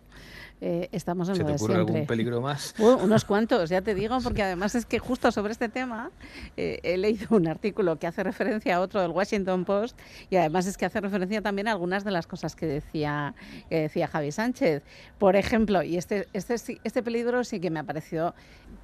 Eh, 0.65 0.89
estamos 0.93 1.29
en 1.29 1.35
¿Se 1.35 1.41
lo 1.43 1.47
te 1.47 1.53
de 1.53 1.57
ocurre 1.57 1.75
siempre. 1.75 1.95
algún 1.95 2.07
peligro 2.07 2.41
más? 2.41 2.75
Uh, 2.83 3.03
unos 3.03 3.25
cuantos, 3.25 3.69
ya 3.69 3.83
te 3.83 3.95
digo, 3.97 4.19
porque 4.23 4.43
además 4.45 4.77
es 4.77 4.87
que 4.87 5.01
justo 5.01 5.33
sobre 5.33 5.53
este 5.53 5.69
tema 5.69 6.11
eh, 6.57 6.79
he 6.85 6.97
leído 6.97 7.27
un 7.37 7.49
artículo 7.49 7.99
que 7.99 8.07
hace 8.07 8.23
referencia 8.23 8.77
a 8.77 8.81
otro 8.81 9.01
del 9.01 9.11
Washington 9.11 9.65
Post 9.65 9.99
y 10.31 10.37
además 10.37 10.67
es 10.67 10.77
que 10.77 10.85
hace 10.87 11.01
referencia 11.01 11.43
también 11.43 11.67
a 11.67 11.73
algunas 11.73 12.05
de 12.05 12.13
las 12.13 12.29
cosas 12.29 12.55
que 12.55 12.67
decía, 12.67 13.35
que 13.69 13.81
decía 13.81 14.07
Javi 14.07 14.31
Sánchez. 14.31 14.85
Por 15.19 15.35
ejemplo, 15.35 15.83
y 15.83 15.97
este, 15.97 16.29
este, 16.33 16.55
este 16.85 17.03
peligro 17.03 17.43
sí 17.43 17.59
que 17.59 17.71
me 17.71 17.81
apareció 17.81 18.33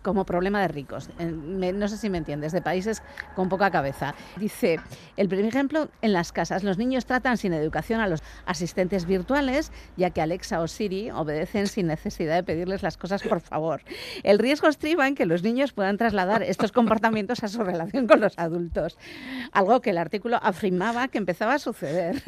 como 0.03 0.25
problema 0.25 0.61
de 0.61 0.69
ricos, 0.69 1.11
no 1.19 1.89
sé 1.89 1.97
si 1.97 2.11
me 2.11 2.19
entiendes, 2.19 2.53
de 2.53 2.61
países 2.61 3.03
con 3.35 3.49
poca 3.49 3.71
cabeza. 3.71 4.15
Dice, 4.37 4.81
el 5.17 5.29
primer 5.29 5.47
ejemplo, 5.47 5.89
en 6.03 6.13
las 6.13 6.33
casas, 6.33 6.63
los 6.63 6.77
niños 6.77 7.07
tratan 7.07 7.37
sin 7.37 7.53
educación 7.53 8.01
a 8.01 8.09
los 8.09 8.23
asistentes 8.47 9.07
virtuales, 9.07 9.73
ya 9.97 10.11
que 10.11 10.21
Alexa 10.21 10.61
o 10.61 10.69
Siri 10.69 11.11
obedecen 11.11 11.68
sin 11.69 11.87
necesidad 11.87 12.35
de 12.37 12.43
pedirles 12.43 12.83
las 12.83 12.97
cosas 12.97 13.23
por 13.23 13.41
favor. 13.41 13.83
El 14.23 14.39
riesgo 14.39 14.69
estriba 14.69 15.07
en 15.07 15.15
que 15.15 15.27
los 15.27 15.43
niños 15.43 15.73
puedan 15.73 15.97
trasladar 15.97 16.43
estos 16.43 16.73
comportamientos 16.73 17.43
a 17.45 17.49
su 17.49 17.63
relación 17.63 18.07
con 18.07 18.21
los 18.21 18.39
adultos, 18.39 18.99
algo 19.53 19.81
que 19.81 19.91
el 19.91 19.99
artículo 19.99 20.39
afirmaba 20.43 21.09
que 21.09 21.19
empezaba 21.19 21.55
a 21.55 21.59
suceder. 21.59 22.23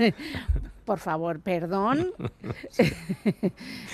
Por 0.84 0.98
favor, 0.98 1.40
perdón. 1.40 2.12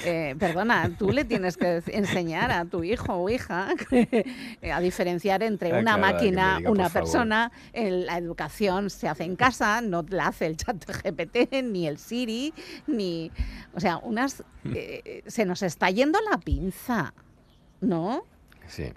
Eh, 0.05 0.37
perdona, 0.39 0.91
tú 0.97 1.11
le 1.11 1.25
tienes 1.25 1.57
que 1.57 1.83
enseñar 1.89 2.53
a 2.53 2.65
tu 2.65 2.85
hijo 2.85 3.15
o 3.15 3.29
hija 3.29 3.71
a 4.73 4.81
diferenciar 4.81 5.43
entre 5.43 5.73
Ah, 5.73 5.81
una 5.81 5.97
máquina, 5.97 6.59
diga, 6.59 6.71
una 6.71 6.89
persona. 6.89 7.51
La 7.75 8.19
educación 8.19 8.89
se 8.91 9.09
hace 9.09 9.25
en 9.25 9.35
casa, 9.37 9.81
no 9.81 10.05
la 10.09 10.29
hace 10.29 10.47
el 10.47 10.57
chat 10.57 10.77
GPT, 10.85 11.63
ni 11.65 11.87
el 11.89 11.99
Siri, 11.99 12.55
ni... 12.87 13.31
O 13.75 13.81
sea, 13.81 13.99
unas... 13.99 14.45
eh, 14.65 15.23
se 15.37 15.45
nos 15.45 15.63
está 15.63 15.91
yendo 15.91 16.19
la 16.31 16.39
pinza, 16.39 17.13
¿no? 17.83 18.25
Sí. 18.67 18.91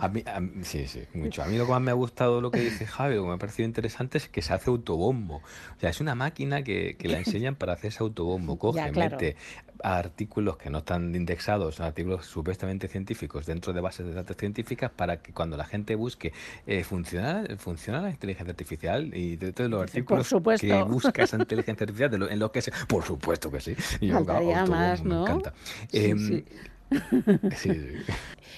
A 0.00 0.08
mí, 0.08 0.22
a 0.26 0.40
mí- 0.40 0.64
sí, 0.64 0.86
sí, 0.86 1.02
mucho. 1.14 1.42
A 1.42 1.46
mí 1.46 1.56
lo 1.56 1.66
que 1.66 1.72
más 1.72 1.80
me 1.82 1.90
ha 1.90 1.94
gustado 1.94 2.40
lo 2.40 2.50
que 2.50 2.60
dice 2.60 2.86
Javi, 2.86 3.14
lo 3.16 3.22
que 3.22 3.28
me 3.28 3.34
ha 3.34 3.38
parecido 3.38 3.66
interesante 3.66 4.18
es 4.18 4.28
que 4.28 4.42
se 4.42 4.52
hace 4.52 4.70
autobombo. 4.70 5.36
O 5.36 5.80
sea, 5.80 5.90
es 5.90 6.00
una 6.00 6.14
máquina 6.14 6.62
que, 6.62 6.96
que 6.96 7.08
la 7.08 7.18
enseñan 7.24 7.54
para 7.54 7.74
hacerse 7.74 8.02
autobombo. 8.02 8.58
Coge, 8.58 8.78
Ya, 8.78 8.90
claro. 8.90 9.12
mete 9.18 9.36
artículos 9.82 10.56
que 10.56 10.70
no 10.70 10.78
están 10.78 11.14
indexados, 11.14 11.80
artículos 11.80 12.24
supuestamente 12.26 12.88
científicos 12.88 13.44
dentro 13.44 13.72
de 13.72 13.80
bases 13.80 14.06
de 14.06 14.14
datos 14.14 14.36
científicas 14.36 14.90
para 14.90 15.18
que 15.20 15.32
cuando 15.32 15.56
la 15.56 15.64
gente 15.64 15.94
busque 15.94 16.32
eh, 16.66 16.84
funciona, 16.84 17.44
funciona 17.58 18.00
la 18.00 18.10
inteligencia 18.10 18.50
artificial 18.52 19.14
y 19.14 19.36
de 19.36 19.52
todos 19.52 19.68
los 19.70 19.82
artículos 19.82 20.28
que 20.60 20.82
busca 20.84 21.24
esa 21.24 21.36
inteligencia 21.38 21.84
artificial 21.84 22.10
de 22.10 22.18
lo- 22.18 22.30
en 22.30 22.38
los 22.38 22.50
que 22.50 22.62
se... 22.62 22.72
Por 22.88 23.04
supuesto 23.04 23.50
que 23.50 23.60
sí. 23.60 23.76
Y 24.00 24.06
yo, 24.08 24.18
autobombo, 24.18 24.66
más, 24.72 25.04
me 25.04 25.20
encanta. 25.20 25.52
Sí, 25.90 26.04
Em, 26.10 26.18
sí. 26.18 26.44
sí, 27.56 27.70
sí. 27.70 28.12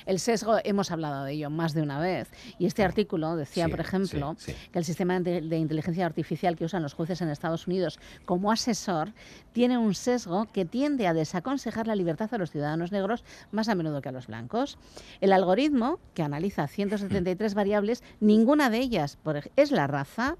El 0.04 0.18
sesgo, 0.18 0.58
hemos 0.64 0.90
hablado 0.90 1.24
de 1.24 1.32
ello 1.32 1.50
más 1.50 1.72
de 1.72 1.82
una 1.82 1.98
vez. 1.98 2.28
Y 2.58 2.66
este 2.66 2.84
artículo 2.84 3.36
decía, 3.36 3.64
Sí, 3.64 3.70
por 3.70 3.80
ejemplo, 3.80 4.36
que 4.72 4.78
el 4.78 4.84
sistema 4.84 5.18
de 5.20 5.36
de 5.40 5.58
inteligencia 5.58 6.06
artificial 6.06 6.56
que 6.56 6.64
usan 6.64 6.82
los 6.82 6.94
jueces 6.94 7.20
en 7.20 7.28
Estados 7.28 7.66
Unidos 7.66 7.98
como 8.24 8.52
asesor 8.52 9.12
tiene 9.52 9.78
un 9.78 9.94
sesgo 9.94 10.46
que 10.52 10.64
tiende 10.64 11.06
a 11.06 11.14
desaconsejar 11.14 11.86
la 11.86 11.94
libertad 11.94 12.32
a 12.32 12.38
los 12.38 12.50
ciudadanos 12.50 12.92
negros 12.92 13.24
más 13.50 13.68
a 13.68 13.74
menudo 13.74 14.02
que 14.02 14.08
a 14.08 14.12
los 14.12 14.26
blancos. 14.26 14.78
El 15.20 15.32
algoritmo, 15.32 15.98
que 16.14 16.22
analiza 16.22 16.66
173 16.66 17.54
variables, 17.54 18.02
ninguna 18.20 18.70
de 18.70 18.78
ellas 18.78 19.16
por 19.22 19.36
es 19.56 19.70
la 19.70 19.86
raza, 19.86 20.36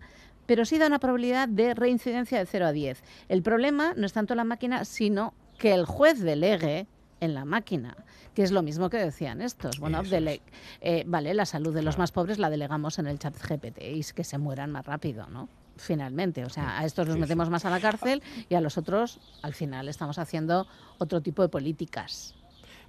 pero 0.47 0.65
sí 0.65 0.79
da 0.79 0.87
una 0.87 0.99
probabilidad 0.99 1.49
de 1.49 1.75
reincidencia 1.75 2.39
de 2.39 2.47
0 2.47 2.67
a 2.67 2.73
10. 2.73 3.03
El 3.29 3.43
problema 3.43 3.95
no 3.97 4.07
es 4.07 4.13
tanto 4.13 4.35
la 4.35 4.45
máquina, 4.45 4.85
sino 4.85 5.35
que 5.59 5.75
el 5.75 5.85
juez 5.87 6.21
delegue 6.21 6.87
en 7.21 7.35
la 7.35 7.45
máquina, 7.45 7.97
que 8.35 8.43
es 8.43 8.51
lo 8.53 8.63
mismo 8.63 8.91
que 8.91 8.99
decían 8.99 9.41
estos. 9.43 9.79
Bueno, 9.81 10.03
dele- 10.03 10.43
eh, 10.81 11.05
vale, 11.07 11.33
la 11.35 11.47
salud 11.47 11.73
de 11.75 11.83
los 11.83 11.97
más 11.99 12.13
pobres 12.13 12.39
la 12.39 12.51
delegamos 12.51 12.99
en 12.99 13.07
el 13.07 13.19
chat 13.19 13.35
GPT 13.37 13.83
y 13.95 14.01
es 14.01 14.13
que 14.13 14.25
se 14.25 14.39
mueran 14.39 14.71
más 14.71 14.85
rápido, 14.85 15.27
¿no? 15.29 15.49
Finalmente, 15.79 16.45
o 16.45 16.49
sea, 16.51 16.79
a 16.79 16.85
estos 16.87 17.07
los 17.07 17.15
Sí, 17.15 17.19
sí. 17.19 17.23
metemos 17.23 17.51
más 17.51 17.65
a 17.67 17.71
la 17.71 17.81
cárcel 17.81 18.23
y 18.49 18.55
a 18.55 18.61
los 18.61 18.79
otros, 18.79 19.21
al 19.43 19.53
final, 19.55 19.89
estamos 19.89 20.19
haciendo 20.19 20.67
otro 20.99 21.21
tipo 21.21 21.43
de 21.43 21.49
políticas. 21.49 22.35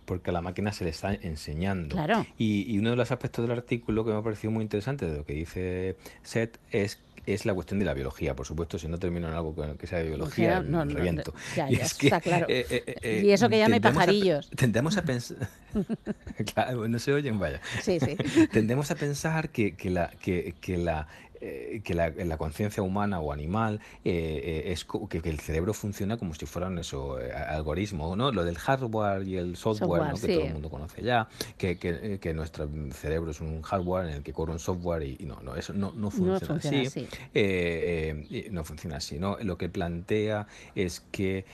porque 0.06 0.30
a 0.30 0.34
la 0.34 0.42
máquina 0.42 0.72
se 0.72 0.86
le 0.86 0.92
está 0.92 1.14
enseñando. 1.14 1.94
Claro. 1.94 2.26
Y, 2.38 2.64
y 2.74 2.80
uno 2.80 2.92
de 2.92 2.96
los 2.96 3.12
aspectos 3.12 3.46
del 3.46 3.58
artículo 3.58 4.06
que 4.06 4.12
me 4.12 4.18
ha 4.18 4.22
parecido 4.22 4.52
muy 4.52 4.64
interesante 4.64 5.06
de 5.06 5.18
lo 5.18 5.26
que 5.26 5.34
dice 5.34 5.98
Seth 6.24 6.60
es 6.72 7.02
es 7.28 7.46
la 7.46 7.54
cuestión 7.54 7.78
de 7.80 7.86
la 7.86 7.94
biología, 7.94 8.36
por 8.36 8.46
supuesto, 8.46 8.80
si 8.80 8.88
no 8.88 8.98
termino 8.98 9.28
en 9.28 9.34
algo 9.34 9.54
que, 9.54 9.78
que 9.78 9.86
sea 9.86 10.00
de 10.00 10.06
biología, 10.08 10.62
no, 10.62 10.86
no, 10.86 10.96
reviento. 10.96 11.34
ya, 11.56 11.70
Y 11.70 11.76
ya, 11.76 11.84
es 11.84 11.94
que, 11.94 12.08
está 12.08 12.22
claro. 12.22 12.46
eh, 12.50 12.66
eh, 12.70 12.96
eh, 13.02 13.22
Y 13.26 13.32
eso 13.32 13.50
que 13.50 13.58
ya 13.60 13.68
no 13.68 13.76
hay 13.76 13.82
tendemos 13.82 13.98
a 13.98 14.06
pajarillos. 14.06 14.50
Tendemos 14.56 14.98
a 14.98 15.02
pensar... 15.04 15.38
claro, 16.54 16.88
no 16.88 17.00
se 17.00 17.12
oyen, 17.14 17.38
vaya. 17.38 17.60
Sí, 17.82 18.00
sí. 18.00 18.16
Tendemos 18.52 18.90
a 18.92 18.96
pensar 18.96 19.50
que, 19.50 19.76
que 19.76 19.90
la, 19.90 20.10
que, 20.22 20.56
que 20.62 20.78
la, 20.78 21.08
eh, 21.42 21.82
que 21.84 21.94
la, 21.94 22.10
la 22.10 22.38
conciencia 22.38 22.84
humana 22.84 23.20
o 23.20 23.32
animal 23.32 23.80
eh, 24.04 24.64
eh, 24.68 24.72
es 24.72 24.86
que, 24.86 25.22
que 25.22 25.30
el 25.30 25.40
cerebro 25.40 25.74
funciona 25.74 26.18
como 26.18 26.34
si 26.34 26.46
fueran 26.46 26.78
eso 26.78 27.20
eh, 27.20 27.32
algoritmos, 27.32 28.18
¿no? 28.18 28.32
Lo 28.32 28.44
del 28.44 28.58
hardware 28.58 29.28
y 29.28 29.38
el 29.38 29.56
software, 29.56 29.78
Software, 29.78 30.14
¿no? 30.14 30.20
que 30.20 30.34
todo 30.36 30.46
el 30.46 30.54
mundo 30.54 30.70
conoce 30.70 31.02
ya, 31.02 31.28
que, 31.58 31.78
que, 31.78 32.20
que 32.20 32.34
nuestro 32.34 32.70
cerebro 32.92 33.32
es 33.32 33.42
un 33.42 33.62
hardware 33.62 34.08
en 34.10 34.14
el 34.16 34.24
que 34.24 34.34
corre 34.34 34.54
un 34.54 34.60
software 34.60 35.04
y, 35.04 35.18
y 35.20 35.26
no, 35.26 35.40
no, 35.42 35.56
eso 35.56 35.74
no, 35.74 35.92
no 35.96 36.10
funciona, 36.10 36.40
funciona 36.40 36.82
así. 36.82 37.08
así. 37.34 38.48
No 38.52 38.64
funciona 38.64 38.98
así, 38.98 39.20
¿no? 39.20 39.38
Lo 39.42 39.58
que 39.58 39.70
plantea 39.70 40.48
es 40.76 41.02
que 41.12 41.46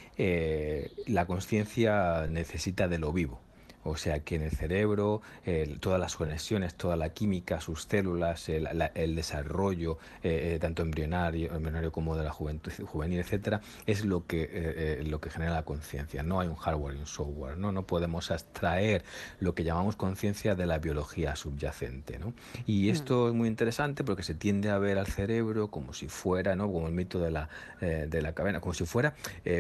la 1.08 1.26
conciencia 1.26 2.28
necesita 2.30 2.88
de 2.88 3.00
lo 3.00 3.12
vivo. 3.12 3.40
O 3.86 3.96
sea 3.98 4.20
que 4.22 4.36
en 4.36 4.42
el 4.44 4.52
cerebro 4.52 5.22
eh, 5.46 5.78
todas 5.80 6.00
las 6.00 6.16
conexiones, 6.16 6.76
toda 6.76 6.96
la 6.96 7.10
química, 7.10 7.60
sus 7.62 7.84
células, 7.84 8.48
el, 8.50 8.64
la- 8.74 8.92
el 8.96 9.16
desarrollo 9.16 9.98
eh, 10.24 10.54
eh, 10.56 10.60
tanto 10.60 10.82
embrionario, 10.82 11.54
embrionario 11.54 11.92
como 11.92 12.16
de 12.16 12.24
la 12.24 12.32
juventud 12.32 12.72
juvenil, 12.86 13.20
etcétera, 13.20 13.62
es 13.86 14.06
lo 14.06 14.26
que 14.26 14.50
eh, 14.52 15.04
lo 15.06 15.20
que 15.20 15.30
genera 15.30 15.54
la 15.54 15.64
conciencia. 15.64 16.24
No 16.24 16.40
hay 16.40 16.48
un 16.48 16.56
hardware 16.56 16.96
y 16.96 17.00
un 17.00 17.08
software. 17.08 17.58
No, 17.58 17.72
no 17.72 17.84
podemos 17.84 18.32
abstraer 18.32 19.04
lo 19.40 19.54
que 19.56 19.64
llamamos 19.64 19.96
conciencia 19.96 20.56
de 20.56 20.66
la 20.66 20.80
biología 20.80 21.36
subyacente. 21.36 22.20
¿no? 22.20 22.34
Y 22.66 22.90
esto 22.90 23.28
es 23.30 23.34
muy 23.34 23.48
interesante 23.48 24.04
porque 24.04 24.24
se 24.24 24.34
tiende 24.36 24.70
a 24.70 24.78
ver 24.78 24.98
al 24.98 25.08
cerebro 25.08 25.70
como 25.70 25.94
si 25.94 26.08
fuera, 26.08 26.56
¿no? 26.56 26.72
como 26.72 26.88
el 26.88 26.94
mito 26.94 27.20
de 27.20 27.32
la, 27.32 27.50
de 27.82 28.22
la 28.22 28.34
caverna, 28.34 28.60
como 28.62 28.74
si 28.74 28.86
fuera 28.86 29.16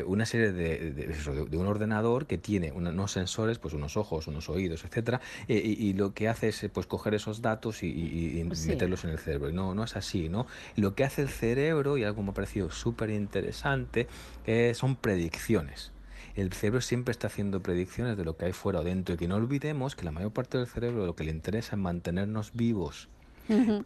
una 0.05 0.25
serie 0.25 0.51
de, 0.51 0.91
de- 0.91 1.07
de- 1.07 1.45
de 1.49 1.57
un 1.57 1.67
ordenador 1.67 2.25
que 2.25 2.37
tiene 2.37 2.71
unos 2.71 3.11
sensores, 3.11 3.57
pues 3.59 3.73
unos 3.73 3.97
ojos, 3.97 4.12
unos 4.27 4.49
oídos, 4.49 4.83
etcétera, 4.85 5.21
eh, 5.47 5.61
y, 5.63 5.87
y 5.89 5.93
lo 5.93 6.13
que 6.13 6.27
hace 6.29 6.49
es 6.49 6.63
eh, 6.63 6.69
pues 6.69 6.87
coger 6.87 7.13
esos 7.13 7.41
datos 7.41 7.83
y, 7.83 7.87
y- 7.87 8.39
y 8.39 8.55
Sí. 8.55 8.69
meterlos 8.69 9.03
en 9.03 9.11
el 9.11 9.19
cerebro. 9.19 9.49
Y 9.49 9.53
no, 9.53 9.73
no 9.75 9.83
es 9.83 9.95
así, 9.95 10.29
¿no? 10.29 10.47
Lo 10.75 10.95
que 10.95 11.03
hace 11.03 11.21
el 11.21 11.29
cerebro, 11.29 11.97
y 11.97 12.03
algo 12.03 12.21
me 12.23 12.31
ha 12.31 12.33
parecido 12.33 12.71
súper 12.71 13.09
interesante, 13.09 14.07
eh, 14.45 14.73
son 14.75 14.95
predicciones. 14.95 15.91
El 16.35 16.51
cerebro 16.53 16.81
siempre 16.81 17.11
está 17.11 17.27
haciendo 17.27 17.61
predicciones 17.61 18.17
de 18.17 18.25
lo 18.25 18.35
que 18.37 18.45
hay 18.45 18.53
fuera 18.53 18.79
o 18.79 18.83
dentro 18.83 19.13
y 19.13 19.17
que 19.17 19.27
no 19.27 19.35
olvidemos 19.35 19.95
que 19.95 20.03
la 20.03 20.11
mayor 20.11 20.31
parte 20.31 20.57
del 20.57 20.65
cerebro 20.67 21.05
lo 21.05 21.15
que 21.15 21.23
le 21.23 21.31
interesa 21.31 21.75
es 21.75 21.81
mantenernos 21.81 22.53
vivos 22.53 23.07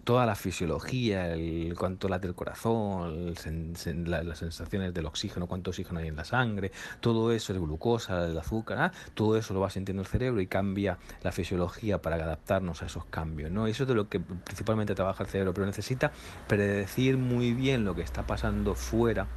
toda 0.04 0.26
la 0.26 0.36
fisiología, 0.36 1.34
el 1.34 1.76
cuánto 1.78 2.08
late 2.08 2.28
el 2.28 2.36
corazón, 2.36 3.34
las 3.34 4.38
sensaciones 4.38 4.94
del 4.94 5.06
oxígeno, 5.06 5.48
cuánto 5.48 5.72
oxígeno 5.72 6.00
hay 6.00 6.08
en 6.08 6.16
la 6.16 6.26
sangre, 6.26 6.72
todo 7.00 7.32
eso, 7.32 7.54
el 7.54 7.60
glucosa, 7.60 8.26
el 8.26 8.38
azúcar, 8.38 8.78
ah, 8.80 8.92
todo 9.14 9.38
eso 9.38 9.54
lo 9.54 9.60
va 9.60 9.70
sintiendo 9.70 10.02
el 10.02 10.08
cerebro 10.08 10.42
y 10.42 10.48
cambia 10.48 10.98
la 11.24 11.32
fisiología 11.32 12.02
para 12.02 12.18
adaptarnos 12.18 12.84
a 12.84 12.86
esos 12.86 13.06
cambios, 13.06 13.52
¿no? 13.52 13.68
Eso 13.68 13.84
es 13.84 13.90
de 13.90 13.96
lo 13.96 14.10
que 14.10 14.20
principalmente 14.20 14.96
trabaja 14.96 15.24
el 15.24 15.30
cerebro, 15.30 15.54
pero 15.54 15.66
necesita 15.66 16.12
predecir 16.48 17.18
muy 17.18 17.54
bien 17.54 17.86
lo 17.86 17.96
que 17.96 18.02
está 18.02 18.26
pasando 18.26 18.76
fuera 18.76 19.28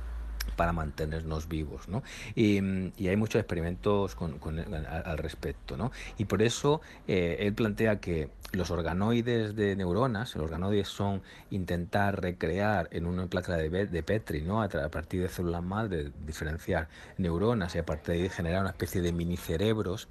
para 0.57 0.73
mantenernos 0.73 1.49
vivos, 1.49 1.89
¿no? 1.89 2.03
Y, 2.35 2.59
hay 3.09 3.17
muchos 3.17 3.41
experimentos 3.41 4.15
con- 4.15 4.39
al, 4.87 5.19
respecto, 5.19 5.77
¿no? 5.77 5.91
Y 6.19 6.27
por 6.27 6.43
eso 6.43 6.81
eh, 7.09 7.39
él 7.41 7.55
plantea 7.55 8.01
que 8.01 8.29
los 8.53 8.71
organoides 8.71 9.55
de 9.55 9.77
neuronas, 9.77 10.35
los 10.35 10.45
organoides 10.45 10.89
son 10.89 11.23
intentar 11.51 12.21
recrear 12.21 12.89
en 12.91 13.07
una 13.07 13.27
placa 13.27 13.57
de, 13.57 14.03
Petri, 14.03 14.43
¿no? 14.43 14.63
A, 14.63 14.69
partir 14.69 15.23
de 15.23 15.29
células 15.29 15.63
madre, 15.63 16.11
diferenciar 16.27 16.89
neuronas 17.19 17.75
y 17.75 17.79
a 17.79 17.87
partir 17.87 18.17
de 18.17 18.23
ahí 18.23 18.29
generar 18.29 18.63
una 18.63 18.71
especie 18.71 19.01
de 19.03 19.13
mini 19.13 19.37
cerebros. 19.37 20.09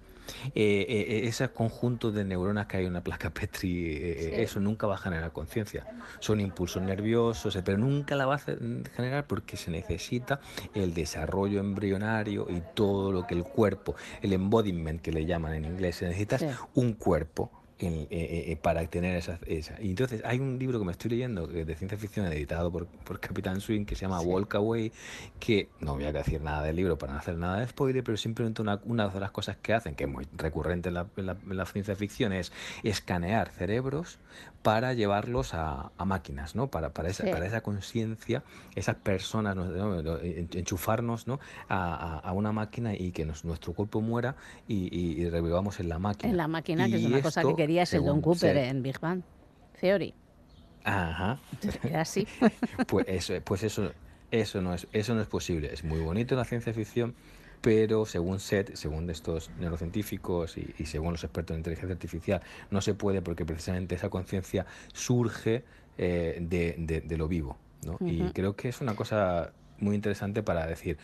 Eh, 0.55 0.85
eh, 0.89 1.21
ese 1.27 1.47
conjunto 1.49 2.11
de 2.11 2.23
neuronas 2.23 2.67
que 2.67 2.77
hay 2.77 2.85
en 2.85 2.91
una 2.91 3.03
placa 3.03 3.29
Petri, 3.33 3.95
eh, 3.95 4.15
Sí. 4.35 4.41
eso 4.41 4.59
nunca 4.59 4.87
va 4.87 4.95
a 4.95 4.97
generar 4.97 5.31
conciencia. 5.31 5.85
Son 6.19 6.39
impulsos 6.39 6.81
nerviosos, 6.81 7.55
eh, 7.55 7.61
pero 7.63 7.77
nunca 7.77 8.15
la 8.15 8.25
va 8.25 8.33
a 8.33 8.37
hacer- 8.37 8.59
generar 8.95 9.27
porque 9.27 9.57
se 9.57 9.71
necesita 9.71 10.39
el 10.73 10.93
desarrollo 10.93 11.59
embrionario 11.59 12.47
y 12.49 12.61
todo 12.73 13.11
lo 13.11 13.25
que 13.27 13.35
el 13.35 13.43
cuerpo, 13.43 13.95
el 14.21 14.33
embodiment 14.33 15.01
que 15.01 15.11
le 15.11 15.25
llaman 15.25 15.53
en 15.53 15.65
inglés, 15.65 15.97
se 15.97 16.05
necesita 16.07 16.37
Sí. 16.37 16.45
un 16.75 16.93
cuerpo 16.93 17.51
en- 17.79 18.07
eh, 18.09 18.51
eh, 18.51 18.57
para 18.61 18.85
tener 18.87 19.15
esa, 19.15 19.39
esa. 19.45 19.81
Y 19.81 19.89
entonces 19.91 20.21
hay 20.25 20.39
un 20.39 20.59
libro 20.59 20.79
que 20.79 20.85
me 20.85 20.91
estoy 20.91 21.11
leyendo 21.11 21.49
es 21.49 21.65
de 21.65 21.75
ciencia 21.75 21.97
ficción 21.97 22.25
editado 22.27 22.71
por, 22.71 22.87
por 22.87 23.19
Capitán 23.19 23.61
Swing 23.61 23.85
que 23.85 23.95
se 23.95 24.01
llama 24.01 24.19
Walk 24.21 24.55
Away, 24.55 24.91
que 25.39 25.69
no 25.79 25.95
voy 25.95 26.03
a 26.05 26.11
decir 26.11 26.41
nada 26.41 26.63
del 26.63 26.75
libro 26.75 26.97
para 26.97 27.13
no 27.13 27.19
hacer 27.19 27.37
nada 27.37 27.59
de 27.59 27.67
spoiler, 27.67 28.03
pero 28.03 28.17
simplemente 28.17 28.61
una, 28.61 28.79
una 28.85 29.07
de 29.07 29.19
las 29.19 29.31
cosas 29.31 29.57
que 29.57 29.73
hacen, 29.73 29.95
que 29.95 30.03
es 30.05 30.09
muy 30.09 30.27
recurrente 30.37 30.89
en 30.89 30.95
la, 30.95 31.07
en 31.17 31.25
la- 31.25 31.37
en 31.49 31.57
la 31.57 31.65
ciencia 31.65 31.95
ficción, 31.95 32.33
es 32.33 32.51
escanear 32.83 33.49
cerebros 33.49 34.19
para 34.61 34.93
llevarlos 34.93 35.53
a, 35.53 35.91
a 35.97 36.05
máquinas, 36.05 36.53
¿no? 36.55 36.67
Para, 36.67 36.89
para 36.93 37.07
esa, 37.09 37.23
Sí. 37.23 37.31
para 37.31 37.45
esa 37.45 37.61
conciencia, 37.61 38.43
esas 38.75 38.95
personas, 38.97 39.55
¿no? 39.55 39.65
¿no? 40.01 40.17
En- 40.19 40.49
enchufarnos 40.53 41.27
¿no? 41.27 41.39
a, 41.69 42.19
a- 42.19 42.33
una 42.33 42.51
máquina 42.51 42.93
y 42.93 43.11
que 43.11 43.25
nos- 43.25 43.45
nuestro 43.45 43.71
cuerpo 43.73 44.01
muera 44.01 44.35
y, 44.67 44.89
y- 44.95 45.21
y 45.21 45.29
revivamos 45.29 45.79
en 45.79 45.87
la 45.89 45.97
máquina. 45.99 46.29
En 46.29 46.37
la 46.37 46.47
máquina, 46.49 46.87
que 46.89 46.95
es 46.95 47.01
Y 47.01 47.05
una 47.05 47.21
cosa 47.21 47.41
que 47.41 47.67
esto, 47.69 47.75
quería 47.75 47.85
Sheldon 47.85 48.21
según 48.21 48.21
Cooper 48.21 48.57
en 48.57 48.83
Big 48.83 48.99
Bang 48.99 49.21
Theory. 49.79 50.13
Ajá. 50.83 51.39
Era 51.83 52.01
así. 52.01 52.27
Pues 52.87 53.05
eso, 53.07 53.33
pues 53.43 53.63
eso, 53.63 53.91
eso 54.31 54.61
no 54.61 54.73
es, 54.73 54.87
eso 54.91 55.13
no 55.15 55.21
es 55.21 55.27
posible. 55.27 55.73
Es 55.73 55.83
muy 55.83 55.99
bonito 55.99 56.35
la 56.35 56.45
ciencia 56.45 56.73
ficción, 56.73 57.15
pero 57.61 58.05
según 58.05 58.39
Seth, 58.39 58.75
según 58.75 59.09
estos 59.09 59.49
neurocientíficos 59.59 60.57
y, 60.57 60.73
y 60.77 60.85
según 60.85 61.11
los 61.13 61.23
expertos 61.23 61.53
en 61.55 61.59
inteligencia 61.59 61.93
artificial, 61.93 62.41
no 62.71 62.81
se 62.81 62.93
puede 62.93 63.21
porque 63.21 63.45
precisamente 63.45 63.95
esa 63.95 64.09
conciencia 64.09 64.65
surge 64.93 65.63
eh, 65.97 66.37
de, 66.41 66.75
de- 66.77 67.01
de 67.01 67.17
lo 67.17 67.27
vivo. 67.27 67.57
¿no? 67.85 67.97
Y 68.05 68.31
creo 68.33 68.55
que 68.55 68.69
es 68.69 68.81
una 68.81 68.95
cosa 68.95 69.53
muy 69.77 69.95
interesante 69.95 70.43
para 70.43 70.65
decir. 70.67 70.97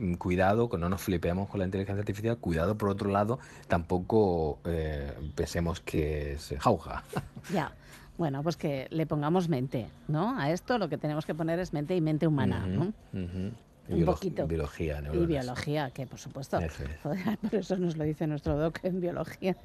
Mm, 0.00 0.14
Cuidado, 0.14 0.68
que 0.68 0.78
no 0.78 0.88
nos 0.88 1.00
flipemos 1.00 1.48
con 1.48 1.60
la 1.60 1.66
inteligencia 1.66 2.00
artificial. 2.00 2.36
Cuidado, 2.38 2.76
por 2.76 2.88
otro 2.88 3.10
lado, 3.10 3.38
tampoco 3.68 4.58
eh, 4.64 5.12
pensemos 5.34 5.80
que 5.80 6.32
es 6.32 6.54
jauja. 6.58 7.04
Ya. 7.52 7.72
Bueno, 8.18 8.42
pues 8.42 8.58
que 8.58 8.86
le 8.90 9.06
pongamos 9.06 9.48
mente, 9.48 9.86
¿no? 10.06 10.38
A 10.38 10.50
esto 10.50 10.76
lo 10.76 10.90
que 10.90 10.98
tenemos 10.98 11.24
que 11.24 11.34
poner 11.34 11.58
es 11.58 11.72
mente 11.72 11.96
y 11.96 12.02
mente 12.02 12.26
humana, 12.26 12.66
¿no? 12.66 12.92
Y 13.14 13.16
Un 13.18 13.54
biolo- 13.88 14.12
poquito. 14.12 14.46
Biología, 14.46 14.98
Y 14.98 15.02
neuronas. 15.04 15.26
biología, 15.28 15.90
que 15.90 16.06
por 16.06 16.18
supuesto. 16.18 16.58
Eso 16.58 16.84
es. 16.84 17.38
Por 17.40 17.54
eso 17.54 17.76
nos 17.78 17.96
lo 17.96 18.04
dice 18.04 18.26
nuestro 18.26 18.58
doc 18.58 18.78
en 18.84 19.00
biología. 19.00 19.56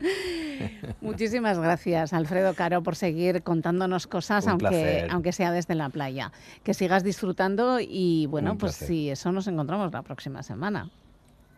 Muchísimas 1.00 1.58
gracias, 1.58 2.12
Alfredo 2.12 2.54
Caro, 2.54 2.82
por 2.82 2.96
seguir 2.96 3.42
contándonos 3.42 4.06
cosas, 4.06 4.44
Un 4.44 4.50
aunque, 4.52 4.68
placer. 4.68 5.08
aunque 5.10 5.32
sea 5.32 5.52
desde 5.52 5.74
la 5.74 5.88
playa. 5.88 6.32
Que 6.62 6.74
sigas 6.74 7.02
disfrutando 7.04 7.78
y 7.80 8.26
bueno, 8.26 8.52
Un 8.52 8.58
pues 8.58 8.74
sí, 8.74 9.10
eso 9.10 9.32
nos 9.32 9.46
encontramos 9.48 9.92
la 9.92 10.02
próxima 10.02 10.42
semana. 10.42 10.90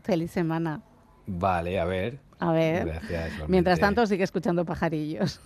Feliz 0.03 0.31
semana. 0.31 0.81
Vale, 1.26 1.78
a 1.78 1.85
ver. 1.85 2.18
A 2.39 2.53
ver. 2.53 2.87
Gracias. 2.87 3.49
Mientras 3.49 3.78
tanto, 3.78 4.07
sigue 4.07 4.24
escuchando 4.24 4.64
pajarillos. 4.64 5.41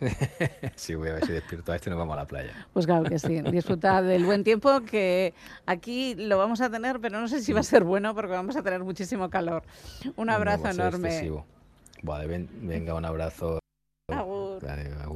sí, 0.76 0.94
voy 0.94 1.10
a 1.10 1.14
ver 1.14 1.26
si 1.26 1.32
despierto 1.32 1.72
a 1.72 1.76
este 1.76 1.90
y 1.90 1.90
nos 1.90 1.98
vamos 1.98 2.14
a 2.14 2.20
la 2.20 2.26
playa. 2.26 2.66
Pues 2.72 2.86
claro 2.86 3.04
que 3.04 3.18
sí. 3.18 3.42
Disfruta 3.42 4.00
del 4.02 4.24
buen 4.24 4.42
tiempo 4.44 4.80
que 4.80 5.34
aquí 5.66 6.14
lo 6.14 6.38
vamos 6.38 6.62
a 6.62 6.70
tener, 6.70 7.00
pero 7.00 7.20
no 7.20 7.28
sé 7.28 7.42
si 7.42 7.52
va 7.52 7.60
a 7.60 7.64
ser 7.64 7.84
bueno 7.84 8.14
porque 8.14 8.32
vamos 8.32 8.56
a 8.56 8.62
tener 8.62 8.82
muchísimo 8.82 9.28
calor. 9.28 9.62
Un 10.16 10.30
abrazo 10.30 10.64
No 10.64 10.70
enorme. 10.70 11.08
excesivo. 11.08 11.46
Vale, 12.02 12.26
ven- 12.26 12.48
venga, 12.62 12.94
un 12.94 13.04
abrazo. 13.04 13.58
Agur. 14.10 14.60
Dale, 14.60 14.92
agur, 15.02 15.09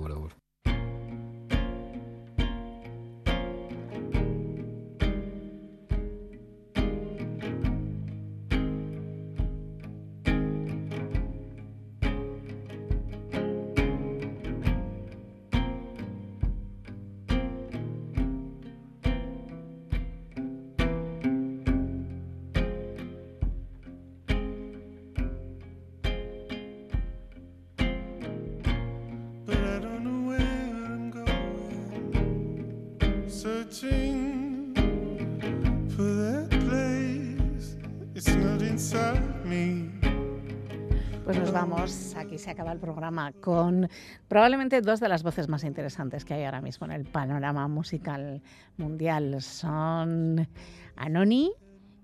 se 42.44 42.50
acaba 42.50 42.72
el 42.72 42.78
programa 42.78 43.32
con 43.32 43.88
probablemente 44.28 44.82
dos 44.82 45.00
de 45.00 45.08
las 45.08 45.22
voces 45.22 45.48
más 45.48 45.64
interesantes 45.64 46.26
que 46.26 46.34
hay 46.34 46.44
ahora 46.44 46.60
mismo 46.60 46.84
en 46.86 46.92
el 46.92 47.06
panorama 47.06 47.66
musical 47.68 48.42
mundial. 48.76 49.40
Son 49.40 50.46
Anoni 50.94 51.52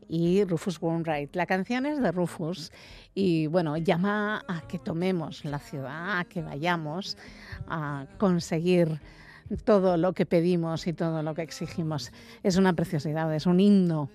y 0.09 0.43
Rufus 0.45 0.81
Wainwright. 0.81 1.37
La 1.37 1.45
canción 1.45 1.85
es 1.85 2.01
de 2.03 2.11
Rufus 2.11 2.73
y 3.15 3.49
bueno, 3.49 3.77
llama 3.77 4.43
a 4.49 4.63
que 4.63 4.79
tomemos 4.79 5.45
la 5.45 5.59
ciudad, 5.59 6.19
a 6.19 6.25
que 6.25 6.41
vayamos 6.41 7.19
a 7.69 8.07
conseguir 8.17 8.99
todo 9.65 9.99
lo 9.99 10.15
que 10.15 10.25
pedimos 10.25 10.87
y 10.87 10.95
todo 10.95 11.23
lo 11.23 11.35
que 11.35 11.43
exigimos. 11.43 12.13
Es 12.43 12.57
una 12.57 12.73
preciosidad, 12.73 13.35
es 13.35 13.45
un 13.45 13.61
himno 13.61 14.09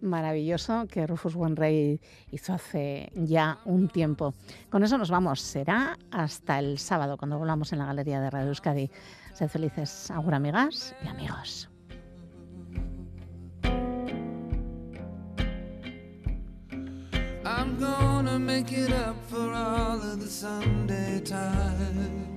maravilloso 0.00 0.86
que 0.88 1.06
Rufus 1.06 1.34
Wainwright 1.34 2.02
hizo 2.30 2.54
hace 2.54 3.10
ya 3.14 3.58
un 3.64 3.88
tiempo. 3.88 4.34
Con 4.70 4.82
eso 4.82 4.98
nos 4.98 5.10
vamos. 5.10 5.40
Será 5.40 5.98
hasta 6.10 6.58
el 6.58 6.78
sábado 6.78 7.16
cuando 7.16 7.38
volvamos 7.38 7.72
en 7.72 7.78
la 7.78 7.86
Galería 7.86 8.20
de 8.20 8.30
Radio 8.30 8.48
Euskadi. 8.48 8.90
Sed 9.32 9.48
felices, 9.48 10.10
agur 10.10 10.34
amigas 10.34 10.94
y 11.04 11.08
amigos. 11.08 11.68
I'm 17.44 17.78
gonna 17.78 18.38
make 18.38 18.72
it 18.72 18.92
up 18.92 19.16
for 19.28 19.52
all 19.52 20.00
of 20.00 20.20
the 20.20 20.26
Sunday 20.26 21.20
time. 21.20 22.36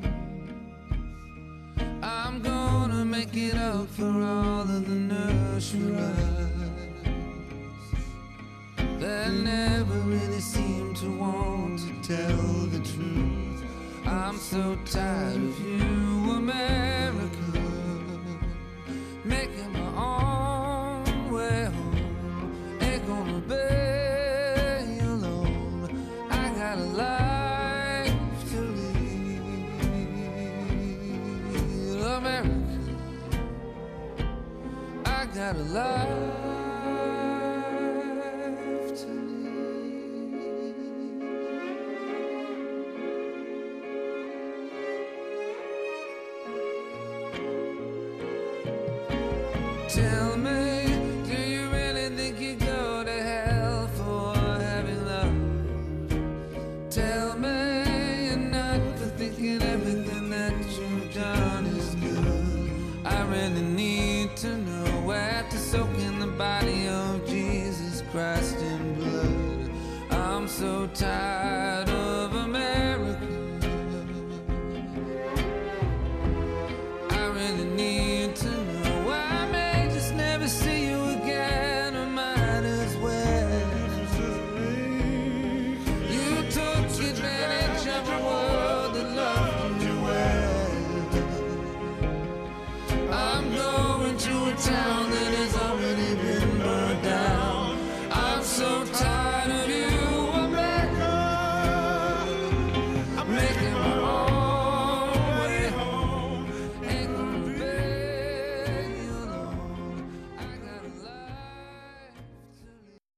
I'm 2.03 2.41
gonna 2.41 3.03
make 3.05 3.35
it 3.35 3.55
up 3.55 3.87
for 3.89 4.05
all 4.05 4.61
of 4.61 4.87
the 4.87 4.95
nursery 4.95 6.48
that 8.99 9.31
never 9.31 9.93
really 9.99 10.41